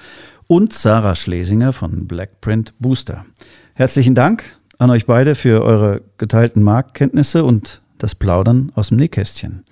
und 0.48 0.74
Sarah 0.74 1.14
Schlesinger 1.14 1.72
von 1.72 2.06
Blackprint 2.06 2.74
Booster. 2.78 3.24
Herzlichen 3.72 4.14
Dank 4.14 4.44
an 4.78 4.90
euch 4.90 5.06
beide 5.06 5.34
für 5.34 5.62
eure 5.62 6.02
geteilten 6.18 6.62
Marktkenntnisse 6.62 7.44
und 7.44 7.82
das 7.98 8.14
Plaudern 8.14 8.72
aus 8.74 8.88
dem 8.88 8.98
Nähkästchen. 8.98 9.64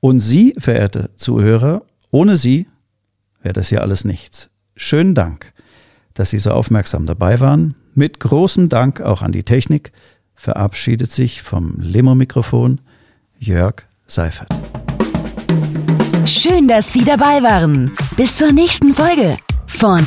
Und 0.00 0.20
Sie, 0.20 0.54
verehrte 0.58 1.10
Zuhörer, 1.16 1.82
ohne 2.10 2.36
Sie 2.36 2.66
wäre 3.42 3.52
das 3.52 3.68
hier 3.68 3.82
alles 3.82 4.04
nichts. 4.04 4.50
Schönen 4.76 5.14
Dank, 5.14 5.52
dass 6.14 6.30
Sie 6.30 6.38
so 6.38 6.50
aufmerksam 6.50 7.06
dabei 7.06 7.40
waren. 7.40 7.74
Mit 7.94 8.20
großem 8.20 8.68
Dank 8.68 9.00
auch 9.00 9.22
an 9.22 9.32
die 9.32 9.44
Technik 9.44 9.92
verabschiedet 10.34 11.12
sich 11.12 11.42
vom 11.42 11.76
Limo-Mikrofon 11.78 12.80
Jörg 13.38 13.84
Seifert. 14.06 14.48
Schön, 16.26 16.68
dass 16.68 16.92
Sie 16.92 17.04
dabei 17.04 17.42
waren. 17.42 17.92
Bis 18.16 18.36
zur 18.36 18.52
nächsten 18.52 18.94
Folge 18.94 19.36
von 19.66 20.06